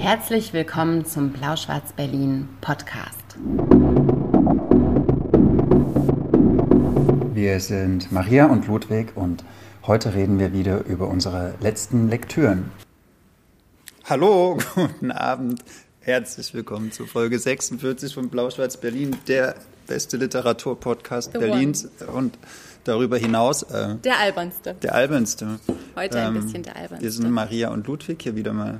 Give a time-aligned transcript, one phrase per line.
[0.00, 3.36] Herzlich willkommen zum Blau-Schwarz-Berlin Podcast.
[7.34, 9.44] Wir sind Maria und Ludwig und
[9.86, 12.70] heute reden wir wieder über unsere letzten Lektüren.
[14.06, 15.62] Hallo, guten Abend.
[16.00, 19.54] Herzlich willkommen zu Folge 46 von Blau-Schwarz-Berlin, der
[19.86, 22.38] beste Literaturpodcast Berlins und
[22.84, 24.74] darüber hinaus äh, Der albernste.
[24.82, 25.60] der albernste.
[25.94, 27.04] Heute ein bisschen der albernste.
[27.04, 28.78] Wir sind Maria und Ludwig hier wieder mal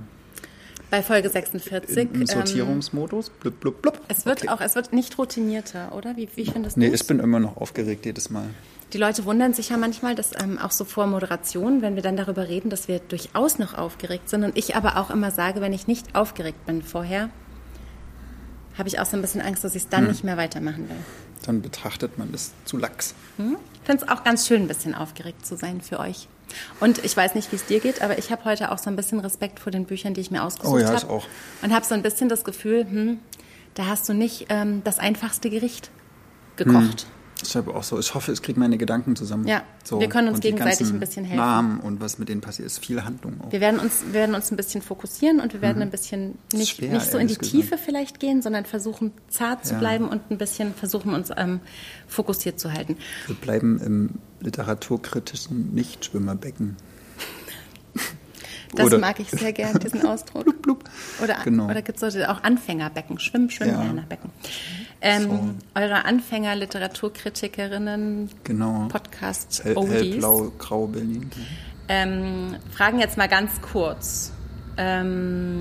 [0.90, 1.96] Bei Folge 46.
[1.96, 3.30] im, ähm, Sortierungsmodus.
[3.30, 4.00] Blub, blub, blub.
[4.08, 4.48] es wird Okay.
[4.48, 6.16] auch, es wird nicht routinierter, oder?
[6.16, 8.46] Wie, wie findest du Nee, ich bin immer noch aufgeregt jedes Mal.
[8.92, 12.16] Die Leute wundern sich ja manchmal, dass ähm, auch so vor Moderation, wenn wir dann
[12.16, 14.42] darüber reden, dass wir durchaus noch aufgeregt sind.
[14.42, 17.30] Und ich aber auch immer sage, wenn ich nicht aufgeregt bin vorher,
[18.76, 20.08] habe ich auch so ein bisschen Angst, dass ich es dann Hm.
[20.08, 20.96] nicht mehr weitermachen will.
[21.46, 23.14] Dann betrachtet man das zu lax.
[23.38, 23.44] Ich
[23.86, 26.26] finde es auch ganz schön, ein bisschen aufgeregt zu sein für euch.
[26.80, 28.96] Und ich weiß nicht, wie es dir geht, aber ich habe heute auch so ein
[28.96, 30.96] bisschen Respekt vor den Büchern, die ich mir ausgesucht Oh ja, habe.
[30.98, 31.26] ich auch.
[31.62, 33.18] Und habe so ein bisschen das Gefühl, hm,
[33.74, 35.90] da hast du nicht ähm, das einfachste Gericht
[36.56, 37.06] gekocht.
[37.42, 39.46] Ich habe auch so, ich hoffe, ich kriege meine Gedanken zusammen.
[39.46, 41.38] Ja, so, wir können uns gegenseitig ein bisschen helfen.
[41.38, 43.50] Namen und was mit denen passiert, ist viel Handlung auch.
[43.50, 46.78] Wir werden uns, wir werden uns ein bisschen fokussieren und wir werden ein bisschen nicht,
[46.80, 46.84] Mhm.
[46.86, 49.78] schwer, nicht so in die ehrlich Tiefe vielleicht gehen, sondern versuchen zart zu Ja.
[49.80, 51.60] bleiben und ein bisschen versuchen uns ähm,
[52.06, 52.96] fokussiert zu halten.
[53.26, 56.76] Wir bleiben im literaturkritischen Nichtschwimmerbecken.
[58.76, 60.44] Das Oder- mag ich sehr gern, diesen Ausdruck.
[60.44, 60.84] Blub, blub.
[61.22, 61.64] Oder, Genau.
[61.68, 64.30] oder gibt es auch Anfängerbecken, Schwimm, Schwimmlernerbecken.
[65.02, 65.80] Ähm, So.
[65.80, 68.86] Eure Anfänger-Literaturkritikerinnen, Genau.
[68.88, 71.30] Podcast Hell, hellblau, grau Berlin.
[71.88, 74.32] ähm, fragen jetzt mal ganz kurz.
[74.76, 75.60] Ähm,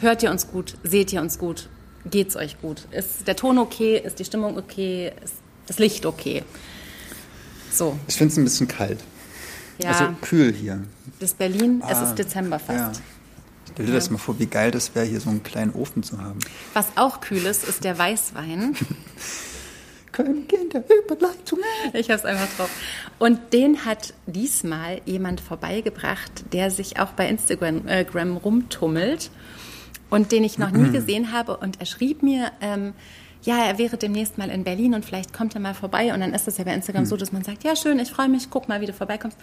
[0.00, 0.76] hört ihr uns gut?
[0.82, 1.68] Seht ihr uns gut?
[2.10, 2.82] Geht's euch gut?
[2.90, 4.00] Ist der Ton okay?
[4.04, 5.12] Ist die Stimmung okay?
[5.22, 5.34] Ist
[5.66, 6.42] das Licht okay?
[7.70, 9.00] So, Ich finde es ein bisschen kalt.
[9.78, 10.82] ja, Also kühl hier.
[11.20, 12.96] das Berlin, es Ah, ist Dezember fast.
[12.96, 13.02] Ja.
[13.78, 16.20] Stell dir das mal vor, wie geil das wäre, hier so einen kleinen Ofen zu
[16.20, 16.40] haben.
[16.74, 18.74] Was auch kühl ist, ist der Weißwein.
[20.12, 21.60] Königin der Überleitung.
[21.92, 22.70] Ich habe es einfach drauf.
[23.20, 28.04] Und den hat diesmal jemand vorbeigebracht, der sich auch bei Instagram äh,
[28.42, 29.30] rumtummelt
[30.10, 31.56] und den ich noch nie gesehen habe.
[31.58, 32.94] Und er schrieb mir, ähm,
[33.42, 36.12] ja, er wäre demnächst mal in Berlin und vielleicht kommt er mal vorbei.
[36.12, 38.28] Und dann ist es ja bei Instagram so, dass man sagt, ja schön, ich freue
[38.28, 39.38] mich, guck mal, wie du vorbeikommst.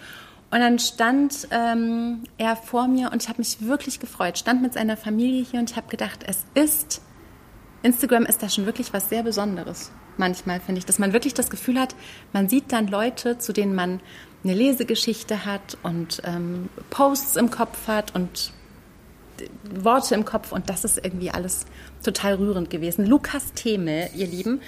[0.50, 4.38] Und dann stand ähm, er vor mir und ich habe mich wirklich gefreut.
[4.38, 7.02] Stand mit seiner Familie hier und ich habe gedacht, es ist
[7.82, 9.92] Instagram ist da schon wirklich was sehr Besonderes.
[10.16, 11.94] Manchmal finde ich, dass man wirklich das Gefühl hat,
[12.32, 14.00] man sieht dann Leute, zu denen man
[14.44, 18.52] eine Lesegeschichte hat und ähm, Posts im Kopf hat und
[19.74, 21.66] Worte im Kopf und das ist irgendwie alles
[22.02, 23.06] total rührend gewesen.
[23.06, 24.60] Lukas Theme, ihr Lieben,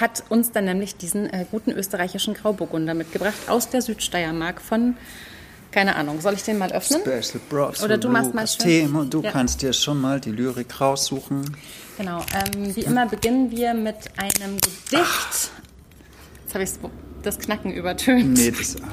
[0.00, 4.96] hat uns dann nämlich diesen äh, guten österreichischen Grauburgunder mitgebracht aus der Südsteiermark von,
[5.70, 7.00] keine Ahnung, soll ich den mal öffnen?
[7.02, 8.58] Special Props Oder du machst mal schön.
[8.66, 9.30] Thema und du Ja.
[9.30, 11.56] kannst dir schon mal die Lyrik raussuchen.
[11.98, 15.50] Genau, ähm, wie immer beginnen wir mit einem Gedicht.
[16.44, 16.70] Jetzt habe ich
[17.22, 18.34] das Knacken übertönt.
[18.36, 18.76] Nee, das.
[18.82, 18.86] Ah,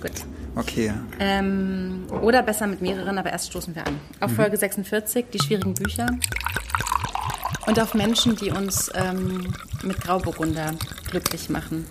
[0.00, 0.12] Gut.
[0.56, 0.92] Okay.
[1.20, 3.98] Ähm, oder besser mit mehreren, aber erst stoßen wir an.
[4.20, 4.36] Auf Mhm.
[4.36, 6.06] Folge 46, die schwierigen Bücher.
[7.66, 10.72] Und auf Menschen, die uns ähm, mit Grauburgunder
[11.10, 11.86] glücklich machen.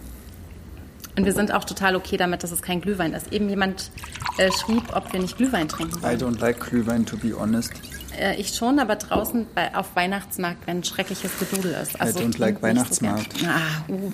[1.16, 3.31] Und wir sind auch total okay damit, dass es kein Glühwein ist.
[3.31, 3.91] Eben jemand
[4.38, 6.19] äh, schrieb, ob wir nicht Glühwein trinken I wollen.
[6.19, 7.72] don't like Glühwein, to be honest.
[8.19, 12.00] Äh, ich schon, aber draußen bei, auf Weihnachtsmarkt, wenn schreckliches Gedudel ist.
[12.00, 12.62] Also don't like nicht so.
[12.68, 13.35] Weihnachtsmarkt.
[13.46, 14.12] ah, uh.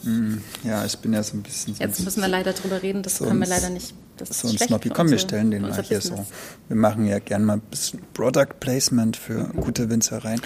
[0.64, 1.76] Ja, ich bin ja so ein bisschen.
[1.76, 3.94] Jetzt müssen wir leider drüber reden, das so können wir ein- leider nicht.
[4.18, 4.90] Das ist so ein Snobby.
[4.90, 6.26] Komm, wir stellen den mal hier so.
[6.68, 10.42] Wir machen ja gern mal ein bisschen Product Placement für gute Winzereien.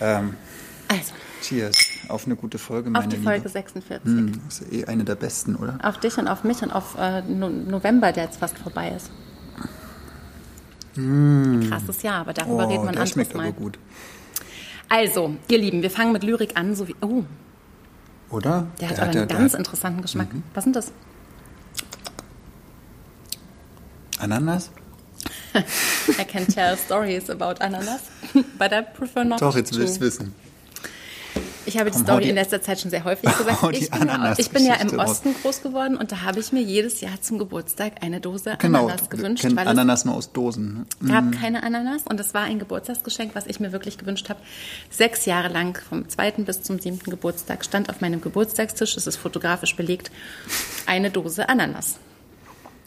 [0.00, 0.34] Ähm,
[0.88, 1.78] Also, cheers.
[2.08, 3.30] Auf eine gute Folge, auf meine die Liebe.
[3.30, 4.04] Folge 46.
[4.04, 5.78] Hm, ist eh eine der besten, oder?
[5.82, 9.10] Auf dich und auf mich und auf äh, no November, der jetzt fast vorbei ist.
[10.96, 12.66] Ein krasses Jahr, aber darüber.
[12.66, 13.52] Oh, der anderes schmeckt Mal.
[13.52, 13.78] gut.
[14.88, 16.94] Also, ihr Lieben, wir fangen mit Lyrik an, so wie.
[17.00, 17.24] Oh,
[18.30, 18.66] Oder?
[18.80, 20.32] der hat aber einen der ganz interessanten Geschmack.
[20.32, 20.42] Mhm.
[20.54, 20.92] Was sind das?
[24.18, 24.70] Ananas?
[26.18, 28.10] I can tell stories about Ananas,
[28.58, 29.78] but I prefer not Doch, jetzt to.
[29.78, 30.34] willst du wissen.
[31.66, 33.62] Ich habe die Komm, Story die- in letzter Zeit schon sehr häufig gesagt.
[33.72, 35.10] Ich bin, ja, ich bin ja im Ananas-Geschichte raus.
[35.10, 38.86] Osten groß geworden und da habe ich mir jedes Jahr zum Geburtstag eine Dose Genau,
[38.86, 40.86] Ananas gewünscht, weil Ananas nur aus Dosen.
[41.02, 44.40] es gab keine Ananas und es war ein Geburtstagsgeschenk, was ich mir wirklich gewünscht habe.
[44.90, 49.16] Sechs Jahre lang, vom zweiten bis zum siebten Geburtstag, stand auf meinem Geburtstagstisch, es ist
[49.16, 50.10] fotografisch belegt,
[50.86, 51.96] eine Dose Ananas.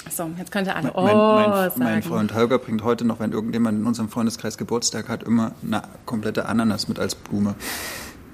[0.10, 1.84] So, jetzt könnt ihr alle oh Mein, mein, sagen.
[1.84, 5.82] mein Freund Holger bringt heute noch, wenn irgendjemand in unserem Freundeskreis Geburtstag hat, immer eine
[6.06, 7.56] komplette Ananas mit als Blume.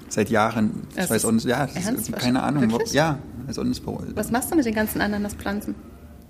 [0.08, 0.82] Seit Jahren.
[0.90, 2.70] Ich Das weiß ist ja, das ist keine Ahnung.
[2.70, 2.92] Wirklich?
[2.92, 3.18] Ja,
[3.64, 4.04] nicht, warum.
[4.14, 5.74] Was machst du mit den ganzen Ananaspflanzen?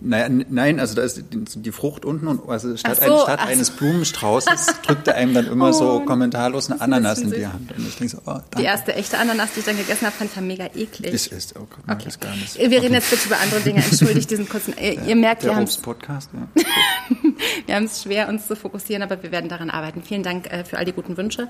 [0.06, 3.47] Naja, nein, also da ist die, Frucht unten und also statt, so, ein, statt ach
[3.47, 3.53] so.
[3.53, 7.47] eines Blumenstraußes drückt er einem dann immer so kommentarlos eine Ananas in die.
[7.47, 7.73] Hand.
[7.77, 8.56] Und ich denke so, oh, danke.
[8.59, 11.12] Die erste echte Ananas, die ich dann gegessen habe, fand ich ja mega eklig.
[11.12, 12.11] Ist, ist, oh Gott, okay.
[12.21, 12.59] gar nicht.
[12.59, 13.83] Wir reden jetzt bitte über andere Dinge.
[13.83, 14.75] Entschuldigt diesen kurzen.
[14.81, 16.62] Ihr, ihr merkt, wir haben es Obst-Podcast, ja.
[17.67, 20.03] wir haben es schwer, uns zu fokussieren, aber wir werden daran arbeiten.
[20.03, 21.49] Vielen Dank äh, für all die guten Wünsche.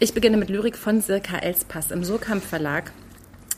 [0.00, 2.90] Ich beginne mit Lyrik von Sirka Elspass im Surkamp Verlag.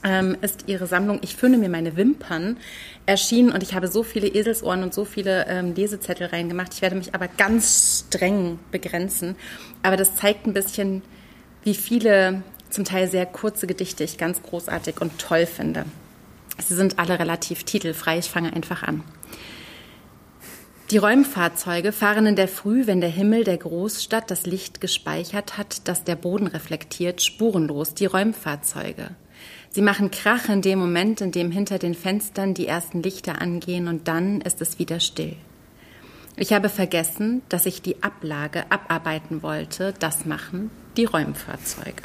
[0.06, 2.58] Ähm, ist ihre Sammlung Ich föhne mir meine Wimpern
[3.06, 6.74] erschienen und ich habe so viele Eselsohren und so viele ähm, Lesezettel reingemacht.
[6.74, 9.34] Ich werde mich aber ganz streng begrenzen.
[9.82, 11.02] Aber das zeigt ein bisschen,
[11.62, 15.86] wie viele zum Teil sehr kurze Gedichte ich ganz großartig und toll finde.
[16.58, 18.18] Sie sind alle relativ titelfrei.
[18.18, 19.02] Ich fange einfach an.
[20.90, 25.88] Die Räumfahrzeuge fahren in der Früh, wenn der Himmel der Großstadt das Licht gespeichert hat,
[25.88, 29.10] das der Boden reflektiert, spurenlos die Räumfahrzeuge.
[29.74, 33.88] Sie machen Krach in dem Moment, in dem hinter den Fenstern die ersten Lichter angehen
[33.88, 35.34] und dann ist es wieder still.
[36.36, 39.92] Ich habe vergessen, dass ich die Ablage abarbeiten wollte.
[39.98, 42.04] Das machen die Räumfahrzeuge.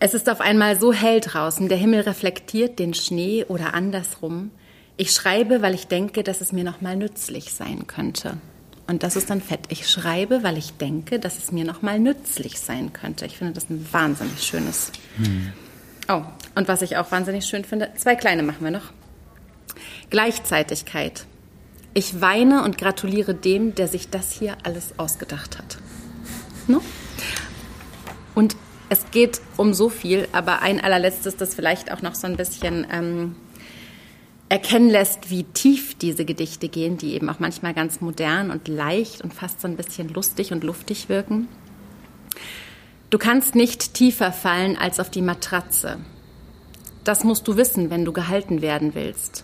[0.00, 4.50] Es ist auf einmal so hell draußen, der Himmel reflektiert den Schnee oder andersrum.
[4.96, 8.38] Ich schreibe, weil ich denke, dass es mir nochmal nützlich sein könnte.
[8.86, 9.60] Und das ist dann fett.
[9.68, 13.26] Ich schreibe, weil ich denke, dass es mir nochmal nützlich sein könnte.
[13.26, 14.92] Ich finde das ein wahnsinnig schönes.
[16.08, 16.22] Oh,
[16.54, 18.92] und was ich auch wahnsinnig schön finde, zwei kleine machen wir noch.
[20.10, 21.26] Gleichzeitigkeit.
[21.94, 25.78] Ich weine und gratuliere dem, der sich das hier alles ausgedacht hat.
[26.66, 26.82] No?
[28.34, 28.56] Und
[28.88, 32.86] es geht um so viel, aber ein allerletztes, das vielleicht auch noch so ein bisschen
[32.92, 33.36] ähm,
[34.52, 39.22] erkennen lässt, wie tief diese Gedichte gehen, die eben auch manchmal ganz modern und leicht
[39.22, 41.48] und fast so ein bisschen lustig und luftig wirken.
[43.08, 46.00] Du kannst nicht tiefer fallen als auf die Matratze.
[47.02, 49.42] Das musst du wissen, wenn du gehalten werden willst.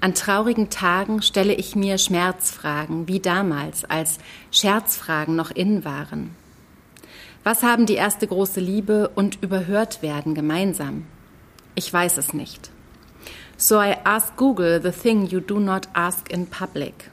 [0.00, 4.18] An traurigen Tagen stelle ich mir Schmerzfragen, wie damals, als
[4.50, 6.34] Scherzfragen noch in waren.
[7.44, 11.06] Was haben die erste große Liebe und überhört werden gemeinsam?
[11.76, 12.72] Ich weiß es nicht.
[13.58, 17.10] So I ask Google the thing you do not ask in public.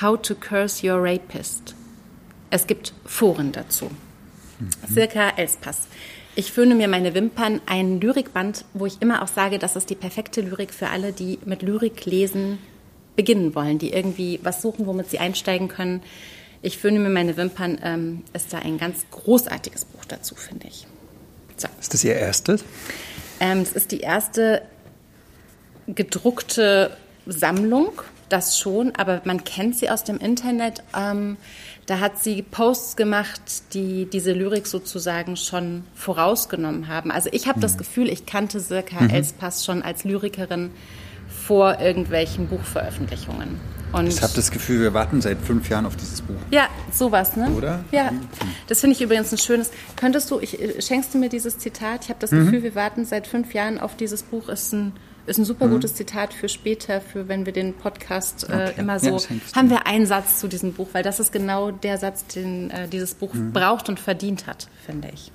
[0.00, 1.74] How to curse your rapist.
[2.50, 3.90] Es gibt Foren dazu.
[4.92, 5.88] Circa Elspass.
[6.36, 9.96] Ich föhne mir meine Wimpern, ein Lyrikband, wo ich immer auch sage, das ist die
[9.96, 12.58] perfekte Lyrik für alle, die mit Lyrik lesen
[13.16, 16.02] beginnen wollen, die irgendwie was suchen, womit sie einsteigen können.
[16.62, 20.86] Ich föhne mir meine Wimpern, ähm, ist da ein ganz großartiges Buch dazu, finde ich.
[21.56, 21.66] So.
[21.80, 22.64] Ist das Ihr erstes?
[23.40, 24.62] Ähm, es ist die erste
[25.94, 26.96] gedruckte
[27.26, 30.82] Sammlung, das schon, aber man kennt sie aus dem Internet.
[30.96, 31.36] Ähm,
[31.86, 33.40] da hat sie Posts gemacht,
[33.74, 37.10] die diese Lyrik sozusagen schon vorausgenommen haben.
[37.10, 40.70] Also ich habe das Gefühl, ich kannte Sirka Elspass schon als Lyrikerin
[41.28, 43.60] vor irgendwelchen Buchveröffentlichungen.
[43.92, 46.36] Und Ich habe das Gefühl, wir warten seit fünf Jahren auf dieses Buch.
[46.52, 47.50] ja, sowas, ne?
[47.50, 47.84] Oder?
[47.90, 48.12] Ja,
[48.68, 49.70] das finde ich übrigens ein schönes.
[49.96, 52.04] Könntest du, ich, äh, schenkst du mir dieses Zitat?
[52.04, 54.48] Ich habe das Gefühl, wir warten seit fünf Jahren auf dieses Buch.
[54.48, 54.92] Ist ein,
[55.26, 58.74] ist ein super gutes Zitat für später, für wenn wir den Podcast äh, Okay.
[58.78, 59.28] immer Ja, so.
[59.28, 62.70] du haben wir einen Satz zu diesem Buch, weil das ist genau der Satz, den
[62.70, 65.30] äh, dieses Buch braucht und verdient hat, finde ich.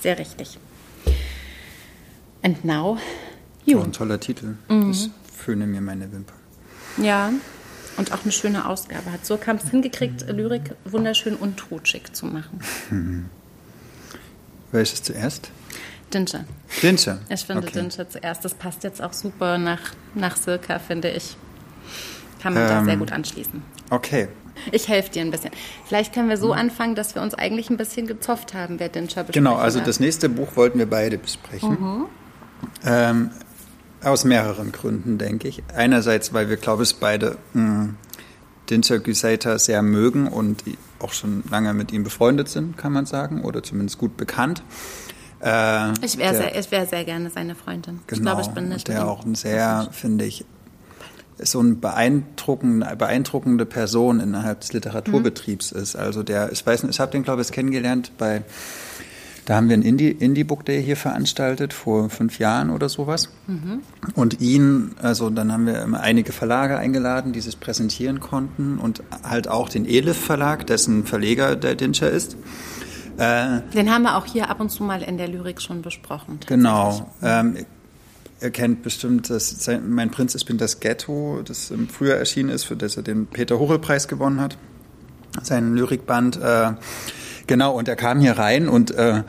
[0.00, 0.58] Sehr richtig.
[2.42, 3.80] And now, Oh, you.
[3.80, 4.54] ein toller Titel.
[4.68, 4.90] Mhm.
[4.90, 6.36] Ich föhne mir meine Wimpern.
[6.98, 7.32] Ja.
[7.96, 9.24] Und auch eine schöne Ausgabe hat.
[9.24, 12.60] So kam es hingekriegt, Lyrik wunderschön und totschig zu machen.
[14.72, 15.50] Welches zuerst?
[16.16, 16.44] Dinsche.
[16.82, 17.18] Dinsche.
[17.28, 17.72] Ich finde okay.
[17.80, 18.44] Dinsche zuerst.
[18.44, 19.80] Das passt jetzt auch super nach,
[20.14, 21.36] nach Circa, finde ich.
[22.42, 22.84] Kann man da Ähm.
[22.86, 23.62] sehr gut anschließen.
[23.90, 24.28] Okay.
[24.72, 25.50] Ich helfe dir ein bisschen.
[25.86, 29.16] Vielleicht können wir so anfangen, dass wir uns eigentlich ein bisschen gezofft haben, wer Dinsche
[29.20, 29.86] besprechen Genau, also darf.
[29.86, 32.06] das nächste Buch wollten wir beide besprechen.
[32.84, 33.30] Ähm,
[34.02, 35.62] aus mehreren Gründen, denke ich.
[35.74, 37.90] Einerseits, weil wir, glaube ich, beide mh,
[38.70, 40.64] Dinscher Güseiter sehr mögen und
[41.00, 44.62] auch schon lange mit ihm befreundet sind, kann man sagen, oder zumindest gut bekannt.
[45.40, 48.00] Äh, Ich wäre sehr, ich wär sehr gerne seine Freundin.
[48.02, 50.44] ich Genau, glaube, ich bin nicht der auch ein sehr, finde ich,
[51.38, 55.96] ist so eine beeindruckende, beeindruckende Person innerhalb des Literaturbetriebs ist.
[55.96, 58.42] Also der, ich weiß nicht, ich habe den, glaube ich, kennengelernt bei,
[59.44, 63.28] da haben wir ein Indie, Indie-Book Day hier veranstaltet, vor fünf Jahren oder sowas.
[64.14, 69.02] Und ihn, also dann haben wir immer einige Verlage eingeladen, die sich präsentieren konnten und
[69.22, 72.36] halt auch den Elif Verlag, dessen Verleger der Dinscher ist.
[73.18, 76.38] Äh, Den haben wir auch hier ab und zu mal in der Lyrik schon besprochen.
[76.46, 77.10] Genau.
[77.22, 77.64] Ähm,
[78.40, 82.50] ihr kennt bestimmt das, sein- Mein Prinz, ich bin das Ghetto, das im Frühjahr erschienen
[82.50, 84.56] ist, für das er den Peter-Huchel-Preis gewonnen hat.
[85.42, 86.40] Sein Lyrikband.
[86.42, 86.72] Äh,
[87.46, 89.22] genau, und er kam hier rein und äh,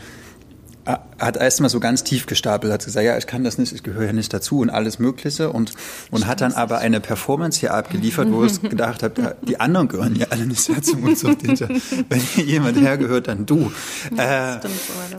[0.87, 4.05] hat erstmal so ganz tief gestapelt, hat gesagt, ja, ich kann das nicht, ich gehöre
[4.05, 5.73] ja nicht dazu und alles Mögliche und,
[6.11, 10.15] und hat dann aber eine Performance hier abgeliefert, wo ich gedacht habe, die anderen gehören
[10.15, 11.27] ja alle nicht dazu und so.
[11.27, 13.71] Wenn hier jemand hergehört, dann du.
[14.15, 14.59] Ja, äh,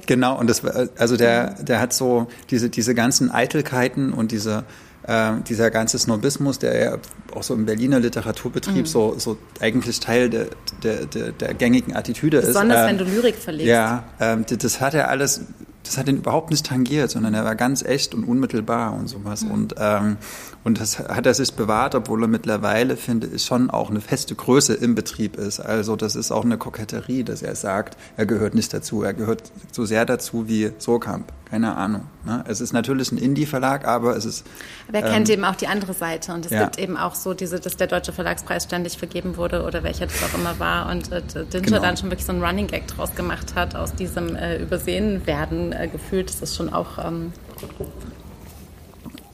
[0.06, 4.64] genau, und das also der, der hat so diese, diese ganzen Eitelkeiten und diese
[5.08, 6.98] äh, dieser ganze Snobismus, der ja
[7.34, 8.86] auch so im Berliner Literaturbetrieb mhm.
[8.86, 10.46] so, so eigentlich Teil der,
[10.82, 12.54] der, der, der gängigen Attitüde Besonders ist.
[12.54, 13.68] Besonders, äh, wenn du Lyrik verlegst.
[13.68, 15.40] Ja, äh, das hat er alles
[15.88, 19.42] das hat ihn überhaupt nicht tangiert, sondern er war ganz echt und unmittelbar und sowas.
[19.42, 19.50] Mhm.
[19.50, 20.16] Und, ähm,
[20.64, 24.34] und das hat er sich bewahrt, obwohl er mittlerweile, finde ich, schon auch eine feste
[24.34, 25.60] Größe im Betrieb ist.
[25.60, 29.02] Also das ist auch eine Koketterie, dass er sagt, er gehört nicht dazu.
[29.02, 31.32] Er gehört so sehr dazu wie Sokamp.
[31.50, 32.02] Keine Ahnung.
[32.26, 32.44] Ne?
[32.46, 34.46] Es ist natürlich ein Indie-Verlag, aber es ist.
[34.88, 36.32] Aber er ähm, kennt eben auch die andere Seite.
[36.32, 36.64] Und es ja.
[36.64, 40.22] gibt eben auch so diese, dass der Deutsche Verlagspreis ständig vergeben wurde oder welcher das
[40.22, 40.90] auch immer war.
[40.90, 41.80] Und äh, Dinscher genau.
[41.80, 45.72] dann schon wirklich so einen Running Gag draus gemacht hat, aus diesem äh, Übersehen werden
[45.72, 46.28] äh, gefühlt.
[46.28, 46.98] Das ist schon auch.
[46.98, 47.32] Ähm,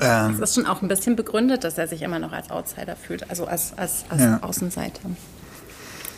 [0.00, 2.94] ähm, es ist schon auch ein bisschen begründet, dass er sich immer noch als Outsider
[2.94, 4.38] fühlt, also als, als, als ja.
[4.42, 5.00] Außenseiter.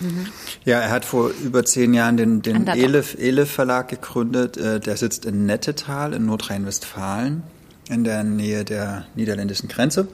[0.01, 0.27] Mhm.
[0.65, 4.57] Ja, er hat vor über zehn Jahren den, den Elif, Elif Verlag gegründet.
[4.57, 7.43] Äh, der sitzt in Nettetal in Nordrhein-Westfalen
[7.89, 10.09] in der Nähe der niederländischen Grenze.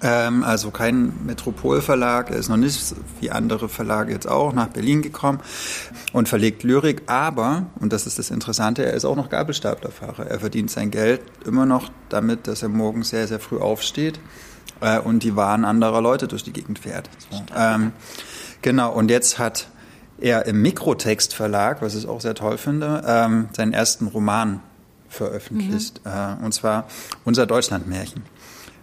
[0.00, 5.02] Ähm, also kein Metropolverlag, er ist noch nicht wie andere Verlage jetzt auch nach Berlin
[5.02, 5.40] gekommen
[6.14, 10.26] und verlegt Lyrik, aber, und das ist das Interessante, er ist auch noch Gabelstaplerfahrer.
[10.26, 14.18] Er verdient sein Geld immer noch damit, dass er morgens sehr, sehr früh aufsteht
[14.80, 17.10] äh, und die Waren anderer Leute durch die Gegend fährt.
[17.30, 17.42] So.
[17.54, 17.92] Ähm,
[18.64, 19.68] genau, und jetzt hat
[20.18, 24.60] er im Mikrotext Verlag, was ich auch sehr toll finde, ähm, seinen ersten Roman
[25.08, 26.10] veröffentlicht, mhm.
[26.10, 26.88] äh, und zwar
[27.24, 28.22] Unser Deutschlandmärchen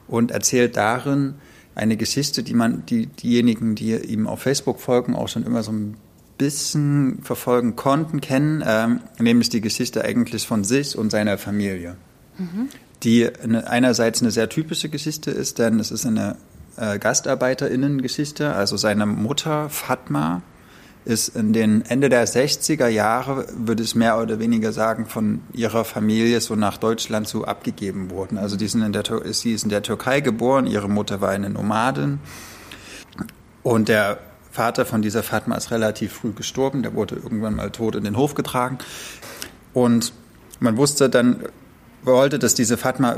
[0.07, 1.35] und erzählt darin
[1.73, 5.71] eine Geschichte, die man, die diejenigen, die ihm auf Facebook folgen, auch schon immer so
[5.71, 5.97] ein
[6.37, 11.95] bisschen verfolgen konnten, kennen, ähm, nämlich die Geschichte eigentlich von sich und seiner Familie.
[12.37, 12.69] Mhm.
[13.03, 16.35] Die eine, einerseits eine sehr typische Geschichte ist, denn es ist eine
[16.81, 18.53] äh, Gastarbeiterinnen-Geschichte.
[18.53, 20.41] Also seine Mutter Fatma
[21.05, 25.85] ist in den Ende der 60er Jahre, würde ich mehr oder weniger sagen, von ihrer
[25.85, 28.37] Familie so nach Deutschland so abgegeben worden.
[28.37, 31.49] Also die sind in der, sie ist in der Türkei geboren, ihre Mutter war eine
[31.49, 32.19] Nomadin
[33.63, 34.19] und der
[34.51, 38.17] Vater von dieser Fatma ist relativ früh gestorben, der wurde irgendwann mal tot in den
[38.17, 38.77] Hof getragen
[39.73, 40.13] und
[40.59, 41.45] man wusste dann,
[42.03, 43.17] wollte, dass diese Fatma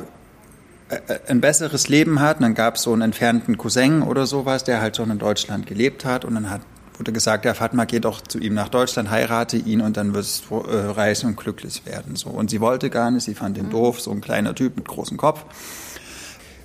[1.27, 2.37] ein besseres Leben hat.
[2.37, 5.65] Und dann gab es so einen entfernten Cousin oder sowas, der halt schon in Deutschland
[5.65, 6.25] gelebt hat.
[6.25, 6.61] Und dann hat
[6.97, 10.45] wurde gesagt, ja, Fatma, geh doch zu ihm nach Deutschland, heirate ihn und dann wirst
[10.49, 12.15] du äh, reich und glücklich werden.
[12.15, 12.29] So.
[12.29, 13.71] Und sie wollte gar nicht, sie fand ihn mhm.
[13.71, 15.43] doof, so ein kleiner Typ mit großem Kopf.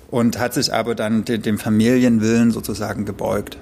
[0.09, 3.57] Und hat sich aber dann de dem Familienwillen sozusagen gebeugt.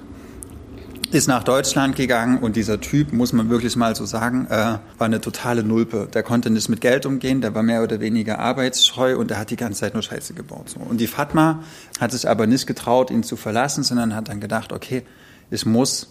[1.10, 4.80] Ist nach Deutschland gegangen und dieser Typ, muss man wirklich mal so sagen, äh, war
[4.98, 6.06] eine totale Nulpe.
[6.12, 9.50] Der konnte nicht mit Geld umgehen, der war mehr oder weniger arbeitsscheu und der hat
[9.50, 10.68] die ganze Zeit nur Scheiße gebaut.
[10.68, 10.80] So.
[10.80, 11.62] Und die Fatma
[11.98, 15.02] hat sich aber nicht getraut, ihn zu verlassen, sondern hat dann gedacht, okay,
[15.50, 16.08] ich muss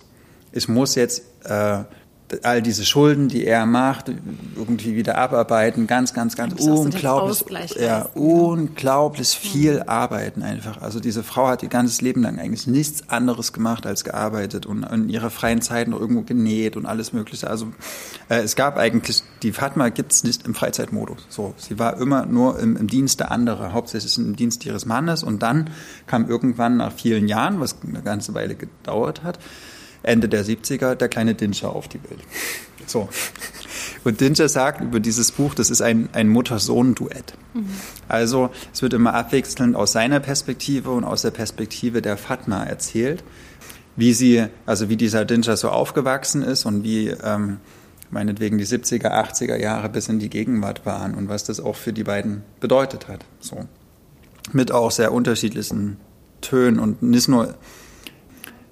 [0.51, 1.84] ich muss jetzt äh,
[2.43, 4.12] all diese Schulden, die er macht,
[4.55, 9.89] irgendwie wieder abarbeiten, ganz, ganz, ganz unglaublich, ja, unglaublich viel mhm.
[9.89, 10.81] arbeiten einfach.
[10.81, 14.84] Also diese Frau hat ihr ganzes Leben lang eigentlich nichts anderes gemacht als gearbeitet und
[14.84, 17.50] in ihrer freien Zeit noch irgendwo genäht und alles Mögliche.
[17.50, 17.67] Also
[18.27, 21.25] äh, es gab eigentlich, die Fatma gibt es nicht im Freizeitmodus.
[21.29, 25.24] So, sie war immer nur im, im Dienst der anderen, hauptsächlich im Dienst ihres Mannes
[25.24, 25.69] und dann
[26.07, 29.39] kam irgendwann nach vielen Jahren, was eine ganze Weile gedauert hat,
[30.07, 32.21] Ende der 70er der kleine Dinscher auf die Welt.
[32.85, 33.09] So.
[34.03, 37.33] Und Dinscher sagt über dieses Buch, das ist ein, ein Mutter-Sohn-Duett.
[37.53, 37.67] Mhm.
[38.07, 43.23] Also es wird immer abwechselnd aus seiner Perspektive und aus der Perspektive der Fatma erzählt,
[43.95, 47.57] wie sie, also wie dieser Dinscher so aufgewachsen ist und wie ähm,
[48.09, 51.93] meinetwegen die 70er, 80er Jahre bis in die Gegenwart waren und was das auch für
[51.93, 53.25] die beiden bedeutet hat.
[53.39, 53.65] So.
[54.53, 55.97] Mit auch sehr unterschiedlichen
[56.39, 57.55] Tönen und nicht nur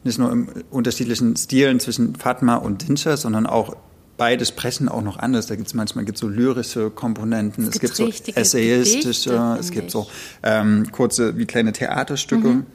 [0.05, 3.75] nicht nur im unterschiedlichen Stilen zwischen Fatma und Dinscher, sondern auch
[4.17, 5.47] beide sprechen auch noch anders.
[5.47, 9.71] Da gibt es manchmal gibt's so lyrische Komponenten, es, es gibt, so essayistische, Gedichte, es
[9.71, 10.07] gibt so
[10.43, 12.47] ähm, kurze wie kleine Theaterstücke.
[12.47, 12.65] Mhm.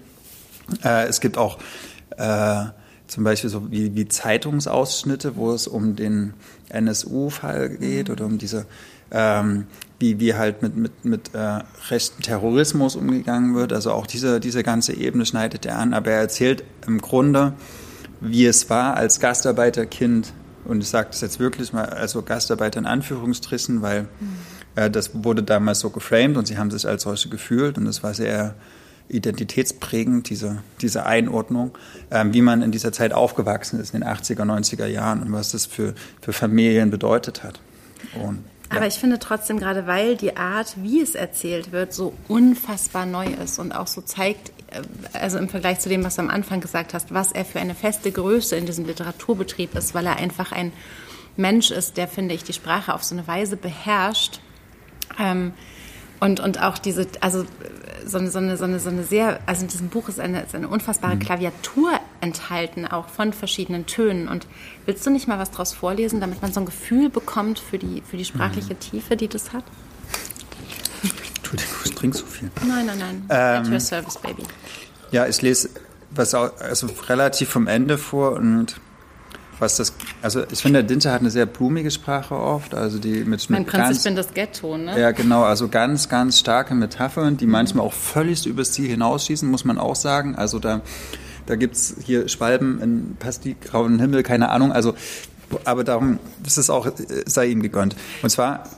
[0.82, 1.58] Äh, es gibt auch
[2.16, 2.64] äh,
[3.06, 6.34] zum Beispiel so wie, wie Zeitungsausschnitte, wo es um den
[6.68, 8.12] NSU-Fall geht mhm.
[8.12, 8.66] oder um diese
[9.12, 9.66] ähm,
[10.00, 13.72] wie, wie halt mit, mit, mit äh, rechten Terrorismus umgegangen wird.
[13.72, 15.92] Also auch diese, diese ganze Ebene schneidet er an.
[15.92, 17.52] Aber er erzählt im Grunde,
[18.20, 20.32] wie es war als Gastarbeiterkind.
[20.64, 24.08] Und ich sage das jetzt wirklich mal, also Gastarbeiter in Anführungsstrichen, weil
[24.74, 27.76] äh, das wurde damals so geframed und sie haben sich als solche gefühlt.
[27.76, 28.54] Und das war sehr
[29.10, 31.72] identitätsprägend, diese, diese Einordnung,
[32.10, 35.50] ähm, wie man in dieser Zeit aufgewachsen ist, in den 80er, 90er Jahren und was
[35.50, 37.60] das für, für Familien bedeutet hat.
[38.14, 43.04] Und Aber ich finde trotzdem, gerade weil die Art, wie es erzählt wird, so unfassbar
[43.04, 46.30] neu ist und auch so zeigt, äh, also im Vergleich zu dem, was du am
[46.30, 50.16] Anfang gesagt hast, was er für eine feste Größe in diesem Literaturbetrieb ist, weil er
[50.16, 50.72] einfach ein
[51.36, 54.40] Mensch ist, der, finde ich, die Sprache auf so eine Weise beherrscht.
[55.18, 55.52] Ähm,
[56.20, 57.44] und, und auch diese, also
[58.04, 60.42] so eine, so, eine, so, eine, so eine sehr, also in diesem Buch ist eine,
[60.42, 61.20] ist eine unfassbare mhm.
[61.20, 64.28] Klaviatur enthalten, auch von verschiedenen Tönen.
[64.28, 64.46] Und
[64.86, 68.02] willst du nicht mal was daraus vorlesen, damit man so ein Gefühl bekommt für die,
[68.08, 68.80] für die sprachliche mhm.
[68.80, 69.64] Tiefe, die das hat?
[71.36, 72.50] Entschuldigung, ich trinke so viel.
[72.66, 73.22] Nein, nein, nein.
[73.28, 74.42] Ähm, At your service, baby.
[75.10, 75.70] Ja, ich lese
[76.10, 78.76] was auch, also relativ vom Ende vor und
[79.60, 83.24] was das, also ich finde, der Dinter hat eine sehr blumige Sprache oft, also die
[83.24, 84.98] mit, mein Prinz, ganz, ich bin das Ghetto, ne?
[84.98, 89.66] Ja, genau, also ganz, ganz starke Metaphern, die manchmal auch völlig übers Ziel hinausschießen, muss
[89.66, 90.34] man auch sagen.
[90.34, 90.80] Also da,
[91.50, 93.16] da gibt es hier Schwalben in
[93.60, 94.94] grauen Himmel, keine Ahnung, also,
[95.64, 96.88] aber darum ist es auch,
[97.26, 97.96] sei ihm gegönnt.
[98.22, 98.68] Und zwar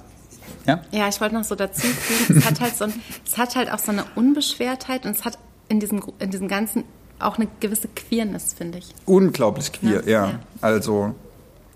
[0.67, 0.81] ja?
[0.91, 2.95] ja, ich wollte noch so dazu fügen, es hat halt so ein,
[3.27, 5.39] es hat halt auch so eine Unbeschwertheit und es hat
[5.69, 6.85] in diesem, in diesem ganzen
[7.19, 8.95] auch eine gewisse Queerness, finde ich.
[9.05, 10.31] Unglaublich queer, ja.
[10.31, 10.39] ja.
[10.63, 11.15] Also,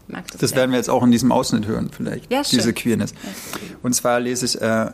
[0.08, 2.32] das, das werden wir jetzt auch in diesem Ausschnitt hören, vielleicht.
[2.32, 3.12] Ja, diese Queerness.
[3.82, 4.90] Und zwar lese ich äh,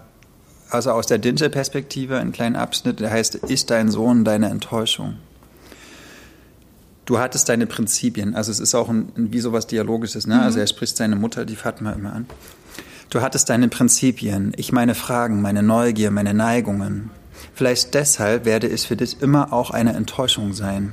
[0.69, 5.19] also aus der Dinge-Perspektive einen kleinen Abschnitt, der heißt: Ist dein Sohn deine Enttäuschung?
[7.05, 10.35] Du hattest deine Prinzipien, also es ist auch ein, wie sowas Dialogisches, ne?
[10.35, 10.47] Also mhm.
[10.47, 12.27] Also er spricht seine Mutter, die Fatma, immer an.
[13.11, 17.11] Du hattest deine Prinzipien, ich meine Fragen, meine Neugier, meine Neigungen.
[17.55, 20.93] Vielleicht deshalb werde ich für dich immer auch eine Enttäuschung sein.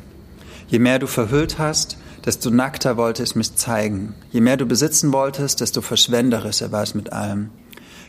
[0.67, 4.15] Je mehr du verhüllt hast, desto nackter wollte ich mich zeigen.
[4.31, 7.51] Je mehr du besitzen wolltest, desto verschwenderischer war es mit allem.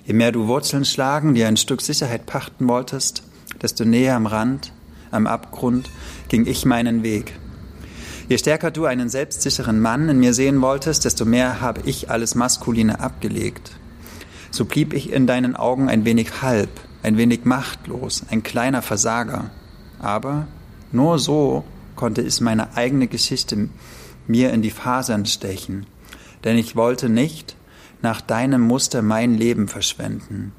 [0.05, 3.23] Je mehr du Wurzeln schlagen, dir ein Stück Sicherheit pachten wolltest,
[3.63, 4.73] desto näher am Rand,
[5.11, 5.91] am Abgrund,
[6.29, 7.35] ging ich meinen Weg.
[8.31, 12.37] Je stärker du einen selbstsicheren Mann in mir sehen wolltest, desto mehr habe ich alles
[12.37, 13.73] Maskuline abgelegt.
[14.53, 16.71] So blieb ich in deinen Augen ein wenig halb,
[17.03, 19.51] ein wenig machtlos, ein kleiner Versager.
[19.99, 20.47] Aber
[20.93, 21.65] nur so
[21.97, 23.69] konnte es meine eigene Geschichte
[24.29, 25.87] mir in die Fasern stechen,
[26.45, 27.57] denn ich wollte nicht
[28.01, 30.53] nach deinem Muster mein Leben verschwenden.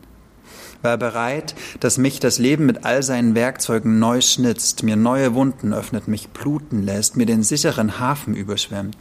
[0.81, 5.73] War bereit, dass mich das Leben mit all seinen Werkzeugen neu schnitzt, mir neue Wunden
[5.73, 8.97] öffnet, mich bluten lässt, mir den sicheren Hafen überschwemmt.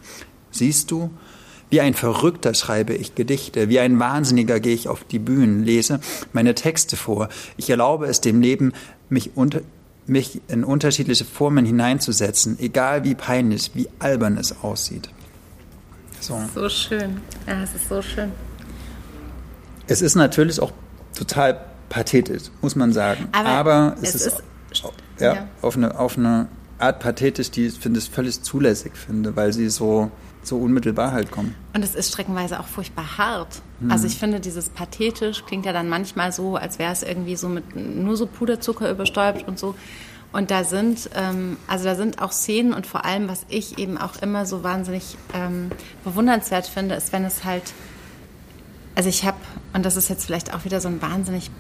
[0.51, 1.11] Siehst du,
[1.71, 6.01] wie ein Verrückter schreibe ich Gedichte, wie ein Wahnsinniger gehe ich auf die Bühnen, lese
[6.33, 7.29] meine Texte vor.
[7.57, 8.73] Ich erlaube es dem Leben,
[9.09, 9.61] mich, unter,
[10.07, 15.09] mich in unterschiedliche Formen hineinzusetzen, egal wie peinlich, wie albern es aussieht.
[16.19, 17.21] So, so schön.
[17.47, 18.33] Ja, es ist so schön.
[19.87, 20.73] Es ist natürlich auch
[21.17, 23.29] total pathetisch, muss man sagen.
[23.33, 24.85] Aber, Aber es, es, ist, ist
[25.19, 26.49] ja, ja, Auf, eine, auf eine
[26.79, 30.11] Art pathetisch, die ich finde, völlig zulässig finde, weil sie so
[30.43, 31.55] so unmittelbar halt kommen.
[31.75, 33.63] Und es ist streckenweise auch furchtbar hart.
[33.81, 33.91] Mhm.
[33.91, 37.49] Also ich finde, dieses pathetisch klingt ja dann manchmal so, als wäre es irgendwie so
[37.49, 39.75] mit nur so Puderzucker überstäubt und so.
[40.33, 43.99] Und da sind, ähm, also da sind auch Szenen und vor allem, was ich eben
[43.99, 45.71] auch immer so wahnsinnig ähm,
[46.05, 47.65] bewundernswert finde, ist, wenn es halt,
[48.95, 49.39] also ich habe,
[49.73, 51.51] und das ist jetzt vielleicht auch wieder so ein wahnsinnig,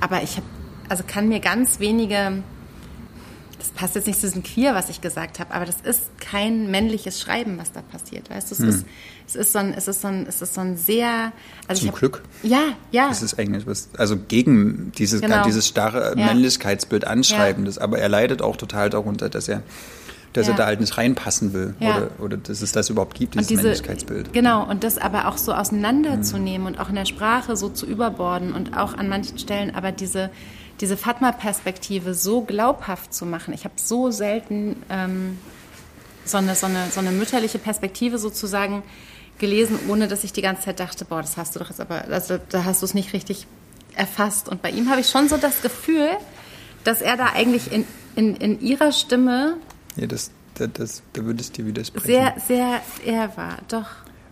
[0.00, 0.46] aber ich habe,
[0.88, 2.42] also kann mir ganz wenige
[3.60, 6.70] das passt jetzt nicht zu diesem Queer, was ich gesagt habe, aber das ist kein
[6.70, 8.30] männliches Schreiben, was da passiert.
[8.30, 8.68] Weißt du, es, hm.
[8.68, 8.86] ist,
[9.28, 11.32] es, ist so ein, es, ist so ein, es ist so ein sehr.
[11.68, 12.22] Also Zum hab, Glück.
[12.42, 13.10] Ja, ja.
[13.10, 15.44] Es ist eigentlich was, also gegen dieses, genau.
[15.44, 16.26] dieses starre ja.
[16.26, 17.82] Männlichkeitsbild anschreibendes, ja.
[17.82, 19.62] aber er leidet auch total darunter, dass er
[20.32, 20.54] dass ja.
[20.54, 21.96] er da halt nicht reinpassen will ja.
[21.96, 24.32] oder, oder dass es das überhaupt gibt, dieses diese, Männlichkeitsbild.
[24.32, 26.66] Genau, und das aber auch so auseinanderzunehmen mhm.
[26.66, 30.30] und auch in der Sprache so zu überborden und auch an manchen Stellen aber diese,
[30.80, 33.52] diese Fatma-Perspektive so glaubhaft zu machen.
[33.54, 35.38] Ich habe so selten ähm,
[36.24, 38.82] so, eine, so, eine, so eine mütterliche Perspektive sozusagen
[39.38, 42.04] gelesen, ohne dass ich die ganze Zeit dachte, boah, das hast du doch jetzt aber,
[42.10, 43.46] also, da hast du es nicht richtig
[43.96, 44.48] erfasst.
[44.48, 46.08] Und bei ihm habe ich schon so das Gefühl,
[46.84, 49.56] dass er da eigentlich in, in, in ihrer Stimme.
[49.96, 52.06] Ja, das, das, das, da würde ich dir widersprechen.
[52.06, 53.86] Sehr, sehr ehr war, doch.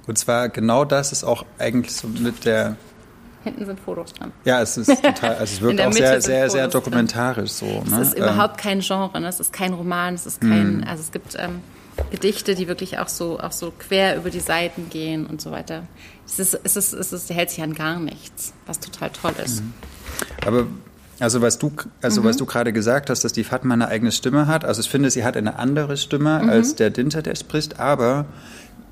[0.06, 2.76] Und zwar genau das ist auch eigentlich so mit der
[3.44, 4.32] Hinten sind Fotos dran.
[4.44, 7.66] Ja, es ist total, also es wirkt auch sehr, sehr, sehr dokumentarisch so.
[7.66, 8.00] Ne?
[8.00, 9.28] Es ist ähm, überhaupt kein Genre, ne?
[9.28, 11.60] es ist kein Roman, es ist kein, also es gibt ähm,
[12.10, 15.84] Gedichte, die wirklich auch so, auch so quer über die Seiten gehen und so weiter.
[16.26, 19.62] Es ist, es ist, es ist, hält sich an gar nichts, was total toll ist.
[19.62, 19.74] Mhm.
[20.46, 20.66] Aber
[21.20, 22.26] also was du, also mhm.
[22.26, 24.64] was du gerade gesagt hast, dass die Fatma eine eigene Stimme hat.
[24.64, 26.48] Also ich finde, sie hat eine andere Stimme mhm.
[26.48, 28.26] als der Dinter, der spricht, aber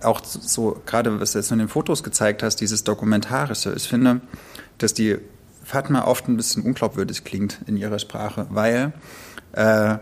[0.02, 3.72] auch so, gerade was du jetzt in den Fotos gezeigt hast, dieses Dokumentarische.
[3.74, 4.20] Ich finde,
[4.78, 5.18] dass die
[5.64, 8.92] Fatma oft ein bisschen unglaubwürdig klingt in ihrer Sprache, weil
[9.52, 9.96] äh,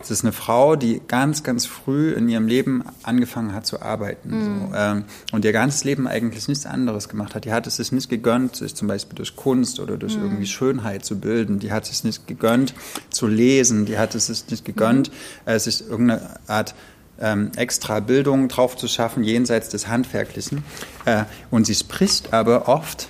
[0.00, 4.30] es ist eine Frau, die ganz, ganz früh in ihrem Leben angefangen hat zu arbeiten.
[4.30, 4.44] Mhm.
[4.44, 7.44] So, ähm, und ihr ganzes Leben eigentlich nichts anderes gemacht hat.
[7.44, 10.24] Die hat es sich nicht gegönnt, sich zum Beispiel durch Kunst oder durch mhm.
[10.24, 11.58] irgendwie Schönheit zu bilden.
[11.58, 12.74] Die hat es nicht gegönnt,
[13.10, 13.86] zu lesen.
[13.86, 15.52] Die hat es sich nicht gegönnt, mhm.
[15.52, 16.76] äh, sich irgendeine Art
[17.20, 20.62] ähm, extra Bildung drauf zu schaffen, jenseits des Handwerklichen.
[21.06, 23.08] Äh, und sie spricht aber oft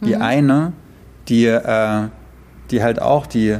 [0.00, 0.22] wie mhm.
[0.22, 0.72] eine,
[1.28, 2.08] die, äh,
[2.72, 3.58] die halt auch die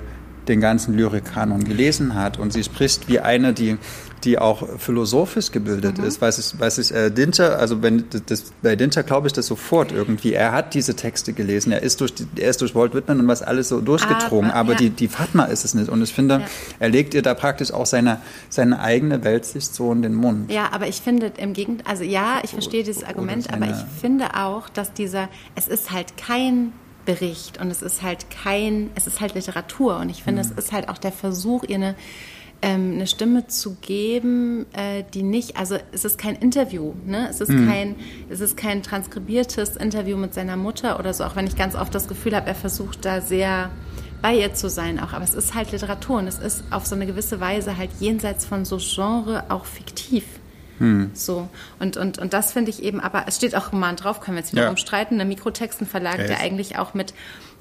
[0.49, 2.39] den ganzen Lyrikkanon gelesen hat.
[2.39, 3.79] Und sie spricht wie eine, die,
[4.25, 6.05] die auch philosophisch gebildet mhm.
[6.05, 6.21] ist.
[6.21, 9.93] Weiß ich, weiß ich, äh, Dinter, also wenn, das, bei Dinter glaube ich das sofort
[9.93, 10.33] irgendwie.
[10.33, 11.73] Er hat diese Texte gelesen.
[11.73, 14.51] Er ist durch, die, er ist durch Walt Whitman und was alles so durchgedrungen.
[14.51, 14.79] Aber, aber ja.
[14.79, 15.89] die, die Fatma ist es nicht.
[15.89, 16.47] Und ich finde, ja.
[16.79, 20.51] er legt ihr da praktisch auch seine, seine eigene Weltsicht so in den Mund.
[20.51, 24.35] Ja, aber ich finde im Gegenteil, also ja, ich verstehe dieses Argument, aber ich finde
[24.35, 26.73] auch, dass dieser, es ist halt kein
[27.09, 30.51] Bericht und es ist halt kein, es ist halt Literatur und ich finde, mhm.
[30.51, 31.95] es ist halt auch der Versuch, ihr eine,
[32.61, 37.27] ähm, eine Stimme zu geben, äh, die nicht, also es ist kein Interview, ne?
[37.31, 37.67] es, ist mhm.
[37.67, 37.97] kein,
[38.29, 41.95] es ist kein transkribiertes Interview mit seiner Mutter oder so, auch wenn ich ganz oft
[41.95, 43.71] das Gefühl habe, er versucht da sehr
[44.21, 46.95] bei ihr zu sein auch, aber es ist halt Literatur und es ist auf so
[46.95, 50.25] eine gewisse Weise halt jenseits von so Genre auch fiktiv.
[50.79, 51.11] Hm.
[51.15, 51.49] So.
[51.79, 54.43] Und, und, und das finde ich eben, aber es steht auch Roman drauf, können wir
[54.43, 54.71] jetzt wieder ja.
[54.71, 57.15] umstreiten, ein Mikrotextenverlag, der eigentlich auch mit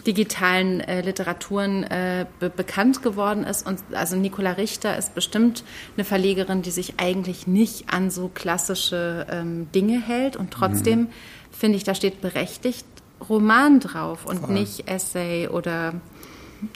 [0.06, 3.66] digitalen äh, Literaturen äh, be bekannt geworden ist.
[3.66, 5.64] Und also Nicola Richter ist bestimmt
[5.96, 10.36] eine Verlegerin, die sich eigentlich nicht an so klassische ähm, Dinge hält.
[10.36, 11.10] Und trotzdem mhm.
[11.52, 12.86] finde ich, da steht berechtigt
[13.30, 14.54] Roman drauf und Voll.
[14.54, 15.94] nicht Essay oder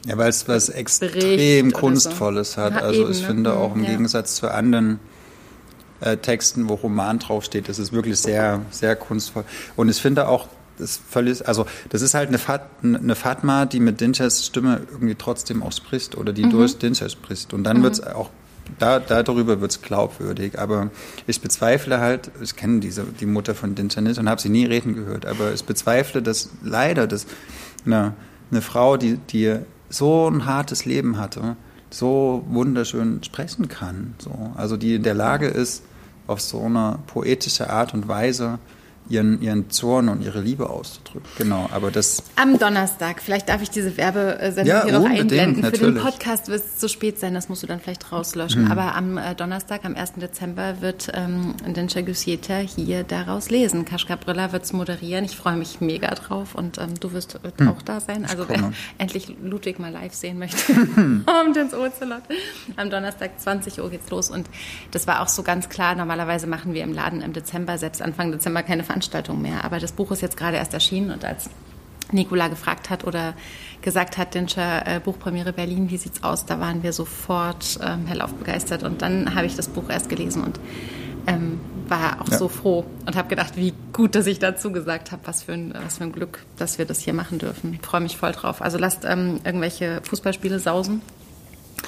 [0.06, 2.62] ja, weil es was extrem Kunstvolles so.
[2.62, 2.82] hat.
[2.82, 3.27] Also eben, ich ne?
[3.27, 3.91] finde auch im ja.
[3.91, 4.99] Gegensatz zu anderen
[6.01, 7.69] äh, Texten, wo Roman draufsteht.
[7.69, 9.45] Das ist wirklich sehr, sehr kunstvoll.
[9.75, 13.79] Und ich finde auch, das völlig, also das ist halt eine, Fat, eine Fatma, die
[13.79, 16.51] mit Dinchers Stimme irgendwie trotzdem auch spricht oder die mhm.
[16.51, 17.53] durch Dincher spricht.
[17.53, 17.83] Und dann mhm.
[17.83, 18.29] wird es auch
[18.79, 20.59] da, darüber wird es glaubwürdig.
[20.59, 20.89] Aber
[21.27, 24.65] ich bezweifle halt, ich kenne diese, die Mutter von Dinter nicht und habe sie nie
[24.65, 27.25] reden gehört, aber ich bezweifle, dass leider dass
[27.85, 28.13] eine,
[28.49, 29.57] eine Frau, die, die
[29.89, 31.57] so ein hartes Leben hatte,
[31.89, 34.15] so wunderschön sprechen kann.
[34.17, 34.53] So.
[34.55, 35.83] Also die in der Lage ist,
[36.31, 38.59] auf so eine poetische Art und Weise
[39.11, 41.29] ihren, ihren Zorn und ihre Liebe auszudrücken.
[41.37, 42.23] Genau, aber das.
[42.35, 45.61] Am Donnerstag, vielleicht darf ich diese Werbesendung ja, hier noch einblenden.
[45.61, 45.79] Natürlich.
[45.79, 48.65] Für den Podcast wird es zu spät sein, das musst du dann vielleicht rauslöschen.
[48.65, 48.71] Mhm.
[48.71, 50.13] Aber am äh, Donnerstag, am 1.
[50.13, 53.85] Dezember, wird ähm, Densha Gusieta hier daraus lesen.
[53.85, 55.25] Kaschka Brilla wird es moderieren.
[55.25, 57.69] Ich freue mich mega drauf und ähm, du wirst äh, mhm.
[57.69, 58.25] auch da sein.
[58.25, 60.73] Also wer endlich Ludwig mal live sehen möchte,
[61.25, 62.23] kommt ins Ocelot.
[62.77, 64.47] Am Donnerstag 20 Uhr geht's los und
[64.91, 65.95] das war auch so ganz klar.
[65.95, 69.63] Normalerweise machen wir im Laden im Dezember, selbst Anfang Dezember, keine Veranstaltung Veranstaltung mehr.
[69.63, 71.49] Aber das Buch ist jetzt gerade erst erschienen und als
[72.11, 73.33] Nicola gefragt hat oder
[73.81, 76.45] gesagt hat, Dinscher äh, Buchpremiere Berlin, wie sieht's aus?
[76.45, 80.43] Da waren wir sofort ähm, hellauf begeistert und dann habe ich das Buch erst gelesen
[80.43, 80.59] und
[81.25, 82.37] ähm, war auch ja.
[82.37, 85.73] so froh und habe gedacht, wie gut, dass ich dazu gesagt habe, was für ein
[85.83, 87.73] was für ein Glück, dass wir das hier machen dürfen.
[87.73, 88.61] Ich freue mich voll drauf.
[88.61, 91.01] Also lasst ähm, irgendwelche Fußballspiele sausen.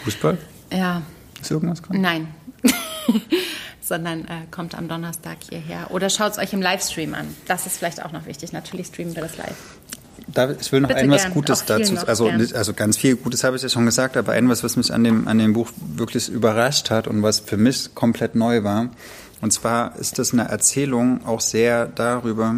[0.03, 0.37] Fußball?
[0.71, 1.01] Ja.
[1.41, 1.99] Ist irgendwas dran?
[1.99, 2.27] Nein.
[3.81, 5.91] sondern äh, kommt am Donnerstag hierher.
[5.91, 7.27] Oder schaut es euch im Livestream an.
[7.47, 8.53] Das ist vielleicht auch noch wichtig.
[8.53, 9.55] Natürlich streamen wir das live.
[10.27, 11.33] Da, ich will noch Bitte ein was gern.
[11.33, 11.97] Gutes dazu.
[12.07, 14.93] Also, also ganz viel Gutes habe ich ja schon gesagt, aber ein was, was mich
[14.93, 18.89] an dem, an dem Buch wirklich überrascht hat und was für mich komplett neu war.
[19.41, 22.55] Und zwar ist das eine Erzählung auch sehr darüber,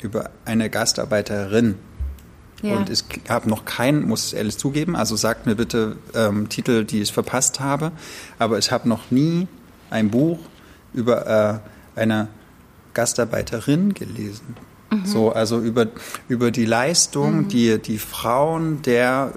[0.00, 1.74] über eine Gastarbeiterin.
[2.62, 2.76] Ja.
[2.76, 6.84] Und ich habe noch keinen, muss ich ehrlich zugeben, also sagt mir bitte ähm, Titel,
[6.84, 7.92] die ich verpasst habe,
[8.38, 9.48] aber ich habe noch nie
[9.88, 10.38] ein Buch
[10.92, 11.62] über
[11.96, 12.28] äh, eine
[12.94, 14.56] Gastarbeiterin gelesen.
[14.90, 15.06] Mhm.
[15.06, 15.86] So, also über,
[16.28, 17.48] über die Leistung, mhm.
[17.48, 19.32] die die Frauen der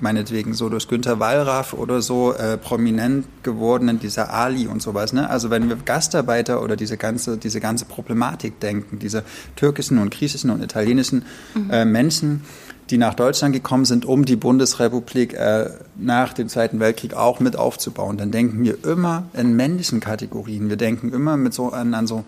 [0.00, 5.12] meinetwegen so durch Günter Wallraff oder so äh, prominent gewordenen, dieser Ali und sowas.
[5.12, 5.28] Ne?
[5.28, 9.24] Also wenn wir Gastarbeiter oder diese ganze, diese ganze Problematik denken, diese
[9.56, 11.70] türkischen und griechischen und italienischen mhm.
[11.70, 12.42] äh, Menschen,
[12.90, 17.56] die nach Deutschland gekommen sind, um die Bundesrepublik äh, nach dem Zweiten Weltkrieg auch mit
[17.56, 18.16] aufzubauen.
[18.16, 20.68] Dann denken wir immer in männlichen Kategorien.
[20.68, 22.24] Wir denken immer mit so an, an so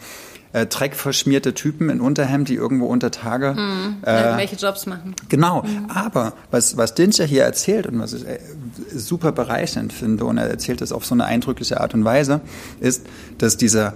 [0.52, 5.14] äh, dreckverschmierte Typen in Unterhemd, die irgendwo unter Tage mhm, äh, welche Jobs machen.
[5.28, 5.62] Genau.
[5.62, 5.90] Mhm.
[5.90, 8.38] Aber was was Dinscher hier erzählt und was ich äh,
[8.92, 12.40] super bereichernd finde und er erzählt das auf so eine eindrückliche Art und Weise,
[12.80, 13.06] ist,
[13.38, 13.94] dass dieser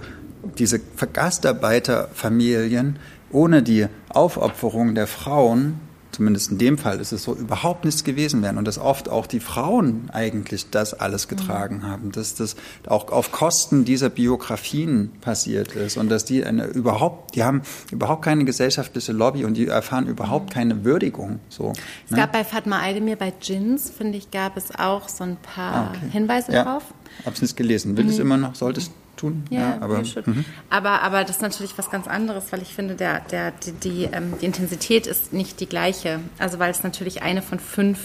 [0.57, 2.97] diese Gastarbeiterfamilien
[3.31, 5.79] ohne die Aufopferung der Frauen
[6.15, 9.27] zumindest in dem Fall ist es so, überhaupt nichts gewesen wären und dass oft auch
[9.27, 11.87] die Frauen eigentlich das alles getragen mhm.
[11.87, 12.55] haben, dass das
[12.87, 18.23] auch auf Kosten dieser Biografien passiert ist und dass die eine überhaupt, die haben überhaupt
[18.23, 20.53] keine gesellschaftliche Lobby und die erfahren überhaupt mhm.
[20.53, 21.39] keine Würdigung.
[21.49, 21.73] So,
[22.05, 22.17] es ne?
[22.17, 25.93] gab bei Fatma Aydemir, bei Jins, finde ich, gab es auch so ein paar ah,
[25.93, 26.11] okay.
[26.11, 26.83] Hinweise ja, drauf.
[27.25, 27.97] Hab's nicht gelesen.
[27.97, 28.09] Will mhm.
[28.09, 29.43] es immer noch, solltest tun.
[29.49, 30.45] Ja, ja aber, mhm.
[30.69, 34.03] aber, aber das ist natürlich was ganz anderes, weil ich finde, der, der, die, die,
[34.05, 36.19] ähm, die Intensität ist nicht die gleiche.
[36.37, 37.99] Also weil es natürlich eine von fünf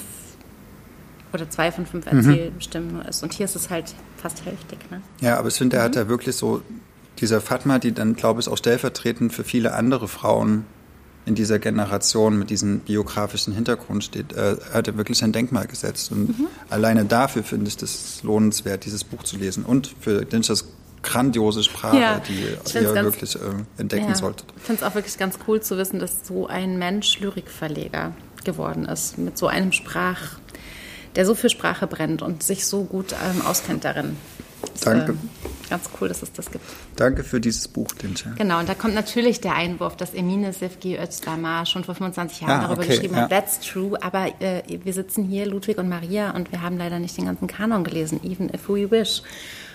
[1.32, 3.02] oder zwei von fünf Erzählstimmen mhm.
[3.02, 3.22] ist.
[3.22, 4.78] Und hier ist es halt fast hälftig.
[4.90, 5.00] Ne?
[5.20, 5.86] Ja, aber ich finde, er mhm.
[5.86, 6.62] hat ja wirklich so,
[7.18, 10.64] dieser Fatma, die dann, glaube ich, auch stellvertretend für viele andere Frauen
[11.26, 16.10] in dieser Generation mit diesem biografischen Hintergrund steht, äh, hat er wirklich ein Denkmal gesetzt.
[16.10, 16.46] Und mhm.
[16.70, 19.64] alleine dafür finde ich das lohnenswert, dieses Buch zu lesen.
[19.64, 20.66] Und für Dinschers
[21.02, 22.56] grandiose Sprache, ja, die ihr
[22.92, 23.38] ganz, wirklich äh,
[23.78, 24.46] entdecken ja, solltet.
[24.56, 28.12] Ich finde es auch wirklich ganz cool zu wissen, dass so ein Mensch Lyrikverleger
[28.44, 30.38] geworden ist, mit so einem Sprach,
[31.16, 34.16] der so für Sprache brennt und sich so gut ähm, auskennt darin.
[34.72, 35.12] Das, Danke.
[35.12, 36.64] Äh, ganz cool, dass es das gibt.
[36.96, 38.34] Danke für dieses Buch, Dinsche.
[38.36, 42.50] Genau, und da kommt natürlich der Einwurf, dass Emine Sefki Özdamar schon vor 25 Jahren
[42.50, 43.22] ah, darüber okay, geschrieben ja.
[43.22, 43.30] hat.
[43.30, 47.16] That's true, aber äh, wir sitzen hier, Ludwig und Maria, und wir haben leider nicht
[47.16, 49.22] den ganzen Kanon gelesen, even if we wish.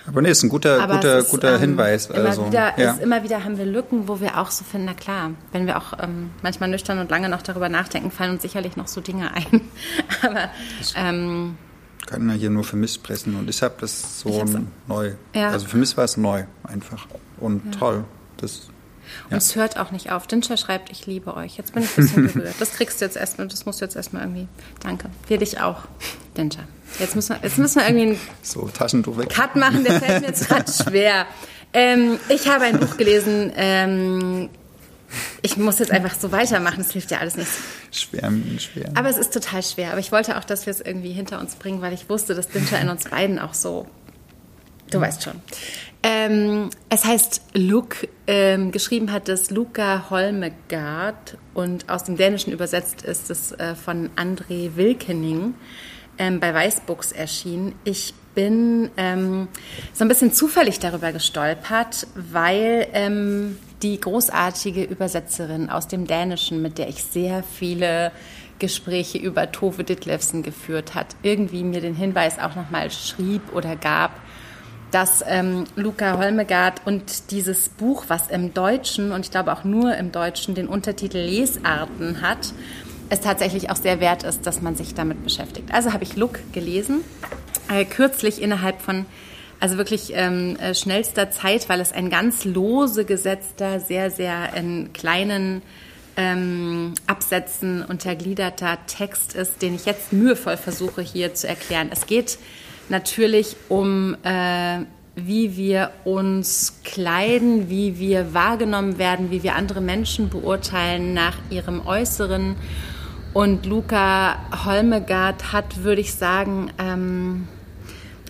[0.07, 2.07] Aber nee, ist ein guter, guter, ist, guter ähm, Hinweis.
[2.07, 2.91] Immer, also, wieder, ja.
[2.91, 5.77] ist, immer wieder haben wir Lücken, wo wir auch so finden, na klar, wenn wir
[5.77, 9.31] auch ähm, manchmal nüchtern und lange noch darüber nachdenken, fallen uns sicherlich noch so Dinge
[9.33, 9.61] ein.
[10.21, 10.49] Aber
[10.95, 11.57] ähm,
[12.05, 14.45] kann man hier nur für mich sprechen und ich habe das so
[14.87, 15.13] neu.
[15.33, 15.49] Ja.
[15.49, 17.07] Also für mich war es neu einfach
[17.39, 17.79] und ja.
[17.79, 18.03] toll.
[18.37, 18.69] Das
[19.25, 19.37] und ja.
[19.37, 20.27] es hört auch nicht auf.
[20.27, 21.57] Dinscher schreibt, ich liebe euch.
[21.57, 22.55] Jetzt bin ich ein bisschen berührt.
[22.59, 24.47] Das kriegst du jetzt erstmal, das musst du jetzt erstmal irgendwie.
[24.81, 25.09] Danke.
[25.27, 25.83] Für dich auch,
[26.37, 26.67] Dinscher.
[26.99, 29.29] Jetzt müssen wir, jetzt müssen wir irgendwie einen so, Taschentuch weg.
[29.29, 31.25] Cut machen, der fällt mir jetzt gerade schwer.
[31.73, 34.49] Ähm, ich habe ein Buch gelesen, ähm,
[35.41, 37.51] ich muss jetzt einfach so weitermachen, das hilft ja alles nicht.
[37.91, 38.91] Schwer, schwer.
[38.95, 39.91] Aber es ist total schwer.
[39.91, 42.47] Aber ich wollte auch, dass wir es irgendwie hinter uns bringen, weil ich wusste, dass
[42.47, 43.87] Dinscher in uns beiden auch so.
[44.91, 45.41] Du weißt schon.
[46.03, 53.01] Ähm, es heißt Look, ähm, geschrieben hat es Luca Holmegard und aus dem Dänischen übersetzt
[53.01, 55.55] ist es äh, von André Wilkening
[56.17, 57.75] ähm, bei Weißbooks erschienen.
[57.83, 59.47] Ich bin ähm,
[59.93, 66.77] so ein bisschen zufällig darüber gestolpert, weil ähm, die großartige Übersetzerin aus dem Dänischen, mit
[66.77, 68.11] der ich sehr viele
[68.59, 74.11] Gespräche über Tove Ditlevsen geführt hat, irgendwie mir den Hinweis auch nochmal schrieb oder gab,
[74.91, 79.95] dass ähm, Luca Holmegard und dieses Buch, was im Deutschen und ich glaube auch nur
[79.95, 82.53] im Deutschen den Untertitel Lesarten hat,
[83.09, 85.73] es tatsächlich auch sehr wert ist, dass man sich damit beschäftigt.
[85.73, 87.01] Also habe ich Look gelesen,
[87.69, 89.05] äh, kürzlich innerhalb von
[89.59, 94.91] also wirklich ähm, äh, schnellster Zeit, weil es ein ganz lose gesetzter, sehr, sehr in
[94.93, 95.61] kleinen
[96.17, 101.89] ähm, Absätzen untergliederter Text ist, den ich jetzt mühevoll versuche hier zu erklären.
[101.91, 102.37] Es geht
[102.89, 104.79] natürlich um, äh,
[105.15, 111.85] wie wir uns kleiden, wie wir wahrgenommen werden, wie wir andere Menschen beurteilen nach ihrem
[111.85, 112.55] Äußeren.
[113.35, 117.49] Und Luca Holmegard hat, würde ich sagen, ähm,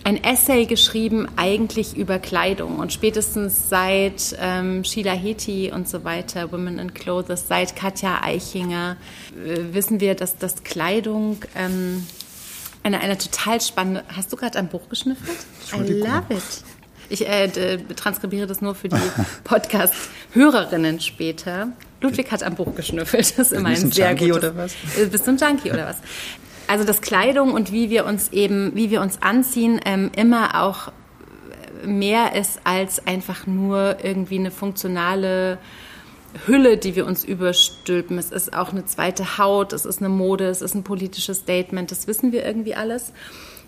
[0.02, 2.80] ein Essay geschrieben, eigentlich über Kleidung.
[2.80, 8.96] Und spätestens seit ähm, Sheila Heti und so weiter, Women in Clothes, seit Katja Eichinger,
[9.32, 12.04] äh, wissen wir, dass das Kleidung ähm,
[12.82, 14.02] eine, eine total spannende.
[14.08, 15.38] Hast du gerade ein Buch geschnüffelt?
[15.72, 16.64] I love it.
[17.10, 18.96] Ich äh, transkribiere das nur für die
[19.44, 21.68] Podcast-Hörerinnen später.
[22.00, 23.38] Ludwig hat am Buch geschnüffelt.
[23.38, 24.38] Das ist immer ein, sehr Junkie gutes.
[24.38, 24.72] oder was?
[24.98, 25.96] Äh, bist du ein Junkie oder was?
[26.68, 30.92] Also dass Kleidung und wie wir uns eben, wie wir uns anziehen, ähm, immer auch
[31.84, 35.58] mehr ist als einfach nur irgendwie eine funktionale
[36.46, 38.18] Hülle, die wir uns überstülpen.
[38.18, 41.90] Es ist auch eine zweite Haut, es ist eine Mode, es ist ein politisches Statement,
[41.90, 43.12] das wissen wir irgendwie alles.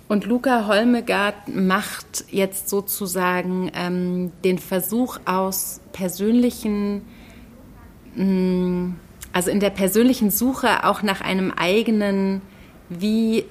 [0.09, 7.03] Und Luca Holmegard macht jetzt sozusagen ähm, den Versuch aus persönlichen,
[8.19, 12.43] also in der persönlichen Suche auch nach einem eigenen,
[12.89, 13.45] wie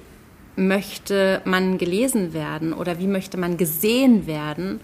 [0.56, 4.80] möchte man gelesen werden oder wie möchte man gesehen werden,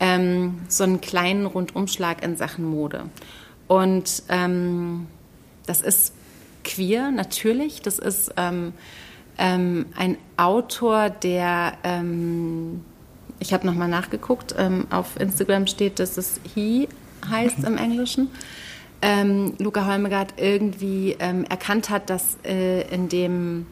[0.00, 3.06] ähm, so einen kleinen Rundumschlag in Sachen Mode.
[3.66, 5.06] Und ähm,
[5.66, 6.14] das ist
[6.64, 7.82] queer, natürlich.
[7.82, 8.72] Das ist ähm,
[9.36, 12.84] ähm, ein Autor, der, ähm,
[13.40, 16.88] ich habe nochmal nachgeguckt, ähm, auf Instagram steht, dass es he
[17.28, 18.30] heißt im Englischen.
[19.00, 23.66] Ähm, Luca Holmegard irgendwie ähm, erkannt hat, dass äh, in dem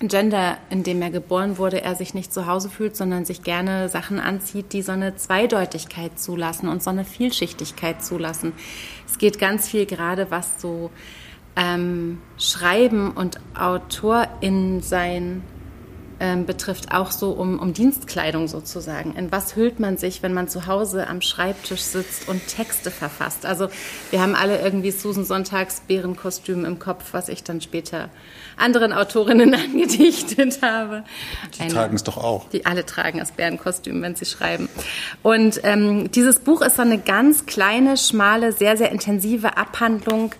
[0.00, 3.88] Gender, in dem er geboren wurde, er sich nicht zu Hause fühlt, sondern sich gerne
[3.88, 8.52] Sachen anzieht, die so eine Zweideutigkeit zulassen und so eine Vielschichtigkeit zulassen.
[9.06, 10.90] Es geht ganz viel gerade, was so
[11.56, 15.42] ähm, Schreiben und Autor in sein
[16.20, 19.14] ähm, betrifft auch so um, um Dienstkleidung sozusagen.
[19.16, 23.46] In was hüllt man sich, wenn man zu Hause am Schreibtisch sitzt und Texte verfasst?
[23.46, 23.68] Also
[24.10, 28.10] wir haben alle irgendwie Susan Sonntags Bärenkostüm im Kopf, was ich dann später
[28.58, 31.04] anderen Autorinnen angedichtet habe.
[31.58, 32.48] Die tragen es doch auch.
[32.50, 34.68] Die alle tragen das Bärenkostüm, wenn sie schreiben.
[35.22, 40.34] Und ähm, dieses Buch ist so eine ganz kleine, schmale, sehr, sehr intensive Abhandlung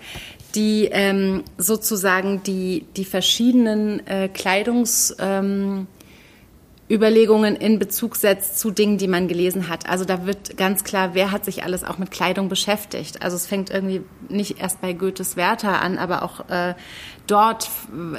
[0.54, 5.86] die ähm, sozusagen die, die verschiedenen äh, Kleidungsüberlegungen
[7.54, 9.88] ähm, in Bezug setzt zu Dingen, die man gelesen hat.
[9.88, 13.22] Also da wird ganz klar, wer hat sich alles auch mit Kleidung beschäftigt.
[13.22, 16.74] Also es fängt irgendwie nicht erst bei Goethes Werther an, aber auch äh,
[17.26, 17.70] dort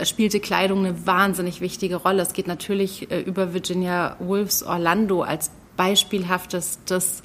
[0.04, 2.22] spielte Kleidung eine wahnsinnig wichtige Rolle.
[2.22, 7.24] Es geht natürlich äh, über Virginia Woolfs Orlando als beispielhaftes, das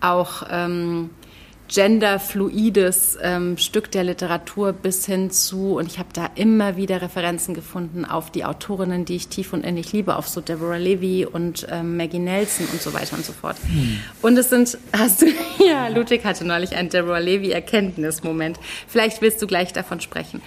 [0.00, 1.10] auch ähm,
[1.72, 7.54] genderfluides ähm, Stück der Literatur bis hin zu, und ich habe da immer wieder Referenzen
[7.54, 11.66] gefunden auf die Autorinnen, die ich tief und innig liebe, auf so Deborah Levy und
[11.70, 13.56] ähm, Maggie Nelson und so weiter und so fort.
[13.66, 14.00] Hm.
[14.20, 15.26] Und es sind, hast du,
[15.64, 18.60] ja, Ludwig hatte neulich einen Deborah Levy-Erkenntnismoment.
[18.86, 20.42] Vielleicht willst du gleich davon sprechen.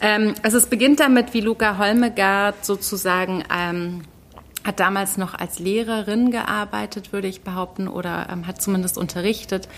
[0.00, 4.02] Ähm, also es beginnt damit, wie Luca Holmegard sozusagen ähm,
[4.64, 9.68] hat damals noch als Lehrerin gearbeitet, würde ich behaupten, oder ähm, hat zumindest unterrichtet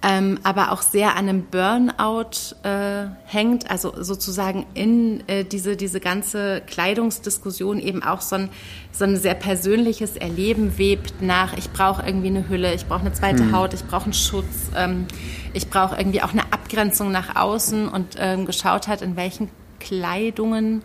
[0.00, 5.98] ähm, aber auch sehr an einem Burnout äh, hängt, also sozusagen in äh, diese, diese
[5.98, 8.50] ganze Kleidungsdiskussion eben auch so ein,
[8.92, 13.12] so ein sehr persönliches Erleben webt nach, ich brauche irgendwie eine Hülle, ich brauche eine
[13.12, 13.56] zweite mhm.
[13.56, 15.06] Haut, ich brauche einen Schutz, ähm,
[15.52, 20.82] ich brauche irgendwie auch eine Abgrenzung nach außen und ähm, geschaut hat, in welchen Kleidungen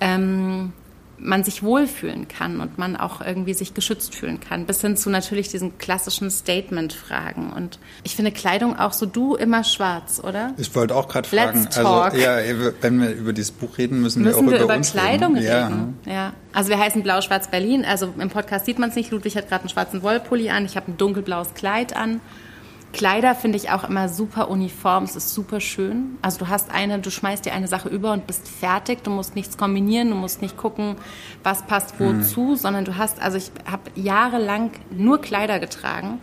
[0.00, 0.74] ähm,
[1.20, 5.10] man sich wohlfühlen kann und man auch irgendwie sich geschützt fühlen kann, bis hin zu
[5.10, 7.52] natürlich diesen klassischen Statement-Fragen.
[7.52, 10.54] Und ich finde Kleidung auch so, du immer schwarz, oder?
[10.56, 12.38] Ich wollte auch gerade fragen, also ja,
[12.80, 15.98] wenn wir über dieses Buch reden, müssen, müssen wir auch wir über, über Kleidung reden.
[16.06, 16.12] Ja.
[16.12, 16.32] ja.
[16.52, 17.84] Also wir heißen Blau-Schwarz Berlin.
[17.84, 19.10] Also im Podcast sieht man es nicht.
[19.10, 20.64] Ludwig hat gerade einen schwarzen Wollpulli an.
[20.64, 22.20] Ich habe ein dunkelblaues Kleid an.
[22.92, 26.18] Kleider finde ich auch immer super uniform, es ist super schön.
[26.22, 29.04] Also du hast eine, du schmeißt dir eine Sache über und bist fertig.
[29.04, 30.96] Du musst nichts kombinieren, du musst nicht gucken,
[31.44, 32.56] was passt wozu, hm.
[32.56, 36.20] sondern du hast, also ich habe jahrelang nur Kleider getragen.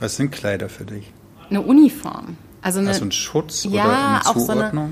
[0.00, 1.12] Was sind Kleider für dich?
[1.50, 2.36] Eine Uniform.
[2.62, 4.90] Also, eine, also ein Schutz ja, oder eine auch so eine,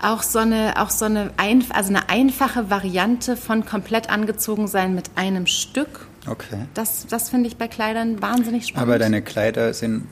[0.00, 4.94] auch so eine, auch so eine, ein, also eine einfache Variante von komplett angezogen sein
[4.94, 6.66] mit einem Stück Okay.
[6.74, 8.88] Das, das finde ich bei Kleidern wahnsinnig spannend.
[8.88, 10.08] Aber deine Kleider sehen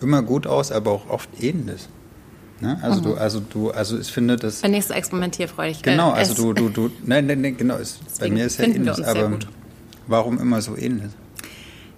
[0.00, 1.88] immer gut aus, aber auch oft ähnlich.
[2.60, 2.78] Ne?
[2.82, 3.04] Also mhm.
[3.04, 4.62] du, also du, also ich finde das.
[4.62, 5.82] Wenn ich so experimentierfreudig.
[5.82, 7.76] Genau, also du, du, du, nein, nein, nein, genau.
[7.76, 9.38] Ist, bei mir ist ja ähnlich, aber
[10.06, 11.12] warum immer so ähnlich?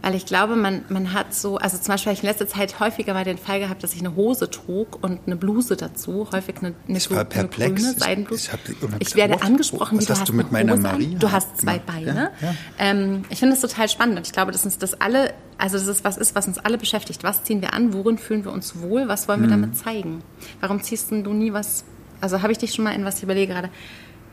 [0.00, 2.78] Weil ich glaube, man, man hat so, also zum Beispiel habe ich in letzter Zeit
[2.78, 6.58] häufiger mal den Fall gehabt, dass ich eine Hose trug und eine Bluse dazu, häufig
[6.58, 7.82] eine, eine, ich war perplex.
[7.82, 8.50] grüne Seidenbluse.
[8.52, 11.08] Ich, ich, ich werde oh, angesprochen, was wie du hast du mit meiner Hose Maria?
[11.14, 11.18] An.
[11.18, 12.30] Du hast zwei Beine.
[12.40, 12.54] Ja, ja.
[12.78, 15.88] Ähm, ich finde das total spannend und ich glaube, dass uns das alle, also das
[15.88, 17.24] ist was ist, was uns alle beschäftigt.
[17.24, 17.92] Was ziehen wir an?
[17.92, 19.08] Worin fühlen wir uns wohl?
[19.08, 19.62] Was wollen wir hm.
[19.62, 20.22] damit zeigen?
[20.60, 21.84] Warum ziehst du nie was?
[22.20, 23.70] Also habe ich dich schon mal in was ich überlege gerade?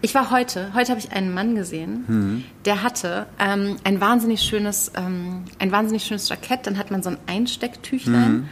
[0.02, 2.44] Ich war heute, heute habe ich einen Mann gesehen, mhm.
[2.66, 6.68] der hatte ähm, ein wahnsinnig schönes, ähm, ein wahnsinnig schönes Jackett.
[6.68, 8.32] Dann hat man so ein Einstecktüchlein.
[8.32, 8.50] Mhm.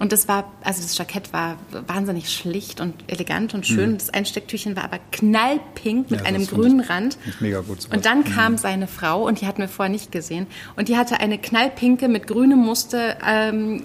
[0.00, 3.92] Und das war, also das Jackett war wahnsinnig schlicht und elegant und schön.
[3.92, 3.98] Mhm.
[3.98, 7.18] Das Einstecktüchchen war aber knallpink mit ja, einem grünen Rand.
[7.38, 7.86] Mega gut.
[7.92, 8.58] Und dann kam mhm.
[8.58, 10.46] seine Frau und die hatten wir vorher nicht gesehen.
[10.74, 13.84] Und die hatte eine knallpinke mit grünem Muster ähm,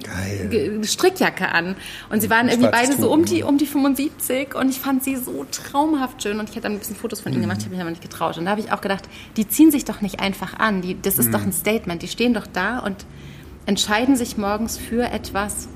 [0.84, 1.76] Strickjacke an.
[2.10, 5.18] Und sie waren irgendwie beide so um die, um die 75 und ich fand sie
[5.18, 6.40] so traumhaft schön.
[6.40, 8.38] Und ich hätte ein bisschen Fotos von ihnen gemacht, ich habe mich aber nicht getraut.
[8.38, 9.04] Und da habe ich auch gedacht,
[9.36, 10.82] die ziehen sich doch nicht einfach an.
[10.82, 11.32] Die, das ist mhm.
[11.34, 12.02] doch ein Statement.
[12.02, 13.06] Die stehen doch da und
[13.66, 15.68] entscheiden sich morgens für etwas,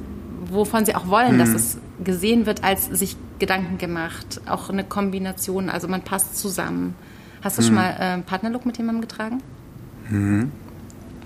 [0.51, 1.39] wovon sie auch wollen, mhm.
[1.39, 4.41] dass es gesehen wird, als sich Gedanken gemacht.
[4.45, 6.95] Auch eine Kombination, also man passt zusammen.
[7.41, 7.65] Hast du mhm.
[7.65, 9.41] schon mal äh, Partnerlook mit jemandem getragen?
[10.09, 10.51] Mhm.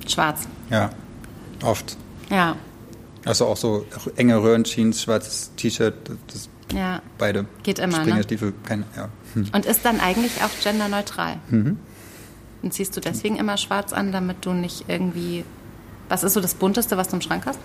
[0.07, 0.47] Schwarz.
[0.69, 0.89] Ja,
[1.63, 1.97] oft.
[2.29, 2.55] Ja.
[3.25, 5.95] Also auch so enge Röhrenjeans, schwarzes T-Shirt,
[6.27, 7.01] das ja.
[7.17, 7.45] beide.
[7.63, 8.55] Geht immer, Springerstiefel, ne?
[8.63, 9.09] Kein, ja.
[9.33, 9.47] Hm.
[9.53, 11.37] Und ist dann eigentlich auch genderneutral.
[11.49, 11.77] Mhm.
[12.61, 15.43] Und ziehst du deswegen immer schwarz an, damit du nicht irgendwie.
[16.09, 17.59] Was ist so das Bunteste, was du im Schrank hast?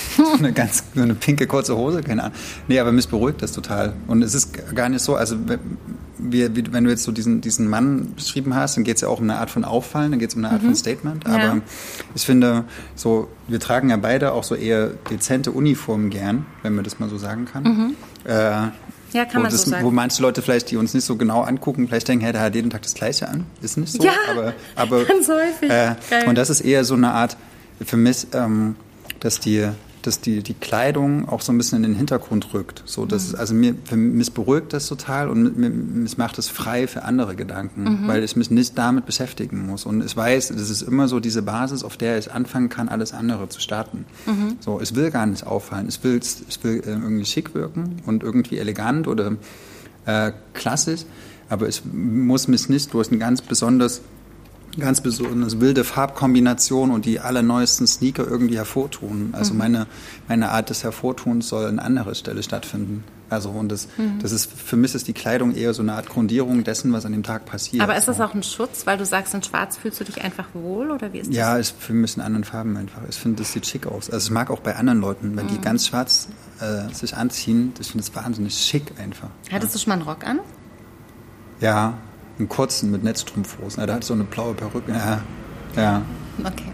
[0.38, 2.36] eine ganz eine pinke kurze Hose, keine Ahnung.
[2.68, 3.94] Nee, aber mich beruhigt das total.
[4.06, 5.36] Und es ist gar nicht so, also
[6.18, 9.18] wie, wenn du jetzt so diesen, diesen Mann beschrieben hast, dann geht es ja auch
[9.18, 10.66] um eine Art von Auffallen, dann geht es um eine Art mhm.
[10.66, 11.26] von Statement.
[11.26, 11.60] Aber ja.
[12.14, 16.84] ich finde, so, wir tragen ja beide auch so eher dezente Uniformen gern, wenn man
[16.84, 17.62] das mal so sagen kann.
[17.64, 17.94] Mhm.
[18.24, 18.32] Äh,
[19.12, 19.84] ja, kann man das, so sagen.
[19.84, 22.54] Wo manche Leute vielleicht, die uns nicht so genau angucken, vielleicht denken, hey, der hat
[22.54, 23.44] jeden Tag das Gleiche an.
[23.60, 24.02] Ist nicht so.
[24.02, 25.70] Ja, aber, aber ganz häufig.
[25.70, 25.94] Äh,
[26.26, 27.36] und das ist eher so eine Art,
[27.84, 28.76] für mich, ähm,
[29.20, 29.68] dass die
[30.02, 32.82] dass die, die Kleidung auch so ein bisschen in den Hintergrund rückt.
[32.84, 33.34] So, dass mhm.
[33.34, 35.70] es, also mir, für mich beruhigt das total und mir,
[36.16, 38.08] macht es frei für andere Gedanken, mhm.
[38.08, 39.86] weil ich mich nicht damit beschäftigen muss.
[39.86, 43.12] Und ich weiß, das ist immer so diese Basis, auf der ich anfangen kann, alles
[43.12, 44.04] andere zu starten.
[44.26, 44.56] Mhm.
[44.60, 45.88] So, ich will gar nicht auffallen.
[45.88, 49.36] Ich will, ich will äh, irgendwie schick wirken und irgendwie elegant oder
[50.06, 51.04] äh, klassisch,
[51.48, 54.02] aber ich muss mich nicht durch ein ganz besonders
[54.78, 59.30] ganz besonders wilde Farbkombination und die allerneuesten Sneaker irgendwie hervortun.
[59.32, 59.58] Also mhm.
[59.58, 59.86] meine,
[60.28, 63.04] meine Art des Hervortuns soll an anderer Stelle stattfinden.
[63.28, 64.18] Also und das, mhm.
[64.20, 67.12] das ist für mich ist die Kleidung eher so eine Art Grundierung dessen, was an
[67.12, 67.82] dem Tag passiert.
[67.82, 70.48] Aber ist das auch ein Schutz, weil du sagst, in Schwarz fühlst du dich einfach
[70.52, 71.36] wohl oder wie ist das?
[71.36, 73.00] Ja, ich fühle mich in anderen Farben einfach.
[73.08, 74.10] Ich finde, das sieht schick aus.
[74.10, 75.50] Also ich mag auch bei anderen Leuten, wenn mhm.
[75.50, 76.28] die ganz schwarz
[76.60, 79.28] äh, sich anziehen, ich finde das wahnsinnig schick einfach.
[79.50, 79.78] Hattest ja.
[79.78, 80.40] du schon mal einen Rock an?
[81.60, 81.94] Ja,
[82.38, 83.80] einen kurzen mit Netzstrumpfhosen.
[83.80, 84.92] Ja, der hat so eine blaue Perücke.
[84.92, 85.22] Ja,
[85.76, 86.02] ja.
[86.40, 86.72] Okay.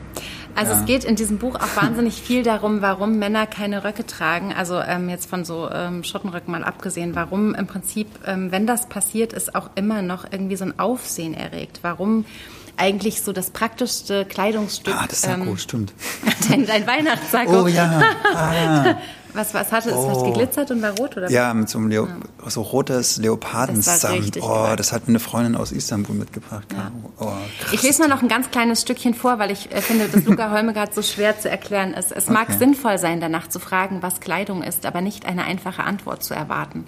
[0.54, 0.80] Also ja.
[0.80, 4.52] es geht in diesem Buch auch wahnsinnig viel darum, warum Männer keine Röcke tragen.
[4.52, 8.88] Also ähm, jetzt von so ähm, Schottenröcken mal abgesehen, warum im Prinzip, ähm, wenn das
[8.88, 11.78] passiert, ist auch immer noch irgendwie so ein Aufsehen erregt.
[11.82, 12.24] Warum
[12.76, 14.94] eigentlich so das praktischste Kleidungsstück.
[14.96, 15.92] Ah, das Sakko, ähm, stimmt.
[16.48, 17.64] Dein, dein Weihnachtssakko.
[17.64, 18.02] Oh ja.
[18.34, 18.96] Ah.
[19.34, 19.96] Was, was hatte es?
[19.96, 20.10] Oh.
[20.10, 21.30] Hat geglitzert und war rot oder?
[21.30, 22.50] Ja, mit so einem Leo ja.
[22.50, 24.38] so rotes Leopardensamt.
[24.40, 26.66] Oh, das hat mir eine Freundin aus Istanbul mitgebracht.
[26.72, 26.90] Ja.
[27.18, 27.32] Oh,
[27.72, 30.50] ich lese mal noch ein ganz kleines Stückchen vor, weil ich äh, finde, dass Luca
[30.50, 32.12] Holmegard so schwer zu erklären ist.
[32.12, 32.58] Es mag okay.
[32.58, 36.86] sinnvoll sein, danach zu fragen, was Kleidung ist, aber nicht eine einfache Antwort zu erwarten.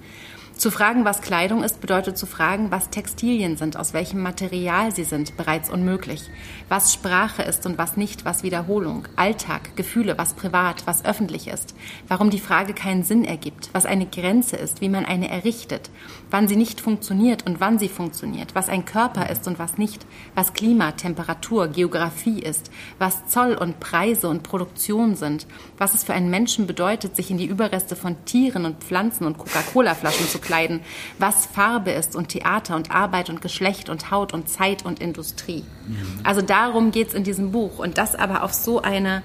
[0.60, 5.04] Zu fragen, was Kleidung ist, bedeutet zu fragen, was Textilien sind, aus welchem Material sie
[5.04, 6.28] sind, bereits unmöglich.
[6.68, 11.74] Was Sprache ist und was nicht, was Wiederholung, Alltag, Gefühle, was privat, was öffentlich ist.
[12.08, 15.88] Warum die Frage keinen Sinn ergibt, was eine Grenze ist, wie man eine errichtet,
[16.30, 20.04] wann sie nicht funktioniert und wann sie funktioniert, was ein Körper ist und was nicht,
[20.34, 25.46] was Klima, Temperatur, Geografie ist, was Zoll und Preise und Produktion sind,
[25.78, 29.38] was es für einen Menschen bedeutet, sich in die Überreste von Tieren und Pflanzen und
[29.38, 30.80] Coca-Cola-Flaschen zu kleiden,
[31.18, 35.64] was Farbe ist und Theater und Arbeit und Geschlecht und Haut und Zeit und Industrie.
[35.86, 36.20] Mhm.
[36.24, 39.22] Also darum geht es in diesem Buch und das aber auf so eine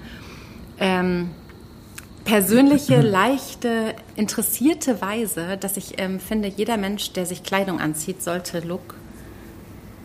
[0.78, 1.30] ähm,
[2.24, 8.60] persönliche, leichte, interessierte Weise, dass ich ähm, finde, jeder Mensch, der sich Kleidung anzieht, sollte
[8.60, 8.94] Look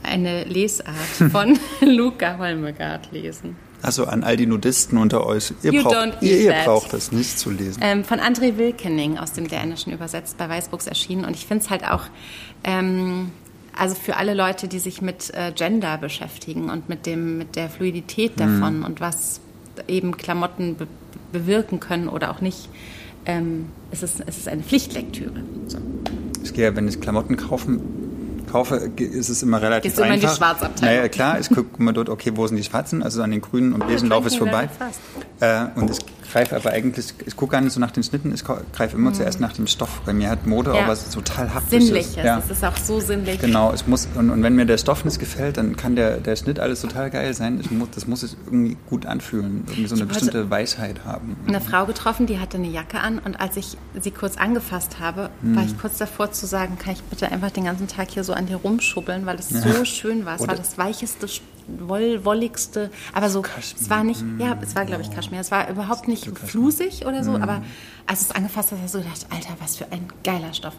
[0.03, 0.95] eine Lesart
[1.31, 3.55] von Luca Holmegard lesen.
[3.81, 7.49] Also an all die Nudisten unter euch, ihr, braucht, ihr, ihr braucht das nicht zu
[7.49, 7.79] lesen.
[7.83, 11.25] Ähm, von André Wilkening aus dem Dänischen übersetzt, bei Weißbuchs erschienen.
[11.25, 12.03] Und ich finde es halt auch,
[12.63, 13.31] ähm,
[13.75, 17.69] also für alle Leute, die sich mit äh, Gender beschäftigen und mit, dem, mit der
[17.69, 18.39] Fluidität mhm.
[18.39, 18.85] davon mhm.
[18.85, 19.41] und was
[19.87, 20.87] eben Klamotten be
[21.31, 22.67] bewirken können oder auch nicht,
[23.25, 25.43] ähm, es, ist, es ist eine Pflichtlektüre.
[25.67, 25.77] So.
[26.43, 27.81] Ich gehe, wenn ich Klamotten kaufen
[28.51, 30.95] kaufe, ist es immer relativ Gehst du immer in die Schwarzabteilung?
[30.95, 33.03] Naja, klar, ich gucke mal dort, okay, wo sind die Schwarzen?
[33.03, 34.69] Also an den grünen und beigen laufe ich vorbei.
[35.39, 35.99] Äh, und ich
[36.31, 39.15] greife aber eigentlich, ich gucke gar nicht so nach den Schnitten, ich greife immer mhm.
[39.15, 40.01] zuerst nach dem Stoff.
[40.05, 40.83] Bei mir hat Mode ja.
[40.83, 41.87] auch was total haptisches.
[41.87, 42.39] Sinnliches, ja.
[42.39, 43.39] es ist auch so sinnlich.
[43.39, 46.35] Genau, es muss, und, und, wenn mir der Stoff nicht gefällt, dann kann der, der
[46.35, 47.59] Schnitt alles total geil sein.
[47.61, 51.35] Ich muss, das muss sich irgendwie gut anfühlen, irgendwie so eine bestimmte Weisheit haben.
[51.47, 55.29] Eine Frau getroffen, die hatte eine Jacke an und als ich sie kurz angefasst habe,
[55.41, 55.55] mhm.
[55.55, 58.33] war ich kurz davor zu sagen, kann ich bitte einfach den ganzen Tag hier so
[58.33, 59.61] an dir rumschubbeln, weil es ja.
[59.61, 60.35] so schön war.
[60.35, 61.27] Es Oder war das weicheste
[61.67, 63.81] woll, wolligste, aber so, Kaschmir.
[63.81, 67.23] es war nicht, ja, es war glaube ich Kaschmir, es war überhaupt nicht flusig oder
[67.23, 67.43] so, mhm.
[67.43, 67.61] aber
[68.07, 70.73] als es angefasst hat, hast du gedacht, Alter, was für ein geiler Stoff.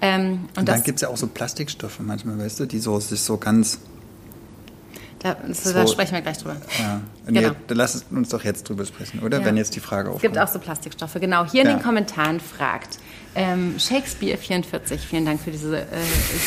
[0.00, 2.98] Ähm, und, und dann gibt es ja auch so Plastikstoffe manchmal, weißt du, die so
[3.00, 3.78] sich so ganz
[5.18, 6.56] da, so, da, sprechen wir gleich drüber.
[6.78, 7.00] Ja.
[7.26, 7.54] Nee, genau.
[7.66, 9.40] Dann lass uns doch jetzt drüber sprechen, oder?
[9.40, 9.46] Ja.
[9.46, 10.24] Wenn jetzt die Frage aufkommt.
[10.24, 11.44] Es gibt auch so Plastikstoffe, genau.
[11.46, 11.76] Hier in ja.
[11.76, 12.98] den Kommentaren fragt
[13.36, 15.86] ähm, Shakespeare 44, vielen Dank für diese äh,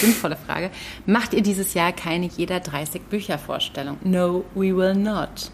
[0.01, 0.71] sinnvolle Frage.
[1.05, 3.97] Macht ihr dieses Jahr keine jeder 30 Bücher Vorstellung?
[4.03, 5.51] No, we will not.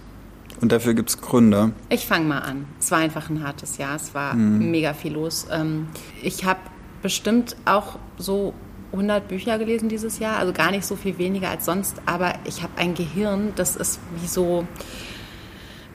[0.61, 1.73] Und dafür gibt es Gründe.
[1.89, 2.65] Ich fange mal an.
[2.79, 3.95] Es war einfach ein hartes Jahr.
[3.97, 4.71] Es war mhm.
[4.71, 5.47] mega viel los.
[5.51, 5.89] Ähm,
[6.23, 6.61] ich habe
[7.01, 8.53] bestimmt auch so
[8.93, 12.63] 100 Bücher gelesen dieses Jahr, also gar nicht so viel weniger als sonst, aber ich
[12.63, 14.65] habe ein Gehirn, das ist wie so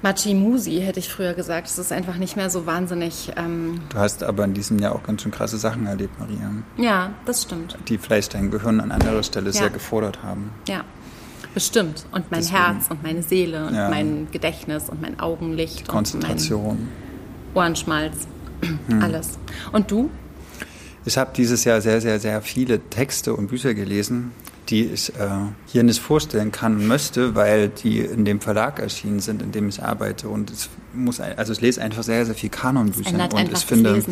[0.03, 1.68] Machimusi, hätte ich früher gesagt.
[1.68, 3.32] Es ist einfach nicht mehr so wahnsinnig.
[3.36, 6.51] Ähm du hast aber in diesem Jahr auch ganz schön krasse Sachen erlebt, Maria.
[6.76, 7.76] Ja, das stimmt.
[7.88, 9.53] Die vielleicht dein Gehirn an anderer Stelle ja.
[9.53, 10.53] sehr gefordert haben.
[10.68, 10.84] Ja,
[11.53, 12.07] bestimmt.
[12.12, 12.59] Und mein Deswegen.
[12.59, 13.90] Herz und meine Seele und ja.
[13.90, 15.80] mein Gedächtnis und mein Augenlicht.
[15.80, 16.68] Die Konzentration.
[16.68, 16.88] Und
[17.55, 18.26] Ohrenschmalz.
[18.88, 19.03] Hm.
[19.03, 19.38] Alles.
[19.72, 20.11] Und du?
[21.05, 24.32] Ich habe dieses Jahr sehr, sehr, sehr viele Texte und Bücher gelesen,
[24.70, 25.28] die ich äh,
[25.66, 29.68] hier nicht vorstellen kann und möchte, weil die in dem Verlag erschienen sind, in dem
[29.68, 30.28] ich arbeite.
[30.28, 33.28] Und ich muss, also ich lese einfach sehr, sehr viel Kanonbücher.
[33.32, 34.04] und ich finde, ne?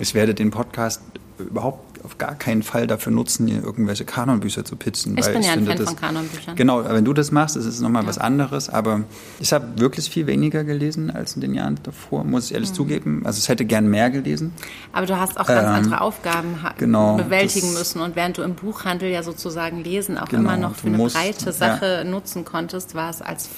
[0.00, 1.02] ich werde den Podcast
[1.38, 5.16] überhaupt auf gar keinen Fall dafür nutzen, hier irgendwelche Kanonbücher zu pitchen.
[5.18, 6.56] Ich bin ja ein finde, Fan das, von Kanonbüchern.
[6.56, 8.08] Genau, wenn du das machst, ist es nochmal Ja.
[8.08, 8.68] was anderes.
[8.68, 9.02] Aber
[9.38, 12.54] ich habe wirklich viel weniger gelesen als in den Jahren davor, muss ich Mhm.
[12.56, 13.22] ehrlich zugeben.
[13.24, 14.52] Also ich hätte gern mehr gelesen.
[14.92, 18.00] Aber du hast auch ganz Ähm, andere Aufgaben genau, bewältigen müssen.
[18.00, 21.16] Und während du im Buchhandel ja sozusagen Lesen auch Genau, immer noch für eine musst-
[21.16, 21.52] breite ja.
[21.52, 23.48] Sache nutzen konntest, war es als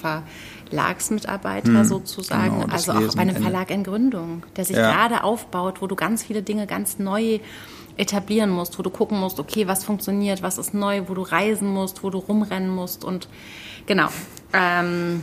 [0.71, 4.91] Verlagsmitarbeiter sozusagen, genau, also auch bei einem in- Verlag in Gründung, der sich Ja.
[4.93, 7.39] gerade aufbaut, wo du ganz viele Dinge ganz neu
[8.03, 11.69] etablieren musst, wo du gucken musst, okay, was funktioniert, was ist neu, wo du reisen
[11.69, 13.29] musst, wo du rumrennen musst und
[13.87, 14.09] genau.
[14.53, 15.23] Ähm,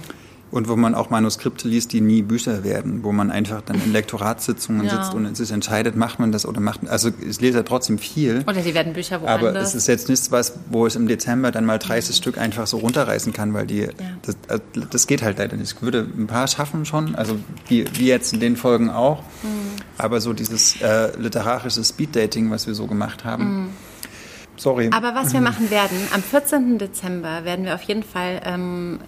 [0.51, 3.93] Und wo man auch Manuskripte liest, die nie Bücher werden, wo man einfach dann in
[3.93, 4.95] Lektoratssitzungen Ja.
[5.03, 8.43] sitzt und sich entscheidet, macht man das oder macht Also ich lese ja trotzdem viel.
[8.47, 9.69] oder die werden Bücher Aber woanders.
[9.69, 12.77] es ist jetzt nichts, was, wo ich im Dezember dann mal 30 Stück einfach so
[12.77, 13.89] runterreißen kann, weil die,
[14.23, 15.73] das, also das geht halt leider nicht.
[15.75, 17.37] Ich würde ein paar schaffen schon, also
[17.67, 19.21] wie, wie jetzt in den Folgen auch.
[19.99, 23.69] Aber so dieses äh, literarische Speeddating, was wir so gemacht haben.
[24.57, 24.89] Sorry.
[24.91, 26.79] Aber was wir machen werden, am 14.
[26.79, 28.99] Dezember werden wir auf jeden Fall ähm,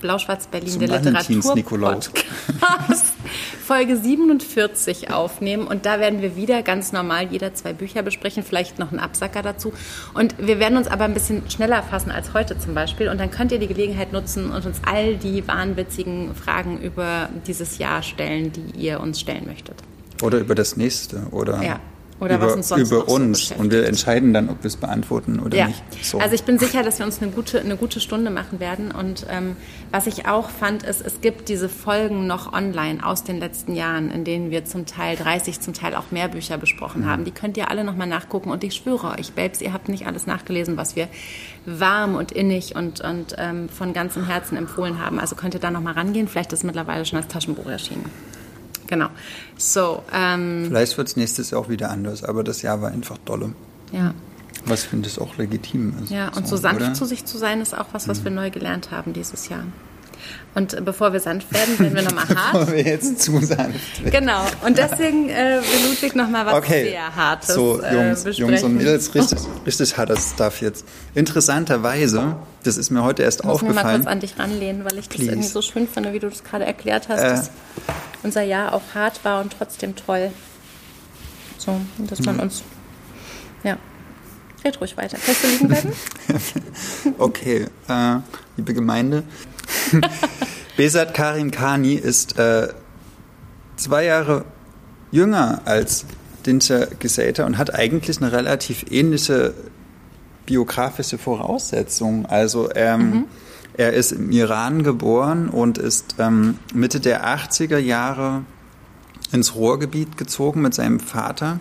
[0.00, 0.88] Blau-Schwarz-Berlin, der.
[0.88, 2.12] Literatur-Podcast,
[3.64, 5.66] Folge 47 aufnehmen.
[5.66, 9.42] Und da werden wir wieder ganz normal jeder zwei Bücher besprechen, vielleicht noch einen Absacker
[9.42, 9.72] dazu.
[10.14, 13.08] Und wir werden uns aber ein bisschen schneller fassen als heute zum Beispiel.
[13.08, 17.78] Und dann könnt ihr die Gelegenheit nutzen und uns all die wahnwitzigen Fragen über dieses
[17.78, 19.76] Jahr stellen, die ihr uns stellen möchtet.
[20.22, 21.26] Oder über das nächste.
[21.30, 21.80] Oder, Ja.
[22.20, 23.38] Oder über, was uns sonst über so uns.
[23.38, 23.60] beschäftigt.
[23.60, 25.82] und wir entscheiden dann, ob wir es beantworten oder Ja, nicht.
[26.04, 26.18] So.
[26.18, 28.92] also ich bin sicher, dass wir uns eine gute, eine gute Stunde machen werden.
[28.92, 29.56] Und ähm,
[29.90, 34.10] was ich auch fand, ist, es gibt diese Folgen noch online aus den letzten Jahren,
[34.10, 37.24] in denen wir zum Teil 30, zum Teil auch mehr Bücher besprochen haben.
[37.24, 38.50] Die könnt ihr alle nochmal nachgucken.
[38.50, 41.08] Und ich schwöre euch, Babes, ihr habt nicht alles nachgelesen, was wir
[41.64, 45.18] warm und innig und, und ähm, von ganzem Herzen empfohlen haben.
[45.18, 46.28] Also könnt ihr da nochmal rangehen.
[46.28, 48.04] Vielleicht ist mittlerweile schon als Taschenbuch erschienen.
[48.90, 49.08] Genau.
[49.56, 53.16] So, ähm, Vielleicht wird es nächstes Jahr auch wieder anders, aber das Jahr war einfach
[53.24, 53.54] dolle.
[53.92, 54.12] ja.
[54.66, 56.10] Was finde ich auch legitim ist.
[56.10, 56.92] Ja, und so, sanft oder?
[56.92, 59.64] zu sich zu sein, ist auch was, was wir neu gelernt haben dieses Jahr.
[60.54, 62.52] Und bevor wir sanft werden, werden wir nochmal hart.
[62.52, 64.10] Bevor wir jetzt zu sanft werden.
[64.10, 64.42] Genau.
[64.66, 68.76] Und deswegen äh, will Ludwig nochmal was Okay, sehr Hartes so Jungs, äh, Jungs und.
[68.76, 70.84] Mädels, richtig, richtig harter Stuff jetzt.
[71.14, 74.00] Interessanterweise, das ist mir heute erst Ich muss mir mal aufgefallen.
[74.02, 75.30] kurz an dich ranlehnen, weil ich das Please.
[75.32, 77.28] irgendwie so schön finde, wie du das gerade erklärt hast, Äh.
[77.30, 77.50] dass
[78.22, 80.30] unser Jahr auch hart war und trotzdem toll.
[81.58, 82.40] So, dass man Mhm.
[82.42, 82.62] uns...
[83.62, 83.76] Ja.
[84.64, 85.16] Red ruhig weiter.
[85.24, 85.92] Kannst du liegen bleiben?
[87.18, 88.16] Okay, äh,
[88.56, 89.22] liebe Gemeinde.
[90.76, 92.68] Besat Karim Khani ist äh,
[93.76, 94.44] zwei Jahre
[95.10, 96.06] jünger als
[96.46, 99.54] Dinter Gesäter und hat eigentlich eine relativ ähnliche
[100.46, 102.26] biografische Voraussetzung.
[102.26, 103.26] Also ähm,
[103.74, 108.42] er ist im Iran geboren und ist ähm, Mitte der 80er Jahre
[109.32, 111.60] ins Ruhrgebiet gezogen mit seinem Vater.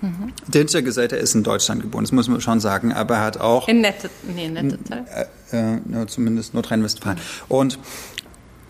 [0.00, 0.32] Mhm.
[0.48, 3.68] Dinter Gesäter ist in Deutschland geboren, das muss man schon sagen, aber er hat auch
[3.68, 5.04] In Nette, nee, Nettetal.
[5.52, 7.18] Äh, zumindest Nordrhein-Westfalen.
[7.48, 7.78] Und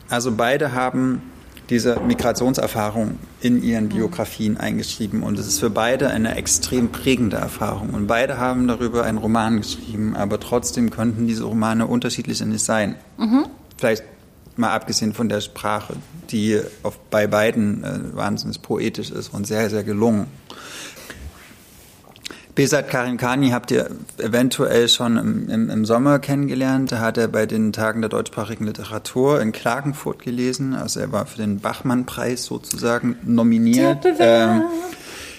[0.08, 1.22] also beide haben
[1.70, 7.90] diese Migrationserfahrung in ihren Biografien eingeschrieben und es ist für beide eine extrem prägende Erfahrung.
[7.90, 12.96] Und beide haben darüber einen Roman geschrieben, aber trotzdem könnten diese Romane unterschiedlicher nicht sein.
[13.78, 14.04] Vielleicht
[14.56, 15.94] mal abgesehen von der Sprache,
[16.30, 20.26] die auf, bei beiden äh, wahnsinnig poetisch ist und sehr, sehr gelungen.
[22.54, 23.88] Besat Karim Khani habt ihr
[24.18, 26.92] eventuell schon im, im, im Sommer kennengelernt.
[26.92, 30.74] Da hat er bei den Tagen der deutschsprachigen Literatur in Klagenfurt gelesen.
[30.74, 34.04] Also er war für den Bachmann-Preis sozusagen nominiert.
[34.18, 34.64] Ähm,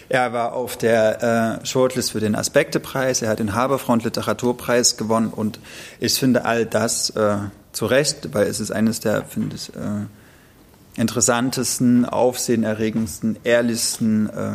[0.10, 3.22] er war auf der äh, Shortlist für den Aspekte-Preis.
[3.22, 5.28] Er hat den Haberfront Literaturpreis gewonnen.
[5.28, 5.60] Und
[6.00, 7.36] ich finde all das äh,
[7.74, 14.52] zu Recht, weil es ist eines der, finde ich, äh, interessantesten, aufsehenerregendsten, ehrlichsten äh,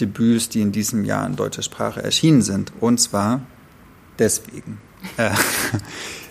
[0.00, 2.72] Debüts, die in diesem Jahr in deutscher Sprache erschienen sind.
[2.80, 3.42] Und zwar
[4.18, 4.78] deswegen.
[5.16, 5.30] Äh,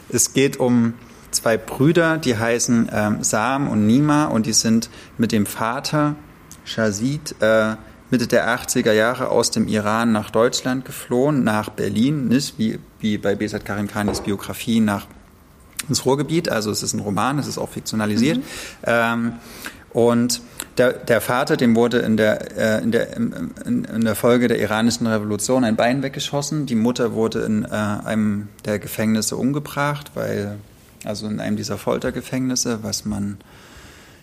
[0.08, 0.94] es geht um
[1.32, 6.16] zwei Brüder, die heißen ähm, Sam und Nima und die sind mit dem Vater
[6.64, 7.76] Shazid äh,
[8.12, 13.18] Mitte der 80er Jahre aus dem Iran nach Deutschland geflohen, nach Berlin, nicht wie, wie
[13.18, 15.08] bei Besat Karim Khanis Biografie nach
[15.88, 16.50] ins Ruhrgebiet.
[16.50, 18.38] Also es ist ein Roman, es ist auch fiktionalisiert.
[18.38, 18.44] Mhm.
[18.84, 19.34] Ähm,
[19.94, 20.42] und
[20.78, 24.60] der, der Vater, dem wurde in der, äh, in, der, in, in der Folge der
[24.60, 26.66] iranischen Revolution ein Bein weggeschossen.
[26.66, 30.58] Die Mutter wurde in äh, einem der Gefängnisse umgebracht, weil,
[31.04, 33.38] also in einem dieser Foltergefängnisse, was man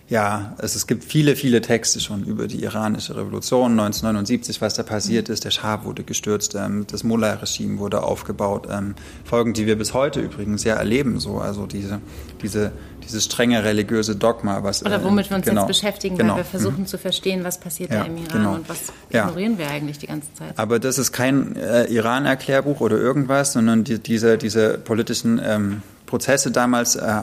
[0.08, 4.82] ja, es, es gibt viele, viele Texte schon über die iranische Revolution 1979, was da
[4.82, 5.44] passiert ist.
[5.44, 8.68] Der Schah wurde gestürzt, ähm, das Mullah-Regime wurde aufgebaut.
[8.70, 8.94] Ähm,
[9.24, 12.00] Folgen, die wir bis heute übrigens ja erleben, so also diese,
[12.40, 12.72] diese,
[13.04, 16.32] dieses strenge religiöse Dogma, was oder womit äh, wir uns genau, jetzt beschäftigen, genau.
[16.32, 16.86] weil wir versuchen mhm.
[16.86, 18.54] zu verstehen, was passiert ja, da im Iran genau.
[18.54, 19.58] und was ignorieren ja.
[19.58, 20.58] wir eigentlich die ganze Zeit.
[20.58, 26.50] Aber das ist kein äh, Iran-Erklärbuch oder irgendwas, sondern die, diese, diese politischen ähm, Prozesse
[26.50, 27.22] damals äh,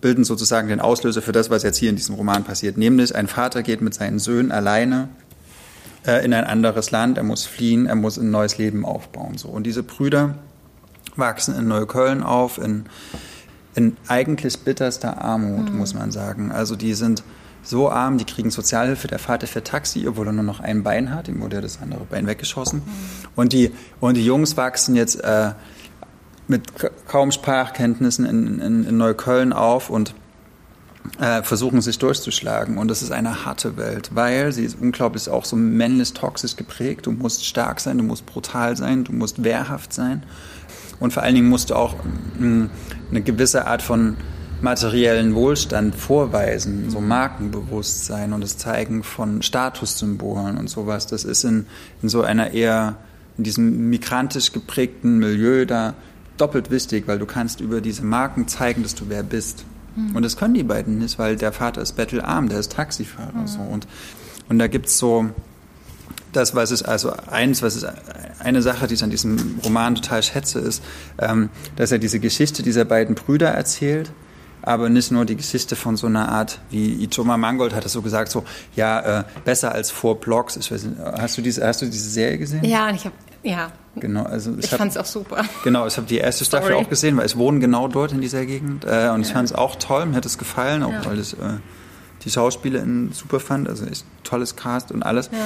[0.00, 2.76] bilden sozusagen den Auslöser für das, was jetzt hier in diesem Roman passiert.
[2.76, 5.08] Nämlich ein Vater geht mit seinen Söhnen alleine
[6.06, 9.36] äh, in ein anderes Land, er muss fliehen, er muss ein neues Leben aufbauen.
[9.36, 9.48] So.
[9.48, 10.36] Und diese Brüder
[11.16, 12.86] wachsen in Neukölln auf, in,
[13.74, 15.78] in eigentlich bitterster Armut, mhm.
[15.78, 16.50] muss man sagen.
[16.50, 17.22] Also die sind
[17.62, 19.06] so arm, die kriegen Sozialhilfe.
[19.06, 21.28] Der Vater fährt Taxi, obwohl er nur noch ein Bein hat.
[21.28, 22.80] Ihm wurde ja das andere Bein weggeschossen.
[22.80, 23.28] Mhm.
[23.36, 23.70] Und, die,
[24.00, 25.52] und die Jungs wachsen jetzt äh,
[26.46, 26.62] mit
[27.08, 30.14] kaum Sprachkenntnissen in, in, in Neukölln auf und
[31.20, 32.78] äh, versuchen sich durchzuschlagen.
[32.78, 37.06] Und das ist eine harte Welt, weil sie ist unglaublich auch so männlich toxisch geprägt.
[37.06, 40.22] Du musst stark sein, du musst brutal sein, du musst wehrhaft sein.
[41.00, 41.96] Und vor allen Dingen musst du auch
[42.38, 42.64] mm,
[43.10, 44.16] eine gewisse Art von
[44.60, 51.06] materiellen Wohlstand vorweisen, so Markenbewusstsein und das Zeigen von Statussymbolen und sowas.
[51.06, 51.66] Das ist in,
[52.02, 52.96] in so einer eher,
[53.36, 55.94] in diesem migrantisch geprägten Milieu da
[56.36, 59.64] doppelt wichtig, weil du kannst über diese Marken zeigen, dass du wer bist.
[59.96, 60.16] Mhm.
[60.16, 63.32] Und das können die beiden nicht, weil der Vater ist bettelarm, der ist Taxifahrer.
[63.32, 63.46] Mhm.
[63.46, 63.60] So.
[63.60, 63.86] Und,
[64.48, 65.30] und da gibt es so
[66.32, 67.86] das, was ist also eins, was ist
[68.40, 70.82] eine Sache, die ich an diesem Roman total schätze, ist,
[71.18, 74.10] ähm, dass er diese Geschichte dieser beiden Brüder erzählt,
[74.62, 78.02] aber nicht nur die Geschichte von so einer Art, wie Ichoma Mangold hat es so
[78.02, 80.56] gesagt, so ja äh, besser als vor Blogs.
[80.56, 82.64] Ich weiß nicht, hast du diese, hast du diese Serie gesehen?
[82.64, 83.70] Ja, ich habe ja.
[83.96, 85.44] Genau, also ich, ich fand es auch super.
[85.62, 86.84] Genau, ich habe die erste Staffel Sorry.
[86.84, 89.54] auch gesehen, weil ich wohne genau dort in dieser Gegend äh, und ich fand es
[89.54, 91.04] auch toll, mir hat es gefallen, auch ja.
[91.04, 91.58] weil es äh,
[92.24, 95.30] die SchauspielerInnen super fand, also echt tolles Cast und alles.
[95.32, 95.38] Ja.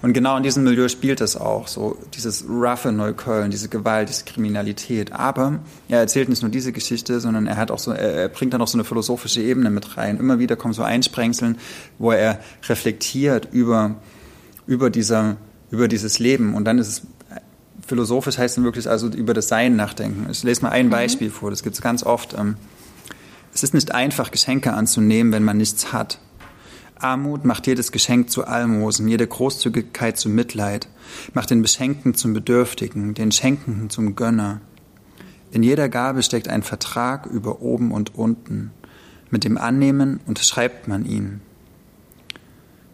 [0.00, 4.24] Und genau in diesem Milieu spielt das auch, so dieses roughe Neukölln, diese Gewalt, diese
[4.24, 5.12] Kriminalität.
[5.12, 8.62] Aber er erzählt nicht nur diese Geschichte, sondern er hat auch so, er, bringt dann
[8.62, 10.18] auch so eine philosophische Ebene mit rein.
[10.18, 11.58] Immer wieder kommen so Einsprengseln,
[11.98, 13.96] wo er reflektiert über,
[14.66, 15.36] über dieser,
[15.70, 16.54] über dieses Leben.
[16.54, 17.02] Und dann ist es
[17.92, 20.26] philosophisch heißt dann wirklich also über das Sein nachdenken.
[20.30, 20.90] Ich lese mal ein mhm.
[20.90, 22.32] Beispiel vor, das gibt es ganz oft.
[22.32, 22.56] Ähm,
[23.52, 26.18] es ist nicht einfach, Geschenke anzunehmen, wenn man nichts hat.
[26.98, 30.88] Armut macht jedes Geschenk zu Almosen, jede Großzügigkeit zu Mitleid,
[31.34, 34.62] macht den Beschenkten zum Bedürftigen, den Schenkenden zum Gönner.
[35.50, 38.70] In jeder Gabe steckt ein Vertrag über oben und unten.
[39.28, 41.42] Mit dem Annehmen unterschreibt man ihn.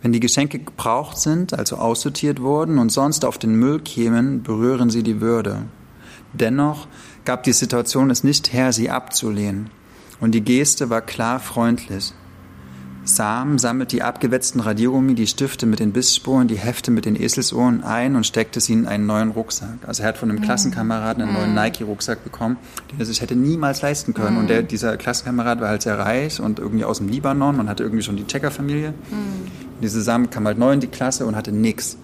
[0.00, 4.90] Wenn die Geschenke gebraucht sind, also aussortiert wurden und sonst auf den Müll kämen, berühren
[4.90, 5.62] sie die Würde.
[6.32, 6.86] Dennoch
[7.24, 9.70] gab die Situation es nicht her, sie abzulehnen
[10.20, 12.12] und die Geste war klar freundlich.
[13.04, 17.82] Sam sammelt die abgewetzten Radiergummi, die Stifte mit den Bissspuren, die Hefte mit den Eselsohren
[17.82, 19.78] ein und steckte sie in einen neuen Rucksack.
[19.86, 22.58] Also er hat von einem Klassenkameraden einen neuen Nike-Rucksack bekommen,
[22.90, 24.36] den er sich hätte niemals leisten können.
[24.36, 27.82] Und der, dieser Klassenkamerad war halt sehr reich und irgendwie aus dem Libanon und hatte
[27.82, 28.90] irgendwie schon die Checker-Familie.
[28.90, 29.67] Mhm.
[29.82, 31.96] Diese Sam kam halt neu in die Klasse und hatte nix.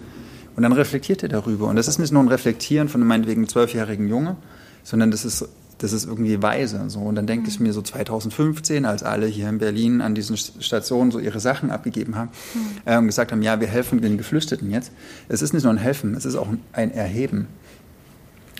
[0.55, 1.67] Und dann reflektiert er darüber.
[1.67, 4.37] Und das ist nicht nur ein Reflektieren von einem meinetwegen zwölfjährigen Junge,
[4.83, 5.47] sondern das ist
[5.77, 6.89] das ist irgendwie weise.
[6.89, 6.99] So.
[6.99, 7.67] Und dann denke ich mhm.
[7.67, 12.15] mir so 2015, als alle hier in Berlin an diesen Stationen so ihre Sachen abgegeben
[12.15, 12.61] haben mhm.
[12.85, 14.91] äh, und gesagt haben, ja, wir helfen den Geflüchteten jetzt.
[15.27, 17.47] Es ist nicht nur ein Helfen, es ist auch ein Erheben.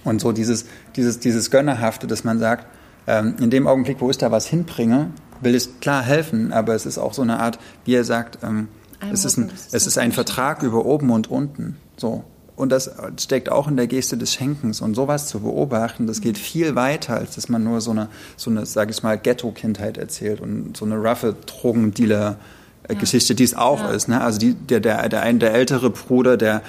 [0.04, 2.68] Und so dieses, dieses, dieses Gönnerhafte, dass man sagt,
[3.08, 5.10] ähm, in dem Augenblick, wo ich da was hinbringe,
[5.42, 8.68] will ich klar helfen, aber es ist auch so eine Art, wie er sagt, ähm,
[9.12, 11.78] es ist, ein, es ist ein Vertrag über oben und unten.
[11.98, 12.24] So.
[12.56, 14.82] Und das steckt auch in der Geste des Schenkens.
[14.82, 18.50] Und sowas zu beobachten, das geht viel weiter, als dass man nur so eine, so
[18.50, 23.38] eine sage ich mal, Ghetto-Kindheit erzählt und so eine roughe Drogendealer-Geschichte, ja.
[23.38, 23.92] die es auch ja.
[23.92, 24.08] ist.
[24.08, 24.22] Ne?
[24.22, 26.62] Also die, der, der, der, ein, der ältere Bruder, der,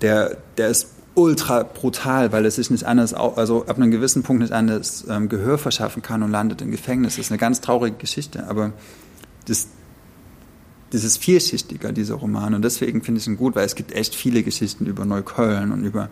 [0.00, 4.42] der, der ist ultra brutal, weil es sich nicht anders, also ab einem gewissen Punkt
[4.42, 7.16] nicht anders ähm, Gehör verschaffen kann und landet im Gefängnis.
[7.16, 8.72] Das ist eine ganz traurige Geschichte, aber
[9.46, 9.68] das,
[10.90, 12.54] das ist vielschichtiger, dieser Roman.
[12.54, 15.84] Und deswegen finde ich ihn gut, weil es gibt echt viele Geschichten über Neukölln und
[15.84, 16.08] über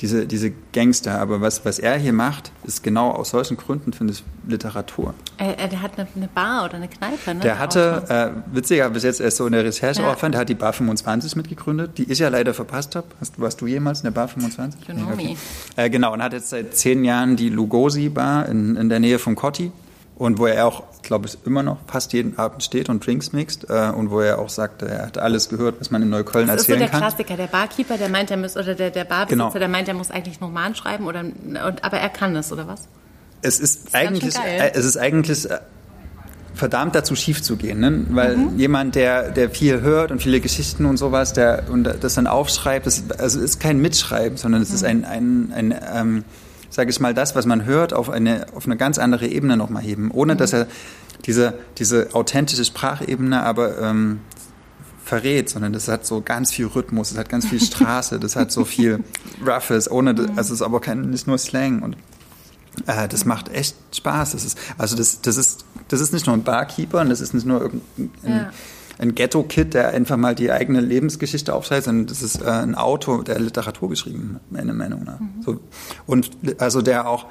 [0.00, 1.20] diese, diese Gangster.
[1.20, 5.14] Aber was, was er hier macht, ist genau aus solchen Gründen, finde ich, Literatur.
[5.38, 7.40] Er, er hat eine, eine, Bar oder eine Kneipe, ne?
[7.40, 10.12] Der hatte, äh, witziger, bis jetzt erst so in der Recherche ja.
[10.12, 13.06] aufwand, der hat die Bar 25 mitgegründet, die ich ja leider verpasst habe.
[13.20, 14.88] Hast, warst du jemals in der Bar 25?
[14.88, 15.36] Nee, okay.
[15.76, 19.18] äh, genau, und hat jetzt seit zehn Jahren die Lugosi Bar in, in der Nähe
[19.18, 19.72] von Cotti
[20.16, 23.68] und wo er auch, glaube ich, immer noch fast jeden Abend steht und Drinks mixt
[23.68, 26.62] äh, und wo er auch sagt, er hat alles gehört, was man in Neukölln das
[26.62, 27.00] erzählen kann.
[27.00, 29.44] Das ist so der Klassiker, der Barkeeper, der meint, er muss, oder der, der Barbesitzer,
[29.44, 29.58] genau.
[29.58, 32.66] der meint, er muss eigentlich einen Roman schreiben, oder, und, aber er kann das, oder
[32.66, 32.88] was?
[33.42, 35.58] Es ist, ist eigentlich, äh, es ist eigentlich, äh,
[36.54, 38.06] verdammt dazu schief zu gehen, ne?
[38.10, 38.58] weil mhm.
[38.58, 42.86] jemand, der, der viel hört und viele Geschichten und sowas, der und das dann aufschreibt,
[42.86, 44.74] das also ist kein Mitschreiben, sondern es mhm.
[44.74, 46.24] ist ein, ein, ein ähm,
[46.76, 49.82] sage ich mal, das, was man hört, auf eine, auf eine ganz andere Ebene nochmal
[49.82, 50.38] heben, ohne mhm.
[50.38, 50.66] dass er
[51.24, 54.20] diese, diese authentische Sprachebene aber ähm,
[55.02, 58.52] verrät, sondern das hat so ganz viel Rhythmus, das hat ganz viel Straße, das hat
[58.52, 59.02] so viel
[59.46, 60.28] Roughes, ohne, mhm.
[60.36, 61.96] also es ist aber kein, nicht nur Slang und
[62.86, 64.32] äh, das macht echt Spaß.
[64.32, 67.32] Das ist, also das, das ist, das ist nicht nur ein Barkeeper und das ist
[67.32, 68.50] nicht nur irgendein ja.
[68.98, 73.24] Ein Ghetto-Kid, der einfach mal die eigene Lebensgeschichte aufschreibt, sondern das ist äh, ein Autor,
[73.24, 75.20] der Literatur geschrieben hat, meiner Meinung nach.
[75.20, 75.42] Mhm.
[75.44, 75.60] So,
[76.06, 77.26] und also der auch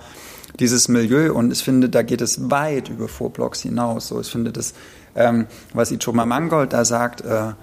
[0.59, 4.07] dieses Milieu und ich finde, da geht es weit über Vorblocks hinaus.
[4.07, 4.73] So, ich finde das,
[5.15, 7.53] ähm, was Ichoma Mangold da sagt, äh,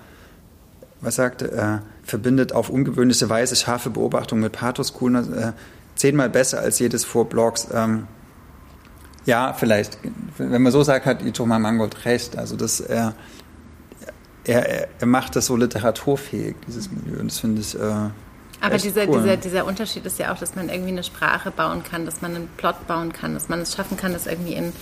[1.00, 5.52] was sagt, äh, verbindet auf ungewöhnliche Weise scharfe Beobachtung mit Pathos, Coolness, äh,
[5.94, 7.68] zehnmal besser als jedes Vorblogs.
[7.72, 8.06] Ähm,
[9.24, 9.98] ja, vielleicht,
[10.38, 12.36] wenn man so sagt, hat Ichoma Mangold recht.
[12.36, 13.14] Also das, er,
[14.44, 17.20] er, er macht das so literaturfähig, dieses Milieu.
[17.20, 17.74] Und das finde ich.
[17.74, 18.10] Äh,
[18.60, 19.20] aber dieser, cool.
[19.20, 22.36] dieser, dieser Unterschied ist ja auch, dass man irgendwie eine Sprache bauen kann, dass man
[22.36, 24.72] einen Plot bauen kann, dass man es schaffen kann, das irgendwie in,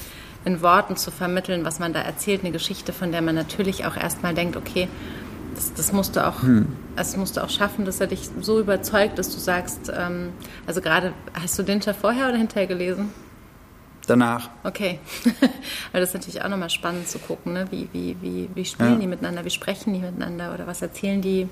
[0.44, 3.96] in Worten zu vermitteln, was man da erzählt, eine Geschichte, von der man natürlich auch
[3.96, 4.88] erstmal denkt, okay,
[5.54, 6.66] das, das musst du auch, hm.
[6.96, 10.30] das musst du auch schaffen, dass er dich so überzeugt, dass du sagst, ähm,
[10.66, 13.10] also gerade, hast du den vorher oder hinterher gelesen?
[14.06, 14.50] Danach.
[14.64, 14.98] Okay.
[15.92, 17.66] Weil das ist natürlich auch nochmal spannend zu gucken, ne?
[17.70, 18.98] wie, wie, wie, wie spielen ja.
[18.98, 21.48] die miteinander, wie sprechen die miteinander oder was erzählen die,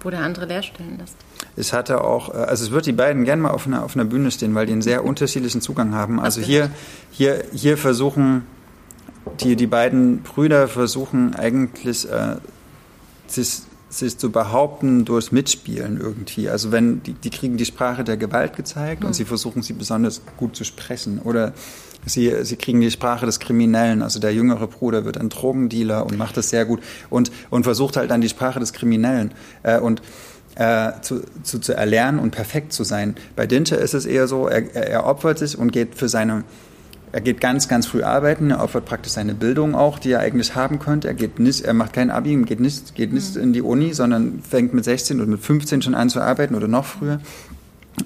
[0.00, 1.16] wo der andere Leerstellen lässt.
[1.56, 4.04] Ich hatte auch, äh, also es wird die beiden gerne mal auf einer, auf einer
[4.04, 6.20] Bühne stehen, weil die einen sehr unterschiedlichen Zugang haben.
[6.20, 6.70] Also hier,
[7.10, 8.44] hier, hier versuchen
[9.40, 12.36] die, die beiden Brüder versuchen eigentlich äh,
[13.26, 16.48] sich, sich zu behaupten durch Mitspielen irgendwie.
[16.48, 19.08] Also wenn die, die kriegen die Sprache der Gewalt gezeigt mhm.
[19.08, 21.52] und sie versuchen sie besonders gut zu sprechen oder
[22.06, 24.02] sie, sie kriegen die Sprache des Kriminellen.
[24.02, 26.80] Also der jüngere Bruder wird ein Drogendealer und macht das sehr gut
[27.10, 29.32] und, und versucht halt dann die Sprache des Kriminellen.
[29.62, 30.02] Äh, und
[30.56, 33.16] äh, zu, zu, zu erlernen und perfekt zu sein.
[33.36, 36.44] Bei Dinter ist es eher so, er, er opfert sich und geht für seine,
[37.12, 40.54] er geht ganz, ganz früh arbeiten, er opfert praktisch seine Bildung auch, die er eigentlich
[40.54, 41.08] haben könnte.
[41.08, 43.42] Er geht nicht, er macht kein Abi, geht nicht, geht nicht mhm.
[43.42, 46.68] in die Uni, sondern fängt mit 16 oder mit 15 schon an zu arbeiten oder
[46.68, 47.20] noch früher.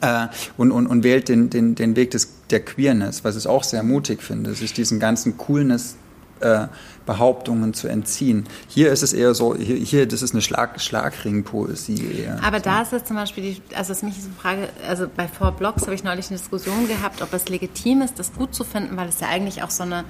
[0.01, 3.65] Äh, und, und, und wählt den, den, den Weg des, der Queerness, was ich auch
[3.65, 5.97] sehr mutig finde, sich diesen ganzen Coolness
[6.41, 6.67] äh,
[7.07, 8.47] Behauptungen zu entziehen.
[8.69, 12.39] Hier ist es eher so, hier, hier das ist eine Schlag, Schlagringpoesie eher.
[12.45, 12.65] Aber so.
[12.65, 15.53] da ist es zum Beispiel, die, also es ist mich so Frage, also bei Four
[15.53, 18.97] Blocks habe ich neulich eine Diskussion gehabt, ob es legitim ist, das gut zu finden,
[18.97, 20.05] weil es ja eigentlich auch so eine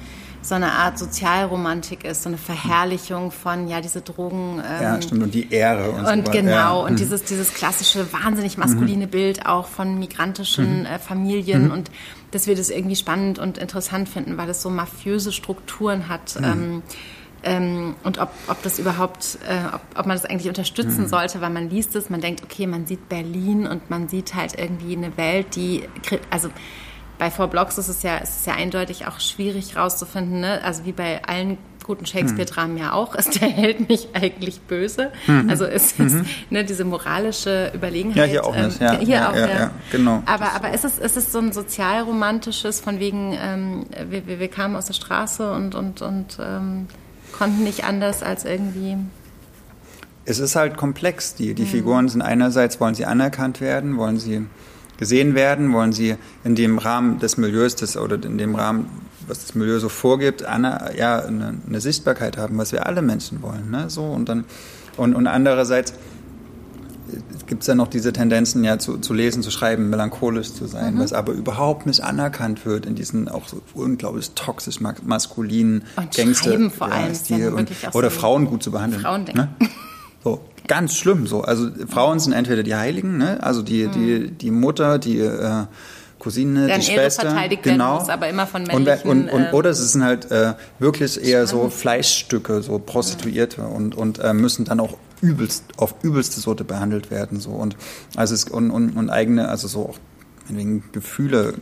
[0.48, 4.62] so eine Art Sozialromantik ist, so eine Verherrlichung von, ja, diese Drogen.
[4.66, 6.72] Ähm, ja, stimmt, und die Ehre und, und so genau, ja.
[6.72, 6.96] und mhm.
[6.96, 9.10] dieses, dieses klassische, wahnsinnig maskuline mhm.
[9.10, 10.86] Bild auch von migrantischen mhm.
[10.86, 11.72] äh, Familien mhm.
[11.72, 11.90] und
[12.30, 16.38] dass wir das irgendwie spannend und interessant finden, weil es so mafiöse Strukturen hat.
[16.38, 16.44] Mhm.
[16.44, 16.82] Ähm,
[17.44, 21.08] ähm, und ob, ob das überhaupt, äh, ob, ob man das eigentlich unterstützen mhm.
[21.08, 24.58] sollte, weil man liest es, man denkt, okay, man sieht Berlin und man sieht halt
[24.58, 25.84] irgendwie eine Welt, die,
[26.30, 26.48] also
[27.18, 30.62] bei Four Blocks ist es ja, ist es ja eindeutig auch schwierig rauszufinden, ne?
[30.62, 35.10] also wie bei allen guten Shakespeare-Dramen ja auch, ist der Held nicht eigentlich böse.
[35.26, 35.48] Mhm.
[35.48, 36.26] Also ist es mhm.
[36.50, 38.16] ne, diese moralische Überlegenheit.
[38.16, 38.78] Ja, hier auch nicht.
[38.78, 39.70] Ja, hier ja, auch, ja, ja.
[39.90, 40.22] genau.
[40.26, 44.76] Aber, aber ist, es, ist es so ein sozialromantisches, von wegen, ähm, wir, wir, kamen
[44.76, 46.88] aus der Straße und, und, und ähm,
[47.32, 48.98] konnten nicht anders als irgendwie
[50.28, 51.36] es ist halt komplex.
[51.36, 51.68] Die, die mhm.
[51.68, 54.46] Figuren sind einerseits, wollen sie anerkannt werden, wollen sie
[54.98, 58.90] gesehen werden, wollen sie in dem Rahmen des Milieus des, oder in dem Rahmen,
[59.26, 63.40] was das Milieu so vorgibt, eine, ja, eine, eine Sichtbarkeit haben, was wir alle Menschen
[63.42, 63.70] wollen.
[63.70, 63.88] Ne?
[63.88, 64.44] So, und, dann,
[64.96, 65.94] und, und andererseits
[67.46, 70.94] gibt es ja noch diese Tendenzen, ja, zu, zu lesen, zu schreiben, melancholisch zu sein,
[70.94, 71.00] mhm.
[71.00, 75.84] was aber überhaupt nicht anerkannt wird in diesen auch so unglaublich toxisch maskulinen
[76.14, 79.02] Gangster vor allem, Stil und, oder so Frauen gut zu behandeln.
[79.02, 79.48] Frauen ne?
[80.22, 81.42] So, ganz schlimm so.
[81.42, 83.42] Also Frauen sind entweder die Heiligen, ne?
[83.42, 83.92] also die, mhm.
[83.92, 85.64] die, die Mutter, die äh,
[86.18, 87.22] Cousine, Deren die Schwester.
[87.22, 87.84] verteidigt genau.
[87.84, 89.10] werden muss, aber immer von männlichen...
[89.10, 93.72] Und, und, und, oder es sind halt äh, wirklich eher so Fleischstücke, so Prostituierte mhm.
[93.72, 97.40] und, und äh, müssen dann auch übelst, auf übelste Sorte behandelt werden.
[97.40, 97.50] So.
[97.50, 97.76] Und,
[98.16, 99.98] also es, und, und, und eigene, also so auch
[100.48, 101.54] wegen Gefühle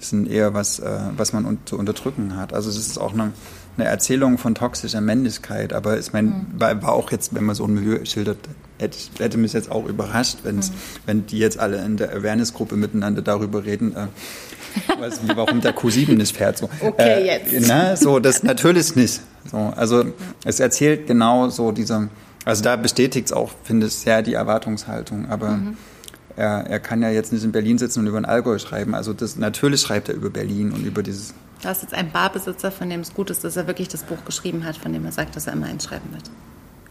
[0.00, 2.52] sind eher was, äh, was man un zu unterdrücken hat.
[2.52, 3.32] Also es ist auch eine
[3.76, 5.72] eine Erzählung von toxischer Männlichkeit.
[5.72, 6.46] Aber ich meine, mhm.
[6.58, 8.38] war, auch jetzt, wenn man so ein Milieu schildert,
[8.78, 10.60] hätte, hätte mich jetzt auch überrascht, mhm.
[11.04, 14.06] wenn die jetzt alle in der Awareness-Gruppe miteinander darüber reden, äh,
[14.98, 16.58] was, warum der Q7 nicht fährt.
[16.58, 16.68] So.
[16.80, 17.68] Okay, äh, jetzt.
[17.68, 19.20] Na, so, das natürlich nicht.
[19.50, 20.04] So, also
[20.44, 22.08] es erzählt genau so diese,
[22.44, 25.30] also da bestätigt es auch, finde ich, sehr die Erwartungshaltung.
[25.30, 25.76] Aber mhm.
[26.36, 28.94] Er, er kann ja jetzt nicht in Berlin sitzen und über den Allgäu schreiben.
[28.94, 32.70] Also das, natürlich schreibt er über Berlin und über dieses Da ist jetzt ein Barbesitzer,
[32.70, 35.12] von dem es gut ist, dass er wirklich das Buch geschrieben hat, von dem er
[35.12, 36.30] sagt, dass er immer eins schreiben wird.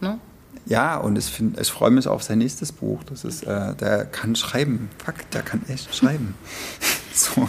[0.00, 0.18] Ne?
[0.66, 3.04] Ja, und ich, find, ich freue mich auf sein nächstes Buch.
[3.04, 4.90] Das ist, äh, der kann schreiben.
[5.04, 6.34] Fuck, der kann echt schreiben.
[7.14, 7.48] so,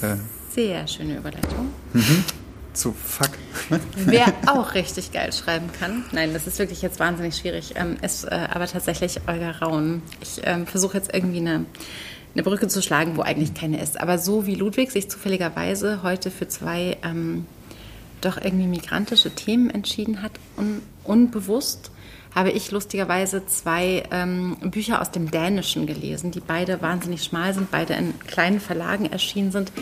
[0.00, 0.16] äh,
[0.54, 1.68] sehr schöne Überleitung.
[1.92, 2.24] Mhm.
[2.72, 3.30] Zu fuck.
[3.96, 8.24] Wer auch richtig geil schreiben kann, nein, das ist wirklich jetzt wahnsinnig schwierig, ähm, ist
[8.24, 10.02] äh, aber tatsächlich Olga Raun.
[10.20, 11.64] Ich ähm, versuche jetzt irgendwie eine,
[12.34, 14.00] eine Brücke zu schlagen, wo eigentlich keine ist.
[14.00, 17.46] Aber so wie Ludwig sich zufälligerweise heute für zwei ähm,
[18.20, 21.90] doch irgendwie migrantische Themen entschieden hat, un unbewusst,
[22.34, 27.70] habe ich lustigerweise zwei ähm, Bücher aus dem Dänischen gelesen, die beide wahnsinnig schmal sind,
[27.70, 29.72] beide in kleinen Verlagen erschienen sind.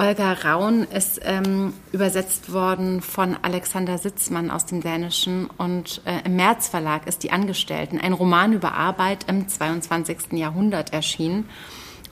[0.00, 6.36] Olga Raun ist ähm, übersetzt worden von Alexander Sitzmann aus dem Dänischen und äh, im
[6.36, 10.32] März Verlag ist Die Angestellten, ein Roman über Arbeit im 22.
[10.32, 11.50] Jahrhundert erschienen.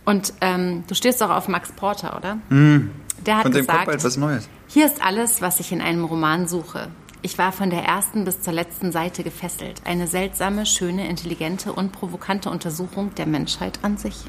[0.05, 2.35] Und ähm, du stehst auch auf Max Porter, oder?
[2.51, 2.91] Mm.
[3.25, 4.51] Der hat von dem gesagt, kommt bald was Neues.
[4.67, 6.89] Hier ist alles, was ich in einem Roman suche.
[7.23, 9.81] Ich war von der ersten bis zur letzten Seite gefesselt.
[9.87, 14.27] Eine seltsame, schöne, intelligente und provokante Untersuchung der Menschheit an sich.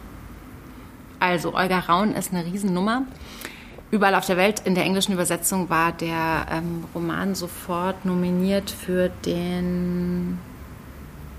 [1.19, 3.03] Also, Olga Raun ist eine Riesennummer.
[3.91, 9.09] Überall auf der Welt in der englischen Übersetzung war der ähm, Roman sofort nominiert für
[9.25, 10.37] den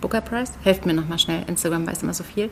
[0.00, 0.52] Booker Prize.
[0.62, 2.50] Helft mir nochmal schnell, Instagram weiß immer so viel.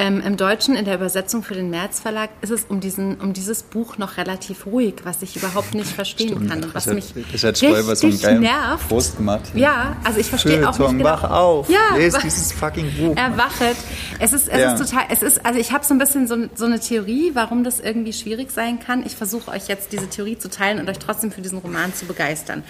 [0.00, 3.34] Ähm, Im Deutschen, in der Übersetzung für den März Verlag, ist es um, diesen, um
[3.34, 6.64] dieses Buch noch relativ ruhig, was ich überhaupt nicht verstehen Stimmt, kann.
[6.64, 8.88] Und was mich das hat Stoiber so einen nervt.
[8.88, 9.42] Post gemacht.
[9.52, 9.60] Hier.
[9.60, 11.04] Ja, also ich verstehe auch nicht genau.
[11.04, 13.14] wach auf, ja, lese dieses fucking Buch.
[13.14, 13.76] Erwachet.
[14.18, 14.72] Es ist, es ja.
[14.72, 17.62] ist total, es ist, also ich habe so ein bisschen so, so eine Theorie, warum
[17.62, 19.04] das irgendwie schwierig sein kann.
[19.04, 22.06] Ich versuche euch jetzt diese Theorie zu teilen und euch trotzdem für diesen Roman zu
[22.06, 22.64] begeistern.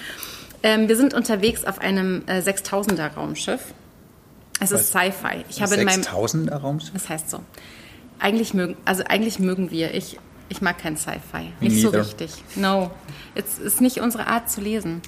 [0.65, 3.61] Ähm, wir sind unterwegs auf einem äh, 6000er Raumschiff
[4.61, 5.45] es ist Sci-Fi.
[5.49, 6.93] Ich habe in meinem 6000er Raumschiff.
[6.93, 7.41] Das heißt so.
[8.19, 9.95] Eigentlich mögen, also eigentlich mögen wir.
[9.95, 11.53] Ich, ich mag kein Sci-Fi.
[11.61, 12.31] Nicht so richtig.
[12.57, 12.91] No,
[13.35, 15.01] es ist nicht unsere Art zu lesen.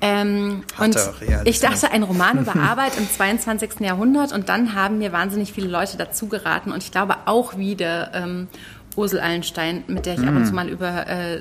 [0.00, 0.98] Ähm, und
[1.44, 3.80] ich dachte, ein Roman über Arbeit im 22.
[3.80, 8.12] Jahrhundert und dann haben mir wahnsinnig viele Leute dazu geraten und ich glaube auch wieder
[8.12, 8.48] ähm,
[8.96, 10.28] Ursel Allenstein, mit der ich mm.
[10.28, 10.54] ab und zu mm.
[10.54, 11.40] mal über äh,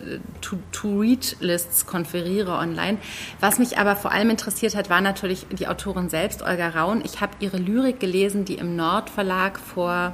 [0.71, 2.97] To-Read-Lists konferiere online.
[3.39, 7.01] Was mich aber vor allem interessiert hat, war natürlich die Autorin selbst, Olga Raun.
[7.03, 10.13] Ich habe ihre Lyrik gelesen, die im Nord-Verlag vor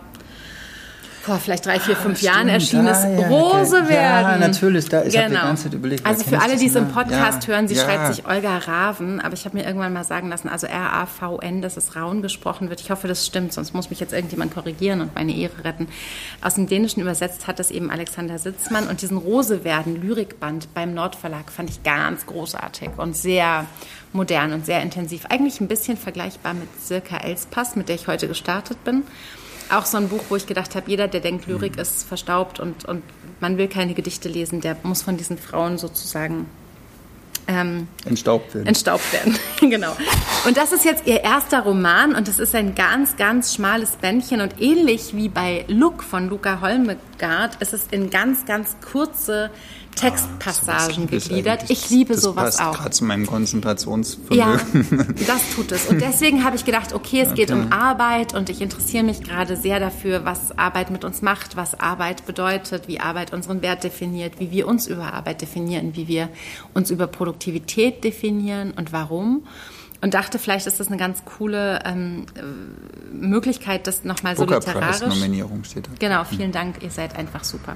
[1.22, 4.32] vor vielleicht drei, vier, fünf ah, Jahren erschienen ist, ja, Rose ja, werden.
[4.32, 5.28] Ja, natürlich, da ist genau.
[5.28, 6.06] die ganze Zeit überlegt.
[6.06, 9.46] Also für alle, die es im Podcast hören, sie schreibt sich Olga Raven, aber ich
[9.46, 12.82] habe mir irgendwann mal sagen lassen, also R-A-V-N, dass es Raun gesprochen wird.
[12.82, 15.88] Ich hoffe, das stimmt, sonst muss mich jetzt irgendjemand korrigieren und meine Ehre retten.
[16.42, 20.94] Aus dem Dänischen übersetzt hat es eben Alexander Sitzmann und diesen Rose werden Lyrikband beim
[20.94, 23.66] Nordverlag fand ich ganz großartig und sehr
[24.14, 25.26] modern und sehr intensiv.
[25.28, 29.04] Eigentlich ein bisschen vergleichbar mit Silka Elspass, mit der ich heute gestartet bin
[29.72, 31.82] auch so ein Buch, wo ich gedacht habe, jeder, der denkt, Lyrik mhm.
[31.82, 33.04] ist verstaubt und, und
[33.40, 36.48] man will keine Gedichte lesen, der muss von diesen Frauen sozusagen
[37.48, 38.68] ähm, entstaubt werden.
[38.68, 39.96] Entstaubt werden, genau.
[40.46, 44.42] Und das ist jetzt ihr erster Roman und das ist ein ganz, ganz schmales Bändchen
[44.42, 49.50] und ähnlich wie bei Look von Luca Holmegard ist es in ganz, ganz kurze
[49.96, 51.70] Textpassagen ah, gegliedert.
[51.70, 52.78] Ich liebe das sowas passt auch.
[52.78, 54.38] gerade zu meinem Konzentrationsvermögen.
[54.38, 54.58] Ja,
[55.28, 55.88] das tut es.
[55.88, 57.46] Und deswegen habe ich gedacht, okay, es okay.
[57.46, 61.56] geht um Arbeit und ich interessiere mich gerade sehr dafür, was Arbeit mit uns macht,
[61.56, 66.08] was Arbeit bedeutet, wie Arbeit unseren Wert definiert, wie wir uns über Arbeit definieren, wie
[66.08, 66.30] wir
[66.74, 69.44] uns über Produktivität definieren und warum
[70.02, 72.26] und dachte, vielleicht ist das eine ganz coole ähm,
[73.14, 75.02] Möglichkeit, das nochmal so literarisch.
[75.02, 75.92] Nominierung steht da.
[76.00, 77.76] Genau, vielen Dank, ihr seid einfach super.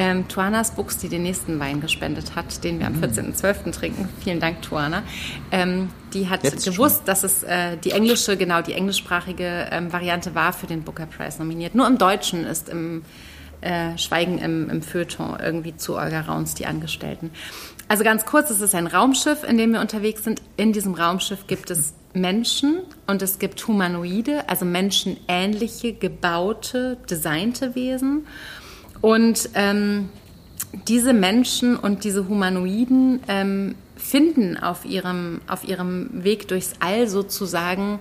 [0.00, 3.66] Ähm, Tuanas Books, die den nächsten Wein gespendet hat, den wir am 14.12.
[3.66, 3.72] Mhm.
[3.72, 4.08] trinken.
[4.22, 5.02] Vielen Dank, Tuana.
[5.50, 7.06] Ähm, die hat Jetzt gewusst, schon.
[7.06, 11.40] dass es äh, die englische, genau, die englischsprachige ähm, Variante war für den Booker Prize
[11.40, 11.74] nominiert.
[11.74, 13.02] Nur im Deutschen ist im
[13.60, 17.32] äh, Schweigen im, im Feuilleton irgendwie zu Olga Rauns die Angestellten.
[17.88, 20.40] Also ganz kurz, es ist ein Raumschiff, in dem wir unterwegs sind.
[20.56, 28.28] In diesem Raumschiff gibt es Menschen und es gibt Humanoide, also menschenähnliche, gebaute, designte Wesen.
[29.00, 30.08] Und ähm,
[30.86, 38.00] diese Menschen und diese Humanoiden ähm, finden auf ihrem, auf ihrem Weg durchs All sozusagen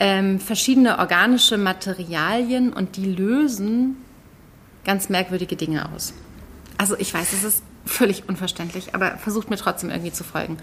[0.00, 3.96] ähm, verschiedene organische Materialien und die lösen
[4.84, 6.14] ganz merkwürdige Dinge aus.
[6.78, 10.58] Also ich weiß, es ist völlig unverständlich, aber versucht mir trotzdem irgendwie zu folgen.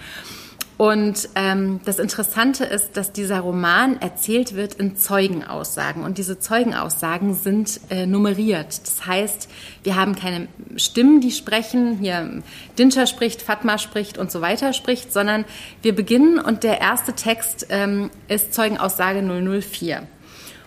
[0.82, 6.04] Und ähm, das Interessante ist, dass dieser Roman erzählt wird in Zeugenaussagen.
[6.04, 8.82] Und diese Zeugenaussagen sind äh, nummeriert.
[8.82, 9.48] Das heißt,
[9.84, 12.42] wir haben keine Stimmen, die sprechen, hier
[12.80, 15.46] Dinscher spricht, Fatma spricht und so weiter spricht, sondern
[15.84, 20.08] wir beginnen und der erste Text ähm, ist Zeugenaussage 004.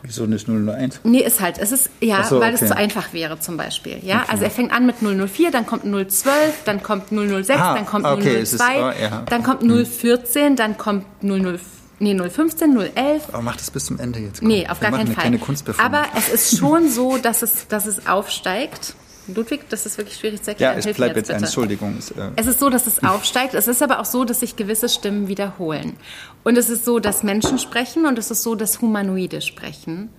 [0.06, 1.00] Wieso nicht 001?
[1.04, 2.68] Nee, ist halt, es ist, ja, so, weil es okay.
[2.70, 3.98] zu einfach wäre zum Beispiel.
[4.02, 6.30] Ja, also er fängt an mit 004, dann kommt 012,
[6.66, 9.22] dann kommt 006, Ah, dann kommt okay, 002, es ist- oh, ja.
[9.30, 11.58] dann kommt 014, dann kommt 00,
[12.00, 13.22] nee, 015, 011.
[13.32, 14.42] Aber mach das bis zum Ende jetzt.
[14.42, 15.74] Nee, auf Wir gar keinen eine Fall.
[15.78, 18.94] Aber es ist schon so, dass es, dass es aufsteigt.
[19.26, 20.78] Ludwig, das ist wirklich schwierig zu ja, erklären.
[20.80, 21.42] es Hilf mir bleibt jetzt ein.
[21.42, 21.96] Entschuldigung.
[21.96, 23.54] Äh, Es ist so, dass es aufsteigt.
[23.54, 25.96] Es ist aber auch so, dass sich gewisse Stimmen wiederholen.
[26.44, 30.10] Und es ist so, dass Menschen sprechen und es ist so, dass Humanoide sprechen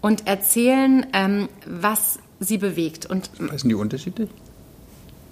[0.00, 3.06] und erzählen, ähm, was sie bewegt.
[3.06, 4.30] Und Sind die unterschiedlich?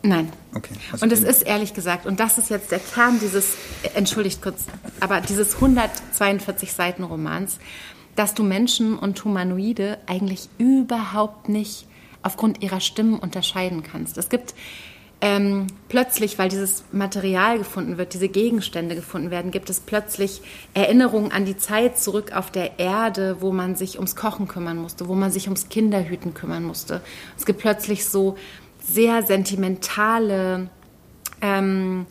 [0.02, 0.32] nein.
[0.54, 0.74] Okay.
[0.92, 4.42] also Und es ist ehrlich gesagt, und das ist jetzt der Kern dieses, äh, entschuldigt
[4.42, 4.64] kurz,
[4.98, 7.58] aber dieses 142 Seiten Romans,
[8.16, 11.86] dass du Menschen und Humanoide eigentlich überhaupt nicht
[12.22, 14.18] aufgrund ihrer Stimmen unterscheiden kannst.
[14.18, 14.54] Es gibt
[15.22, 20.40] ähm, plötzlich, weil dieses Material gefunden wird, diese Gegenstände gefunden werden, gibt es plötzlich
[20.72, 25.08] Erinnerungen an die Zeit zurück auf der Erde, wo man sich ums Kochen kümmern musste,
[25.08, 27.02] wo man sich ums Kinderhüten kümmern musste.
[27.36, 28.36] Es gibt plötzlich so
[28.80, 30.70] sehr sentimentale
[31.42, 32.06] ähm,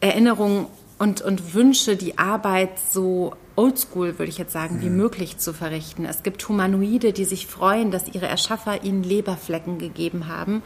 [0.00, 0.66] Erinnerungen
[0.98, 6.04] und, und Wünsche, die Arbeit so oldschool, würde ich jetzt sagen, wie möglich zu verrichten.
[6.04, 10.62] Es gibt Humanoide, die sich freuen, dass ihre Erschaffer ihnen Leberflecken gegeben haben,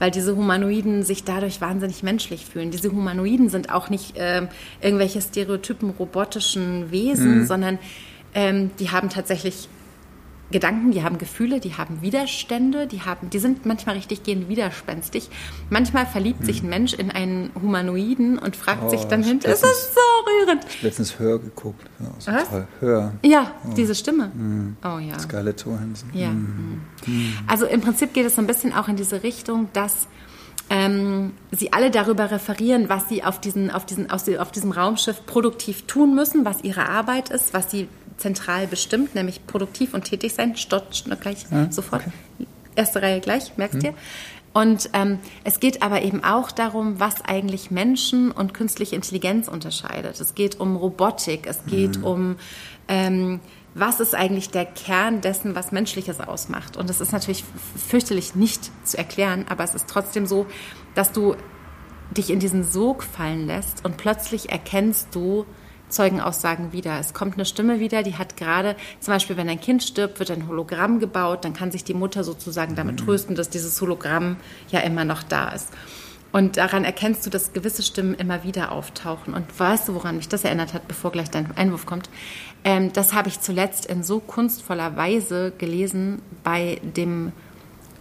[0.00, 2.72] weil diese Humanoiden sich dadurch wahnsinnig menschlich fühlen.
[2.72, 4.48] Diese Humanoiden sind auch nicht ähm,
[4.80, 7.78] irgendwelche stereotypen robotischen Wesen, sondern
[8.34, 9.68] ähm, die haben tatsächlich
[10.50, 15.30] Gedanken, die haben Gefühle, die haben Widerstände, die haben, die sind manchmal richtig gehend widerspenstig.
[15.70, 19.38] Manchmal verliebt sich ein Mensch in einen Humanoiden und fragt Oh, sich dann ich hin,
[19.44, 20.82] hab es ist so rührend.
[20.82, 21.86] letztens Hör geguckt.
[22.00, 22.48] Ja, so Was?
[22.50, 22.66] toll.
[22.80, 23.12] Hör.
[23.22, 24.32] Ja, diese Stimme.
[24.84, 25.18] Oh ja.
[25.18, 26.10] Scarlett Johansson.
[26.12, 26.30] Ja.
[26.30, 26.80] mhm.
[27.46, 30.08] Also im Prinzip geht es so ein bisschen auch in diese Richtung, dass
[30.72, 35.82] ähm, sie alle darüber referieren, was sie auf, diesen, auf, diesen, auf diesem Raumschiff produktiv
[35.86, 37.88] tun müssen, was ihre Arbeit ist, was sie
[38.20, 40.56] zentral bestimmt, nämlich produktiv und tätig sein.
[40.56, 42.02] Stott, gleich, sofort.
[42.76, 43.94] Erste Reihe gleich, merkst dir.
[44.52, 50.20] Und ähm, es geht aber eben auch darum, was eigentlich Menschen und künstliche Intelligenz unterscheidet.
[50.20, 52.36] Es geht um Robotik, es geht um
[52.88, 53.40] ähm,
[53.74, 56.76] was ist eigentlich der Kern dessen, was Menschliches ausmacht.
[56.76, 57.44] Und das ist natürlich
[57.76, 60.46] fürchterlich nicht zu erklären, aber es ist trotzdem so,
[60.94, 61.36] dass du
[62.10, 65.46] dich in diesen Sog fallen lässt und plötzlich erkennst du
[65.90, 66.98] Zeugenaussagen wieder.
[66.98, 70.30] Es kommt eine Stimme wieder, die hat gerade, zum Beispiel, wenn ein Kind stirbt, wird
[70.30, 74.36] ein Hologramm gebaut, dann kann sich die Mutter sozusagen damit trösten, dass dieses Hologramm
[74.70, 75.68] ja immer noch da ist.
[76.32, 79.34] Und daran erkennst du, dass gewisse Stimmen immer wieder auftauchen.
[79.34, 82.08] Und weißt du, woran mich das erinnert hat, bevor gleich dein Einwurf kommt?
[82.62, 87.32] Ähm, das habe ich zuletzt in so kunstvoller Weise gelesen bei dem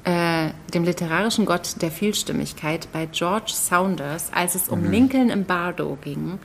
[0.06, 5.98] äh, dem literarischen Gott der Vielstimmigkeit bei George Saunders, als es um Lincoln im Bardo
[6.02, 6.40] ging,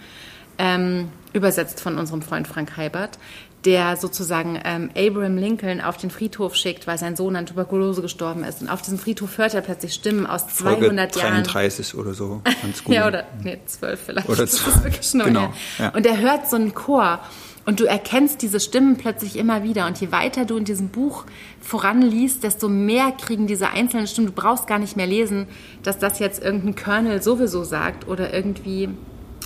[0.59, 3.18] ähm, übersetzt von unserem Freund Frank Heibert,
[3.64, 8.45] der sozusagen ähm, Abraham Lincoln auf den Friedhof schickt, weil sein Sohn an Tuberkulose gestorben
[8.45, 8.62] ist.
[8.62, 11.45] Und auf diesem Friedhof hört er plötzlich Stimmen aus 200 Folge Jahren.
[11.45, 12.41] 33 oder so.
[12.62, 12.95] Ganz gut.
[12.95, 14.28] Ja, oder nee, zwölf vielleicht.
[14.28, 15.53] Oder Das ist zwölf, wirklich schon genau, her.
[15.78, 15.89] ja.
[15.91, 17.20] Und er hört so einen Chor
[17.64, 19.87] und du erkennst diese Stimmen plötzlich immer wieder.
[19.87, 21.24] Und je weiter du in diesem Buch
[21.61, 24.28] voranliest, desto mehr kriegen diese einzelnen Stimmen.
[24.28, 25.47] Du brauchst gar nicht mehr lesen,
[25.82, 28.91] dass das jetzt irgendein Colonel sowieso sagt oder irgendwie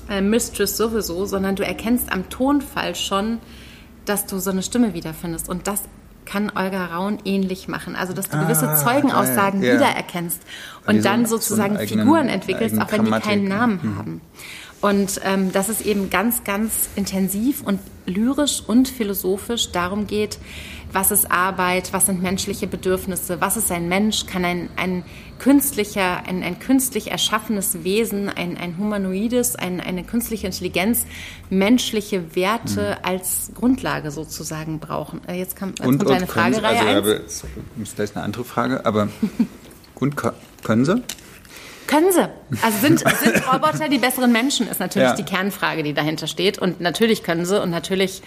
[0.09, 3.39] äh, Mistress sowieso, sondern du erkennst am Tonfall schon,
[4.05, 5.49] dass du so eine Stimme wiederfindest.
[5.49, 5.83] Und das
[6.25, 7.97] kann Olga Raun ähnlich machen.
[7.97, 9.75] Also, dass du gewisse Ah, Zeugenaussagen geil, ja.
[9.77, 13.49] wiedererkennst die und so- dann so sozusagen eigenen- Figuren entwickelst, auch wenn die Grammatik, keinen
[13.49, 13.57] ja.
[13.57, 14.21] Namen haben.
[14.81, 20.39] Und ähm, dass es eben ganz, ganz intensiv und lyrisch und philosophisch darum geht,
[20.93, 25.05] was ist Arbeit, was sind menschliche Bedürfnisse, was ist ein Mensch, kann ein, ein
[25.39, 31.05] künstlicher, ein, ein künstlich erschaffenes Wesen, ein, ein humanoides, ein, eine künstliche Intelligenz,
[31.51, 35.21] menschliche Werte als Grundlage sozusagen brauchen.
[35.29, 37.45] Äh, Jetzt kommt, jetzt Und, kommt sie- Fragereihe also, eins.
[37.45, 39.09] aber ist gleich eine andere Frage, aber
[39.95, 41.03] und können sie?
[41.87, 42.29] Können sie.
[42.63, 45.15] Also sind, sind Roboter die besseren Menschen, ist natürlich Ja.
[45.17, 46.59] die Kernfrage, die dahinter steht.
[46.59, 48.23] Und natürlich können sie und natürlich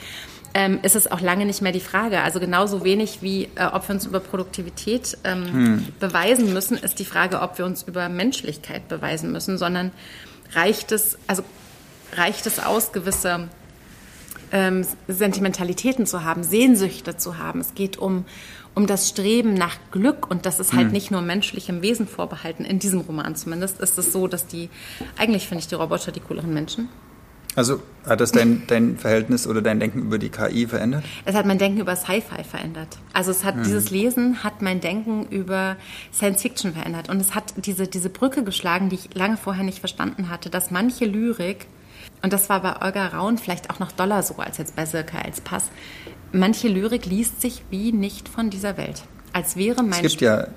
[0.54, 2.22] ähm, ist es auch lange nicht mehr die Frage.
[2.22, 7.06] Also genauso wenig wie äh, ob wir uns über Produktivität ähm, beweisen müssen, ist die
[7.06, 9.92] Frage, ob wir uns über Menschlichkeit beweisen müssen, sondern
[10.54, 11.44] reicht es, also
[12.14, 13.48] reicht es aus, gewisse
[14.52, 17.62] ähm, Sentimentalitäten zu haben, Sehnsüchte zu haben.
[17.62, 18.26] Es geht um,
[18.76, 22.66] um das Streben nach Glück und das ist halt nicht nur menschlichem Wesen vorbehalten.
[22.66, 24.70] In diesem Roman zumindest ist es so, dass die,
[25.18, 26.90] eigentlich finde ich die Roboter die cooleren Menschen.
[27.56, 31.04] Also hat das dein, dein Verhältnis oder dein Denken über die KI verändert?
[31.26, 32.98] Es hat mein Denken über Sci-Fi verändert.
[33.14, 35.76] Also es hat dieses Lesen hat mein Denken über
[36.14, 39.80] Science Fiction verändert und es hat diese diese Brücke geschlagen, die ich lange vorher nicht
[39.80, 41.68] verstanden hatte, dass manche Lyrik
[42.24, 45.24] und das war bei Olga Raun vielleicht auch noch doller so als jetzt bei Silke
[45.24, 45.70] als Pass
[46.32, 49.04] manche Lyrik liest sich wie nicht von dieser Welt.
[49.34, 50.48] Als wäre mein es gibt ja,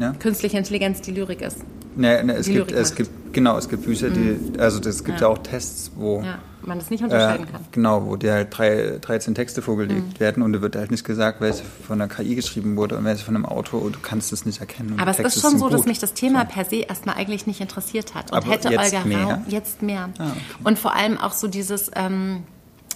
[0.00, 0.12] ja.
[0.12, 1.58] künstliche Intelligenz die Lyrik ist.
[1.94, 5.26] Ne, ne, es, gibt, es gibt, genau, es gibt Bücher, die, also es gibt ja,
[5.26, 5.32] Ja.
[5.32, 7.60] auch Tests, wo, Ja, man das nicht äh, unterscheiden kann.
[7.62, 7.66] Mhm.
[7.72, 11.40] genau, wo dir halt drei, 13 Texte vorgelegt werden und da wird halt nicht gesagt,
[11.40, 14.46] welche von einer KI geschrieben wurde und welche von einem Autor und du kannst es
[14.46, 14.98] nicht erkennen.
[14.98, 15.88] Aber es ist schon so, dass gut.
[15.88, 18.30] mich das Thema per se erstmal eigentlich nicht interessiert hat.
[18.30, 19.24] Und Aber hätte jetzt Olga mehr?
[19.26, 20.08] Rau jetzt mehr.
[20.18, 20.40] Ah, okay.
[20.64, 22.44] Und vor allem auch so dieses, ähm,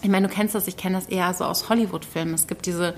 [0.02, 2.34] ich meine, du kennst das, ich kenne das eher so aus Hollywood-Filmen.
[2.34, 2.94] Es gibt diese,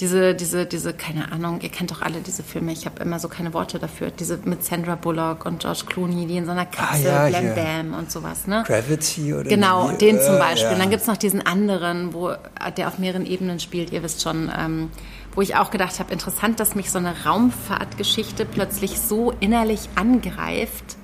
[0.00, 3.28] diese, diese, diese, keine Ahnung, ihr kennt doch alle diese Filme, ich habe immer so
[3.28, 7.04] keine Worte dafür, diese mit Sandra Bullock und George Clooney, die in so einer Kapsel,
[7.06, 7.52] ja, Blam hier.
[7.54, 8.64] Bam und sowas, ne?
[8.66, 9.96] Gravity oder Genau, wie?
[9.98, 10.62] den zum Äh, Beispiel.
[10.68, 10.72] ja.
[10.72, 12.32] Und dann gibt's noch diesen anderen, wo
[12.76, 14.88] der auf mehreren Ebenen spielt, ihr wisst schon, ähm,
[15.34, 20.96] wo ich auch gedacht habe, interessant, dass mich so eine Raumfahrtgeschichte plötzlich so innerlich angreift,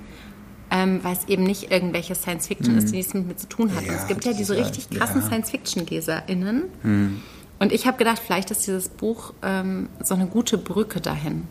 [0.71, 3.81] ähm, weil es eben nicht irgendwelche Science-Fiction ist, die nichts mit mir zu tun hat.
[3.81, 3.87] Mhm.
[3.87, 5.27] Ja, Und es gibt ja diese ja- richtig krassen ja.
[6.83, 7.21] Mhm.
[7.59, 11.47] Und ich habe gedacht, vielleicht ist dieses Buch ähm, so eine gute Brücke dahin.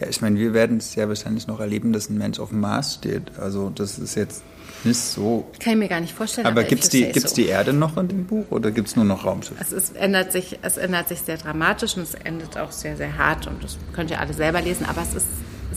[0.00, 2.60] Ja, ich meine, wir werden es ja wahrscheinlich noch erleben, dass ein Mensch auf dem
[2.60, 3.38] Mars steht.
[3.38, 4.42] Also das ist jetzt
[4.84, 5.46] nicht so.
[5.58, 6.46] Kann ich mir gar nicht vorstellen.
[6.46, 7.36] Aber if gibt's you die, gibt's so.
[7.36, 9.60] die Erde noch in dem Buch oder gibt's nur noch Raumschiffe?
[9.60, 13.18] Es, ist, ändert sich, es ändert sich sehr dramatisch und es endet auch sehr, sehr
[13.18, 15.26] hart und das könnt ihr alle selber lesen, aber es ist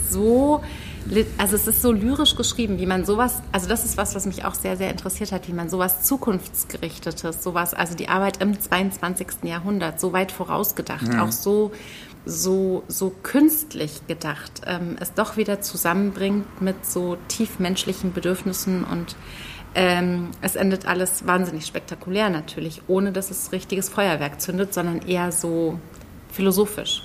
[0.09, 0.63] so,
[1.37, 4.45] also es ist so lyrisch geschrieben, wie man sowas, also das ist was, was mich
[4.45, 9.43] auch sehr, sehr interessiert hat, wie man sowas zukunftsgerichtetes, sowas, also die Arbeit im 22.
[9.43, 11.71] Jahrhundert, so weit vorausgedacht, auch so,
[12.25, 19.15] so, so künstlich gedacht, ähm, es doch wieder zusammenbringt mit so tiefmenschlichen Bedürfnissen und
[19.75, 25.31] ähm, es endet alles wahnsinnig spektakulär natürlich, ohne dass es richtiges Feuerwerk zündet, sondern eher
[25.31, 25.79] so
[26.31, 27.03] philosophisch.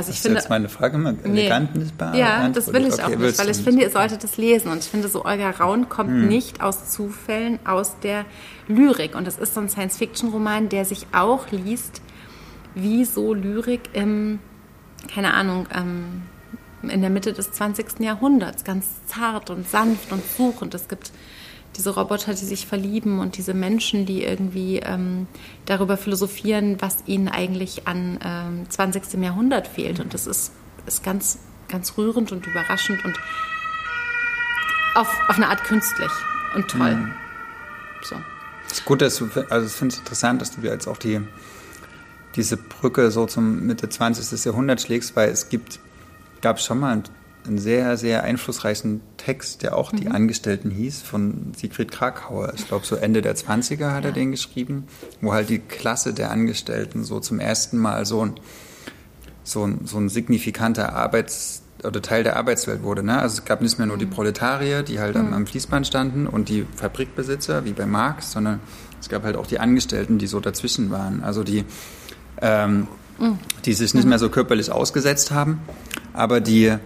[0.00, 1.18] Also ich Das ist finde, jetzt meine Frage immer Nee.
[1.40, 2.28] elegant nicht beantwortet.
[2.28, 4.70] ja, das will ich Okay, auch nicht, weil ich finde, ihr solltet es lesen.
[4.72, 6.28] Und ich finde, so Olga Raun kommt Hm.
[6.28, 8.24] nicht aus Zufällen, aus der
[8.68, 9.14] Lyrik.
[9.14, 12.00] Und es ist so ein Science-Fiction-Roman, der sich auch liest
[12.74, 14.38] wie so Lyrik im,
[15.12, 16.22] keine Ahnung, ähm,
[16.82, 18.00] in der Mitte des 20.
[18.00, 18.64] Jahrhunderts.
[18.64, 20.74] Ganz zart und sanft und suchend.
[20.74, 21.10] Es gibt
[21.76, 25.26] diese Roboter, die sich verlieben und diese Menschen, die irgendwie ähm,
[25.66, 29.14] darüber philosophieren, was ihnen eigentlich an ähm, 20.
[29.22, 30.00] Jahrhundert fehlt.
[30.00, 30.52] Und das ist,
[30.86, 33.16] ist ganz, ganz rührend und überraschend und
[34.94, 36.10] auf, auf eine Art künstlich
[36.54, 37.12] und toll.
[38.02, 38.16] So.
[38.66, 40.96] Es ist gut, dass du, also ich finde es interessant, dass du dir jetzt auch
[40.96, 41.20] die,
[42.36, 44.44] diese Brücke so zum Mitte 20.
[44.44, 45.80] Jahrhundert schlägst, weil es gibt,
[46.40, 47.04] gab schon mal einen,
[47.46, 52.52] einen sehr, sehr einflussreichen Text, der auch Die Angestellten hieß, von Siegfried Krakauer.
[52.54, 54.14] Ich glaube, so Ende der 20er hat er Ja.
[54.14, 54.84] den geschrieben,
[55.20, 58.34] wo halt die Klasse der Angestellten so zum ersten Mal so ein,
[59.42, 63.02] so ein, so ein signifikanter Arbeits- oder Teil der Arbeitswelt wurde.
[63.02, 63.18] Ne?
[63.18, 66.50] Also es gab nicht mehr nur die Proletarier, die halt am, am Fließband standen und
[66.50, 68.60] die Fabrikbesitzer, wie bei Marx, sondern
[69.00, 71.22] es gab halt auch die Angestellten, die so dazwischen waren.
[71.22, 71.64] Also die,
[72.42, 72.86] ähm,
[73.64, 75.60] die sich nicht mehr so körperlich ausgesetzt haben,
[76.12, 76.76] aber die,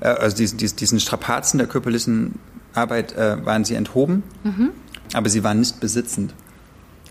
[0.00, 2.38] äh, also diesen, diesen, Strapazen der körperlichen
[2.74, 4.22] Arbeit äh, waren sie enthoben,
[5.12, 6.34] aber sie waren nicht besitzend.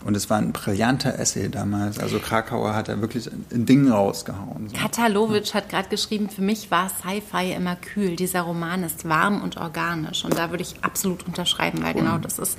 [0.05, 1.99] Und es war ein brillanter Essay damals.
[1.99, 4.69] Also Krakauer hat da wirklich ein Ding rausgehauen.
[4.69, 4.77] So.
[4.77, 8.15] Katalowitsch hat gerade geschrieben, für mich war Sci-Fi immer kühl.
[8.15, 10.23] Dieser Roman ist warm und organisch.
[10.23, 12.57] Und da würde ich absolut unterschreiben, weil genau das ist.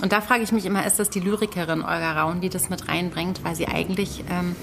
[0.00, 2.88] Und da frage ich mich immer, ist das die Lyrikerin Olga Raun, die das mit
[2.88, 4.54] reinbringt, weil sie eigentlich ähm,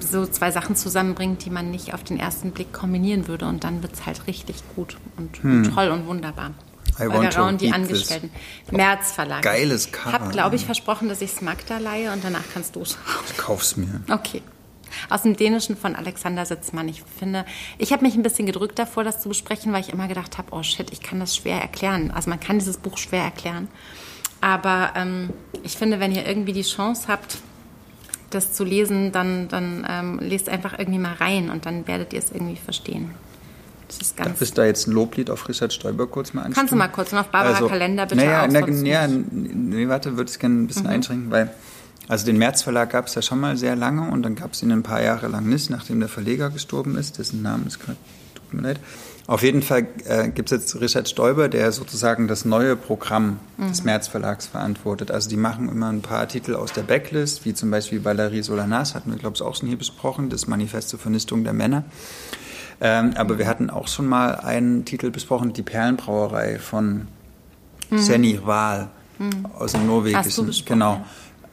[0.00, 3.46] so zwei Sachen zusammenbringt, die man nicht auf den ersten Blick kombinieren würde.
[3.46, 6.52] Und dann wird es halt richtig gut und, und toll und wunderbar.
[6.98, 8.30] I Olga Raun, die Angestellten.
[8.70, 9.42] März Verlag.
[9.42, 10.08] Geiles Cover.
[10.08, 12.98] Ich habe, glaube ich, versprochen, dass ich es Magda leihe und danach kannst du es.
[13.28, 14.00] Ich kauf's mir.
[14.10, 14.42] Okay.
[15.10, 16.88] Aus dem Dänischen von Alexander Sitzmann.
[16.88, 17.44] Ich finde,
[17.76, 20.48] ich habe mich ein bisschen gedrückt davor, das zu besprechen, weil ich immer gedacht habe,
[20.52, 22.10] oh shit, ich kann das schwer erklären.
[22.10, 23.68] Also man kann dieses Buch schwer erklären.
[24.40, 25.30] Aber ähm,
[25.62, 27.38] ich finde, wenn ihr irgendwie die Chance habt,
[28.30, 32.18] das zu lesen, dann, dann ähm, lest einfach irgendwie mal rein und dann werdet ihr
[32.18, 33.10] es irgendwie verstehen.
[33.88, 34.28] Das ist ganz.
[34.28, 36.54] Darf ich da jetzt ein Loblied auf Richard Stoiber kurz mal anstimmen?
[36.54, 39.32] Kannst du mal kurz und auf Barbara Kalender bitte naja, auch, na, sonst ja, nicht.
[39.32, 41.50] nee, warte, würde ich gerne ein bisschen einschränken, weil
[42.06, 44.62] also den März Verlag gab es ja schon mal sehr lange und dann gab es
[44.62, 47.98] ihn ein paar Jahre lang nicht, nachdem der Verleger gestorben ist, dessen Name ist gerade,
[48.34, 48.80] tut mir leid.
[49.28, 53.84] Auf jeden Fall äh, gibt es jetzt Richard Stoiber, der sozusagen das neue Programm des
[53.84, 55.10] März Verlags verantwortet.
[55.10, 58.94] Also die machen immer ein paar Titel aus der Backlist, wie zum Beispiel Valerie Solanas,
[58.94, 61.84] hatten wir glaube ich auch schon hier besprochen, das Manifest zur Vernichtung der Männer.
[62.80, 67.06] Ähm, aber wir hatten auch schon mal einen Titel besprochen, die Perlenbrauerei von
[67.90, 68.88] Senny Wahl
[69.58, 70.46] aus dem Hast du Norwegischen.
[70.46, 70.92] besprochen, Genau.
[70.94, 71.04] ja.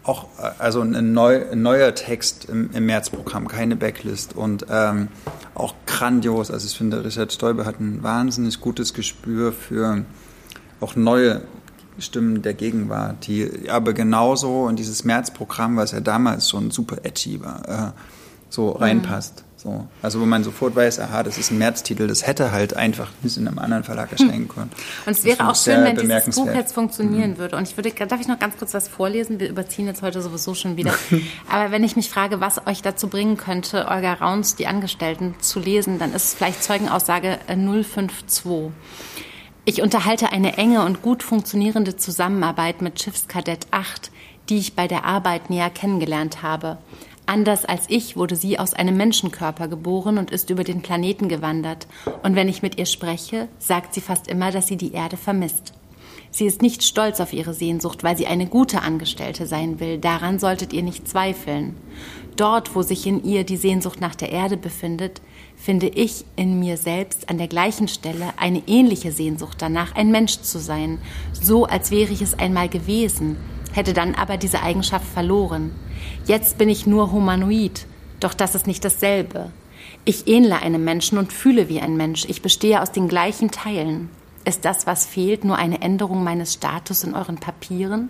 [0.06, 0.28] Auch
[0.60, 5.08] also ein, neu, ein neuer Text im, im Märzprogramm, keine Backlist und ähm,
[5.56, 6.52] auch grandios.
[6.52, 10.06] Also ich finde, Richard Stoiber hat ein wahnsinnig gutes Gespür für
[10.80, 11.42] auch neue
[11.98, 17.42] Stimmen der Gegenwart, die aber genauso in dieses Märzprogramm, was ja damals schon super edgy
[17.42, 17.92] war, äh,
[18.50, 19.45] so reinpasst.
[19.66, 19.88] So.
[20.04, 23.36] Also wo man sofort weiß, aha, das ist ein Märztitel, das hätte halt einfach nicht
[23.36, 24.70] in einem anderen Verlag erscheinen können.
[25.08, 27.38] Und es wäre auch schön, wenn dieses Buch jetzt funktionieren mhm.
[27.40, 27.58] würde.
[27.58, 29.40] Und ich würde, darf ich noch ganz kurz was vorlesen?
[29.40, 30.94] Wir überziehen jetzt heute sowieso schon wieder.
[31.52, 35.60] Aber wenn ich mich frage, was euch dazu bringen könnte, Olga Rauns Die Angestellten zu
[35.60, 38.46] lesen, dann ist es vielleicht Zeugenaussage 052.
[38.46, 38.70] Äh,
[39.66, 44.12] ich unterhalte eine enge und gut funktionierende Zusammenarbeit mit Schiffskadett 8,
[44.48, 46.78] die ich bei der Arbeit näher kennengelernt habe.
[47.26, 51.88] Anders als ich wurde sie aus einem Menschenkörper geboren und ist über den Planeten gewandert.
[52.24, 55.74] Und wenn ich mit ihr spreche, sagt sie fast immer, dass sie die Erde vermisst.
[56.30, 59.98] Sie ist nicht stolz auf ihre Sehnsucht, weil sie eine gute Angestellte sein will.
[59.98, 61.78] Daran solltet ihr nicht zweifeln.
[62.36, 65.22] Dort, wo sich in ihr die Sehnsucht nach der Erde befindet,
[65.56, 70.42] finde ich in mir selbst an der gleichen Stelle eine ähnliche Sehnsucht danach, ein Mensch
[70.42, 71.00] zu sein,
[71.32, 73.38] so als wäre ich es einmal gewesen,
[73.72, 75.72] hätte dann aber diese Eigenschaft verloren.
[76.26, 77.86] Jetzt bin ich nur humanoid,
[78.20, 79.52] doch das ist nicht dasselbe.
[80.06, 82.26] Ich ähnle einem Menschen und fühle wie ein Mensch.
[82.26, 84.10] Ich bestehe aus den gleichen Teilen.
[84.44, 88.10] Ist das, was fehlt, nur eine Änderung meines Status in euren Papieren?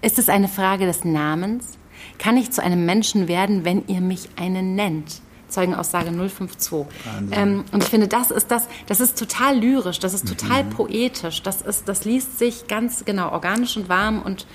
[0.00, 1.78] Ist es eine Frage des Namens?
[2.18, 5.22] Kann ich zu einem Menschen werden, wenn ihr mich einen nennt?
[5.48, 6.86] Zeugenaussage 052.
[7.30, 10.70] Ähm, und ich finde, das ist das, das ist total lyrisch, das ist total mhm.
[10.70, 14.46] poetisch, das ist, das liest sich ganz genau organisch und warm und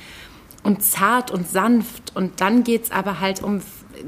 [0.67, 2.13] und zart und sanft.
[2.13, 3.61] Und dann geht es aber halt um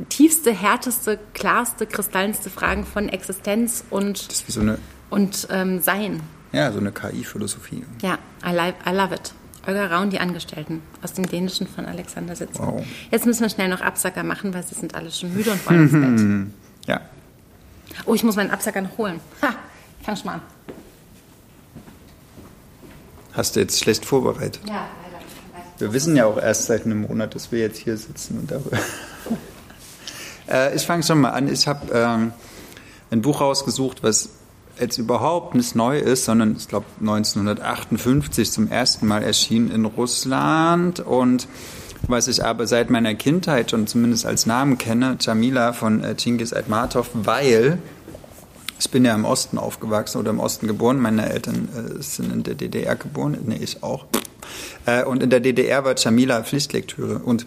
[0.09, 4.77] tiefste, härteste, klarste, kristallnste Fragen von Existenz und, so eine,
[5.09, 6.19] und ähm, Sein.
[6.51, 7.85] Ja, so eine KI-Philosophie.
[8.01, 9.33] Ja, I, li I love it.
[9.67, 12.59] Olga Raun, die Angestellten aus dem Dänischen von Alexander Sitzen.
[12.61, 12.83] Wow.
[13.09, 15.81] Jetzt müssen wir schnell noch Absacker machen, weil sie sind alle schon müde und wollen
[15.89, 16.47] ins Bett.
[16.87, 17.01] Ja.
[18.05, 19.19] Oh, ich muss meinen Absacker noch holen.
[19.43, 19.53] Ha,
[20.01, 20.41] fang schon mal an.
[23.33, 24.61] Hast du jetzt schlecht vorbereitet?
[24.67, 24.87] Ja.
[25.79, 28.77] Wir wissen ja auch erst seit einem Monat, dass wir jetzt hier sitzen und darüber.
[30.49, 31.47] äh, ich fange schon mal an.
[31.51, 32.33] Ich habe ähm,
[33.11, 34.29] ein Buch rausgesucht, was
[34.77, 40.99] jetzt überhaupt nicht neu ist, sondern ich glaube 1958 zum ersten Mal erschien in Russland
[40.99, 41.47] und
[42.07, 46.53] was ich aber seit meiner Kindheit schon zumindest als Namen kenne, Jamila von äh, Genghis
[46.53, 47.77] Aitmatov, weil
[48.79, 50.99] ich bin ja im Osten aufgewachsen oder im Osten geboren.
[50.99, 54.05] Meine Eltern äh, sind in der DDR geboren, nee, ich auch.
[54.85, 57.19] Äh, und in der DDR war Jamila Pflichtlektüre.
[57.19, 57.45] Und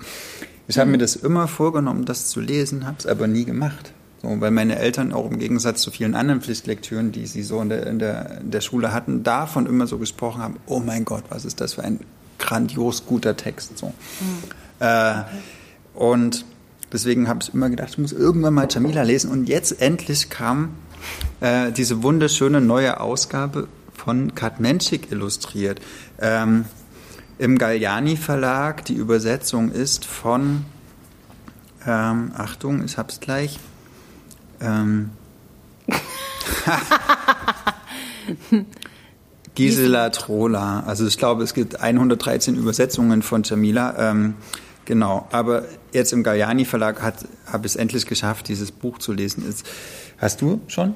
[0.69, 3.93] ich habe mir das immer vorgenommen, das zu lesen, habe es aber nie gemacht.
[4.23, 7.69] So, weil meine Eltern auch im Gegensatz zu vielen anderen Pflichtlektüren, die sie so in
[7.69, 11.25] der, in der, in der Schule hatten, davon immer so gesprochen haben, oh mein Gott,
[11.29, 12.01] was ist das für ein
[12.39, 13.79] grandios guter Text.
[13.79, 13.89] So.
[13.89, 13.93] Mhm.
[14.79, 15.23] Äh,
[15.95, 16.45] und
[16.93, 19.31] deswegen habe ich immer gedacht, ich muss irgendwann mal Jamila lesen.
[19.31, 20.71] Und jetzt endlich kam
[21.41, 25.81] äh, diese wunderschöne neue Ausgabe von Kat Menschik illustriert.
[26.21, 26.65] Ähm,
[27.43, 28.85] im Galliani Verlag.
[28.85, 30.65] Die Übersetzung ist von,
[31.85, 33.59] ähm, Achtung, ich hab's gleich.
[34.61, 35.11] Ähm,
[39.57, 40.85] Gisela Trola.
[40.87, 43.97] Also ich glaube, es gibt 113 Übersetzungen von Jamila.
[43.99, 44.35] Ähm,
[44.85, 49.45] genau, aber jetzt im Galliani Verlag habe ich es endlich geschafft, dieses Buch zu lesen.
[50.19, 50.95] Hast du schon?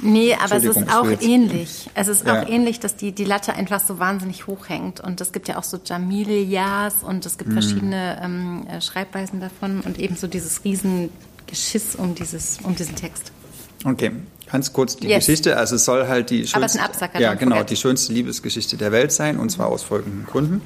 [0.00, 1.88] Nee, aber es ist auch ähnlich.
[1.94, 2.42] Es ist ja.
[2.42, 5.00] auch ähnlich, dass die, die Latte einfach so wahnsinnig hoch hängt.
[5.00, 7.54] Und es gibt ja auch so Jamilias und es gibt mhm.
[7.54, 13.32] verschiedene ähm, äh, Schreibweisen davon und eben so dieses Riesengeschiss um, dieses, um diesen Text.
[13.84, 14.12] Okay,
[14.50, 15.26] ganz kurz die yes.
[15.26, 15.56] Geschichte.
[15.56, 16.80] Also es soll halt die schönste,
[17.18, 20.62] ja, genau, die schönste Liebesgeschichte der Welt sein und zwar aus folgenden Gründen.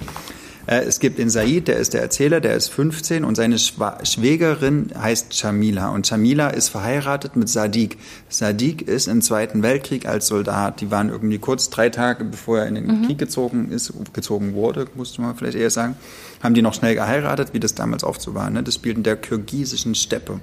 [0.69, 4.90] Äh, es gibt den Said, der ist der Erzähler, der ist 15 und seine Schwägerin
[4.97, 5.89] heißt Chamila.
[5.89, 7.97] Und Chamila ist verheiratet mit Sadiq.
[8.28, 10.82] Sadiq ist im Zweiten Weltkrieg als Soldat.
[10.82, 13.07] Die waren irgendwie kurz drei Tage, bevor er in den mhm.
[13.07, 15.97] Krieg gezogen ist, gezogen wurde, musste man vielleicht eher sagen,
[16.43, 18.51] haben die noch schnell geheiratet, wie das damals oft so war.
[18.51, 18.62] Ne?
[18.62, 20.40] Das spielt in der kirgisischen Steppe.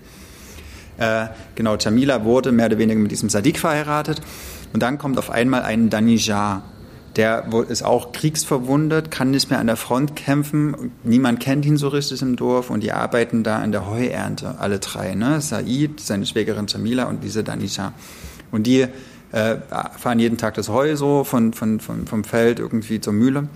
[0.97, 4.21] Äh, genau, Chamila wurde mehr oder weniger mit diesem Sadiq verheiratet.
[4.73, 6.63] Und dann kommt auf einmal ein Danijar
[7.15, 10.91] der ist auch kriegsverwundet, kann nicht mehr an der Front kämpfen.
[11.03, 14.79] Niemand kennt ihn so richtig im Dorf und die arbeiten da an der Heuernte, alle
[14.79, 15.15] drei.
[15.15, 15.39] Ne?
[15.39, 17.93] Said, seine Schwägerin Jamila und diese Danisha.
[18.51, 18.87] Und die
[19.31, 19.57] äh,
[19.97, 23.47] fahren jeden Tag das Heu so von, von, von, vom Feld irgendwie zur Mühle.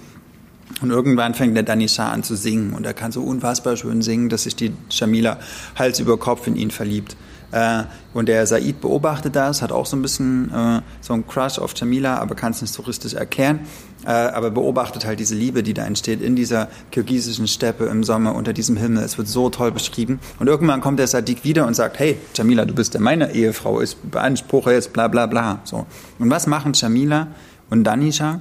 [0.81, 4.29] Und irgendwann fängt der Danisha an zu singen und er kann so unfassbar schön singen,
[4.29, 5.39] dass sich die Jamila
[5.75, 7.17] Hals über Kopf in ihn verliebt.
[7.51, 11.59] Äh, und der Said beobachtet das, hat auch so ein bisschen äh, so einen Crush
[11.59, 13.61] auf Jamila, aber kann es nicht so richtig erklären.
[14.05, 18.35] Äh, aber beobachtet halt diese Liebe, die da entsteht in dieser kirgisischen Steppe im Sommer
[18.35, 19.03] unter diesem Himmel.
[19.03, 20.19] Es wird so toll beschrieben.
[20.39, 23.81] Und irgendwann kommt der Sadiq wieder und sagt, hey, Jamila, du bist ja meine Ehefrau,
[23.81, 25.59] ich beanspruche jetzt bla bla bla.
[25.63, 25.85] So.
[26.17, 27.27] Und was machen Jamila
[27.69, 28.39] und Danisha?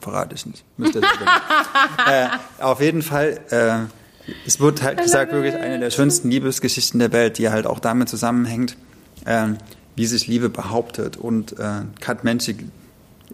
[0.00, 0.64] verrate ich nicht.
[0.76, 1.02] Müsst ihr
[2.06, 2.28] äh,
[2.58, 3.99] auf jeden Fall, äh,
[4.46, 8.08] es wird halt gesagt, wirklich eine der schönsten Liebesgeschichten der Welt, die halt auch damit
[8.08, 8.76] zusammenhängt,
[9.24, 9.48] äh,
[9.96, 11.16] wie sich Liebe behauptet.
[11.16, 12.64] Und äh, Kat Menschik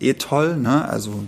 [0.01, 0.89] eh toll, ne?
[0.89, 1.25] Also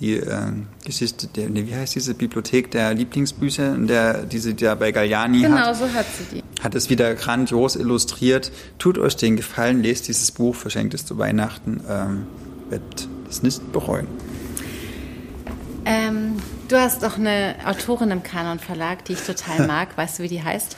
[0.00, 0.40] die äh,
[0.84, 5.42] Geschichte der, wie heißt diese Bibliothek der Lieblingsbücher, in der diese die da bei Galliani
[5.42, 6.62] Genau, hat, so hat sie die.
[6.62, 8.52] hat es wieder grandios illustriert.
[8.78, 12.26] Tut euch den Gefallen, lest dieses Buch, verschenkt es zu Weihnachten, ähm,
[12.70, 14.06] wird es nicht bereuen.
[15.84, 16.34] Ähm,
[16.68, 19.96] du hast doch eine Autorin im Kanon Verlag, die ich total mag.
[19.96, 20.76] Weißt du, wie die heißt?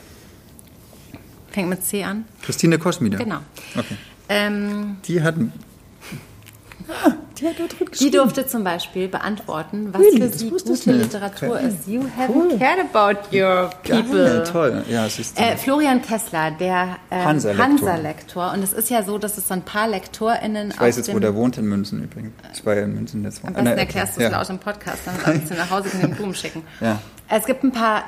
[1.51, 2.25] Fängt mit C an.
[2.43, 3.19] Christine Koschmieder.
[3.19, 3.41] Genau.
[3.77, 3.97] Okay.
[4.29, 5.35] Ähm, Die hat
[7.41, 7.69] Die hat drin
[7.99, 10.17] die durfte zum Beispiel beantworten, was Really?
[10.23, 10.93] für Das sie gute.
[10.93, 11.69] Literatur Okay.
[11.69, 11.89] ist.
[11.89, 14.25] You haven't cared about your people.
[14.25, 14.85] Geil, toll.
[14.91, 17.65] Ja, es ist Äh, Florian Kessler, der ähm, Hansa-Lektor.
[17.65, 18.53] Hansa-Lektor.
[18.53, 21.19] Und es ist ja so, dass es so ein paar LektorInnen ich weiß jetzt, wo
[21.19, 22.33] der wohnt in München übrigens.
[22.55, 23.45] Ich war ja in München jetzt.
[23.45, 26.11] Am besten erklärst du es laut im Podcast, damit auch sie nach Hause in den
[26.15, 26.62] Blumen schicken.
[26.81, 27.01] Ja.
[27.29, 28.05] Es gibt ein paar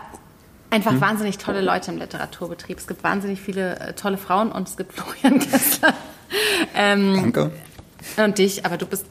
[0.71, 2.79] einfach wahnsinnig tolle Leute im Literaturbetrieb.
[2.79, 5.95] Es gibt wahnsinnig viele äh, tolle Frauen und es gibt Florian Kessler.
[6.75, 7.51] ähm, Danke.
[8.17, 9.05] und dich, aber du bist,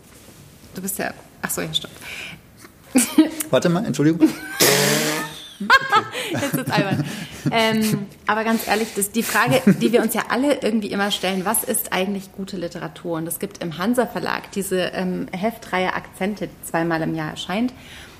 [0.75, 1.93] du bist ja, ach so, ja, stimmt.
[3.49, 4.29] Warte mal, Entschuldigung.
[6.31, 7.05] Jetzt ist albern.
[7.51, 11.45] ähm, aber ganz ehrlich, das, die Frage, die wir uns ja alle irgendwie immer stellen,
[11.45, 13.17] was ist eigentlich gute Literatur?
[13.17, 17.73] Und es gibt im Hansa Verlag diese ähm, Heftreihe Akzente, die zweimal im Jahr erscheint,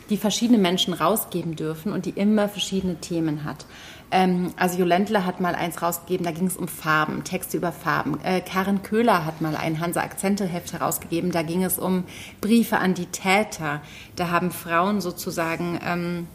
[0.10, 3.66] die verschiedene Menschen rausgeben dürfen und die immer verschiedene Themen hat.
[4.12, 7.72] Ähm, also Jo Ländler hat mal eins rausgegeben, da ging es um Farben, Texte über
[7.72, 8.20] Farben.
[8.24, 12.04] Äh, Karen Köhler hat mal ein Hansa-Akzente-Heft herausgegeben, da ging es um
[12.42, 13.82] Briefe an die Täter.
[14.16, 15.80] Da haben Frauen sozusagen...
[15.86, 16.28] Ähm,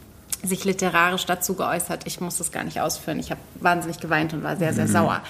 [0.42, 2.06] sich literarisch dazu geäußert.
[2.06, 3.18] Ich muss das gar nicht ausführen.
[3.18, 5.22] Ich habe wahnsinnig geweint und war sehr, sehr sauer.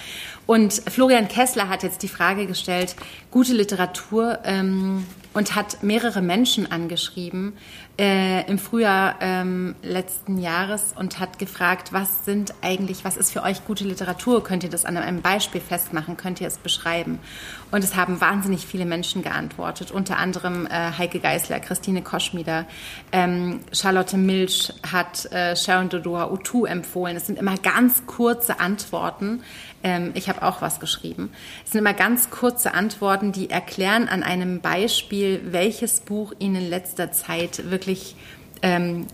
[0.47, 2.97] Und Florian Kessler hat jetzt die Frage gestellt,
[3.31, 5.07] gute Literatur ähm,
[5.37, 7.53] und hat mehrere Menschen angeschrieben
[7.99, 13.43] äh, im Frühjahr ähm, letzten Jahres und hat gefragt, was sind eigentlich, was ist für
[13.43, 14.43] euch gute Literatur?
[14.43, 16.17] Könnt ihr das an einem Beispiel festmachen?
[16.17, 17.19] Könnt ihr es beschreiben?
[17.71, 22.65] Und es haben wahnsinnig viele Menschen geantwortet, unter anderem äh, Heike Geisler, Christine Koschmieder,
[23.13, 27.15] ähm, Charlotte Milch hat äh, Sharon Dodua Utu empfohlen.
[27.15, 29.43] Es sind immer ganz kurze Antworten.
[29.87, 31.31] Ähm, ich habe auch was geschrieben.
[31.65, 36.69] Es sind immer ganz kurze Antworten, die erklären an einem Beispiel, welches Buch ihnen in
[36.69, 38.17] letzter Zeit wirklich
[38.63, 39.07] ähm,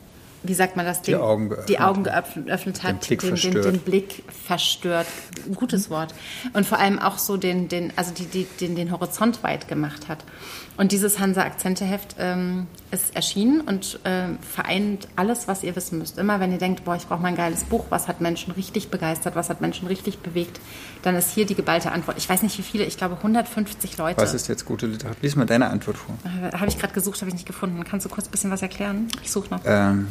[0.45, 2.35] wie sagt man das, Die Augen geöffnet die Augen hat.
[2.35, 3.65] geöffnet hat, Den Blick den, den, verstört.
[3.67, 5.07] den Blick verstört.
[5.55, 6.15] Gutes Wort.
[6.53, 10.09] Und vor allem auch so den, den, also die, die, den, den Horizont weit gemacht
[10.09, 10.25] hat.
[10.77, 16.19] Und dieses Hansa-Akzente-Heft ähm, ist erschienen und ähm, vereint alles, was ihr wissen müsst.
[16.19, 18.91] Immer wenn ihr denkt, boah, ich brauche mal ein geiles Buch, was hat Menschen richtig
[18.91, 20.61] begeistert, was hat Menschen richtig bewegt,
[21.03, 22.17] dann ist hier die geballte Antwort.
[22.17, 24.21] Ich weiß nicht, wie viele, ich glaube 150 Leute.
[24.21, 25.19] Was ist jetzt gute Literatur?
[25.21, 26.15] Lies mal deine Antwort vor.
[26.25, 27.85] Äh, Habe ich gerade gesucht, habe ich nicht gefunden.
[27.85, 29.09] Kannst du kurz ein bisschen was erklären?
[29.23, 29.61] Ich suche noch.
[29.67, 30.09] Ähm,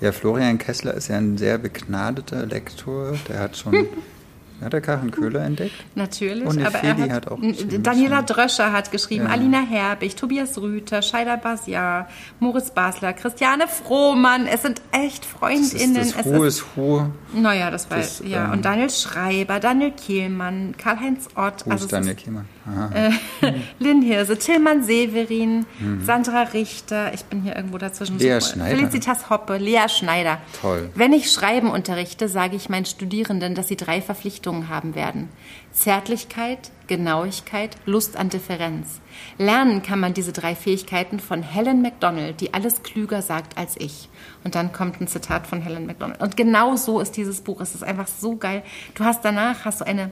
[0.00, 3.14] ja, Florian Kessler ist ja ein sehr begnadeter Lektor.
[3.28, 3.86] Der hat schon.
[4.62, 5.72] hat er Karen Köhler entdeckt?
[5.94, 7.38] Natürlich, Und aber er Feli hat, hat auch
[7.82, 8.22] Daniela.
[8.22, 9.30] Dröscher hat geschrieben, Ja.
[9.30, 12.08] Alina Herbig, Tobias Rüther, Scheida Basiar,
[12.38, 14.46] Moritz Basler, Christiane Frohmann.
[14.46, 15.94] Es sind echt Das ist Freundinnen.
[15.94, 17.10] das es Hohe ist, ist Hohe.
[17.34, 18.44] naja, das war das, ja.
[18.46, 22.46] ähm, Und Daniel Schreiber, Daniel Kehlmann, Karl-Heinz Ott, Wo also ist Daniel ist, Kiemann?
[22.59, 22.59] Aha.
[22.94, 23.10] Äh,
[23.78, 26.04] Lynn Hirse, Tillmann Severin, Mhm.
[26.04, 28.18] Sandra Richter, ich bin hier irgendwo dazwischen.
[28.18, 28.76] Lea So- Schneider.
[28.76, 30.38] Felicitas Hoppe, Lea Schneider.
[30.60, 30.90] Toll.
[30.94, 35.28] Wenn ich Schreiben unterrichte, sage ich meinen Studierenden, dass sie drei Verpflichtungen haben werden.
[35.72, 39.00] Zärtlichkeit, Genauigkeit, Lust an Differenz.
[39.38, 44.08] Lernen kann man diese drei Fähigkeiten von Helen MacDonald, die alles klüger sagt als ich.
[44.44, 46.20] Und dann kommt ein Zitat von Helen MacDonald.
[46.20, 47.60] Und genau so ist dieses Buch.
[47.60, 48.62] Es ist einfach so geil.
[48.94, 50.10] Du hast danach, hast du eine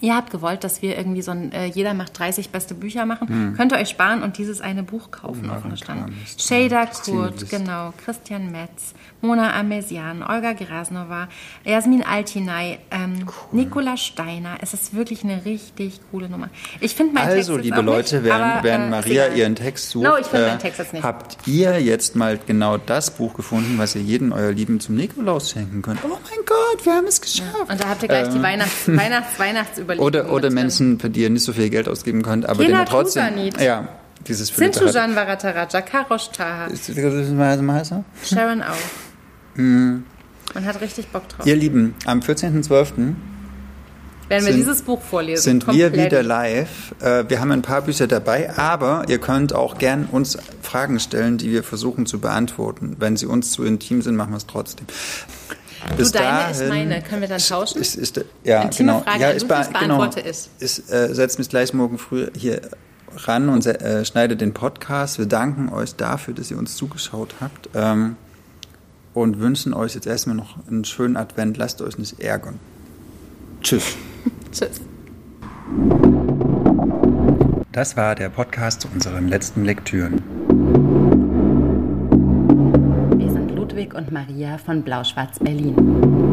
[0.00, 3.54] Ihr habt gewollt, dass wir irgendwie so ein, äh, jeder macht 30 beste Bücher machen.
[3.56, 5.50] Könnt ihr euch sparen und dieses eine Buch kaufen, Hm.
[5.50, 6.16] Oh, offen gestanden.
[6.38, 11.28] Shader Kurt, genau, Christian Metz, Mona Amesian, Olga Gerasnova,
[11.64, 14.58] Jasmin Altinay, ähm, Nicola Steiner.
[14.62, 16.48] Es ist wirklich eine richtig coole Nummer.
[16.80, 19.38] Ich finde mein Also, Text liebe Leute, nicht, während, aber, während äh, Maria egal.
[19.38, 21.02] ihren Text sucht, No, ich äh, meinen Text jetzt nicht.
[21.02, 25.50] habt ihr jetzt mal genau das Buch gefunden, was ihr jedem euer Lieben zum Nikolaus
[25.50, 25.98] schenken könnt?
[26.04, 27.68] Oh mein Gott, wir haben es geschafft!
[27.68, 29.36] Und da habt ihr gleich die Weihnachts-, Weihnachts-,
[29.98, 30.50] Weihnachtsüberlegungen Oder, oder.
[30.50, 33.24] Menschen, für die ihr nicht so viel Geld ausgeben könnt, aber denen trotzdem.
[33.28, 33.60] Tusanit.
[33.60, 33.88] Ja,
[34.26, 36.68] dieses Literat- Sintujan Varataraja, Karosh Taha?
[38.24, 38.74] Sharon auch.
[39.56, 40.04] Hm.
[40.54, 41.46] Man hat richtig Bock drauf.
[41.46, 43.14] Ihr Lieben, am 14.12.
[44.28, 45.42] Werden wir sind- dieses Buch vorlesen.
[45.42, 46.06] sind wir komplett.
[46.12, 46.94] wieder live.
[47.00, 51.36] Äh, Wir haben ein paar Bücher dabei, aber ihr könnt auch gern uns Fragen stellen,
[51.36, 52.94] die wir versuchen zu beantworten.
[53.00, 54.86] Wenn sie uns zu intim sind, machen wir es trotzdem.
[55.96, 57.02] Du, deine ist meine.
[57.02, 57.80] Können wir dann tauschen?
[57.80, 59.02] Ist, ist, ja, Intime genau.
[59.02, 59.98] Frage ja, ich be- genau.
[59.98, 60.50] beantworte es.
[60.58, 62.60] Ich äh, setze mich gleich morgen früh hier
[63.16, 65.18] ran und äh, schneidet den Podcast.
[65.18, 68.16] Wir danken euch dafür, dass ihr uns zugeschaut habt ähm,
[69.14, 71.56] und wünschen euch jetzt erstmal noch einen schönen Advent.
[71.56, 72.58] Lasst euch nicht ärgern.
[73.62, 73.96] Tschüss.
[74.52, 74.80] Tschüss.
[77.72, 80.22] Das war der Podcast zu unseren letzten Lektüren.
[83.80, 86.29] Ludwig und Maria von Blau-Schwarz Berlin.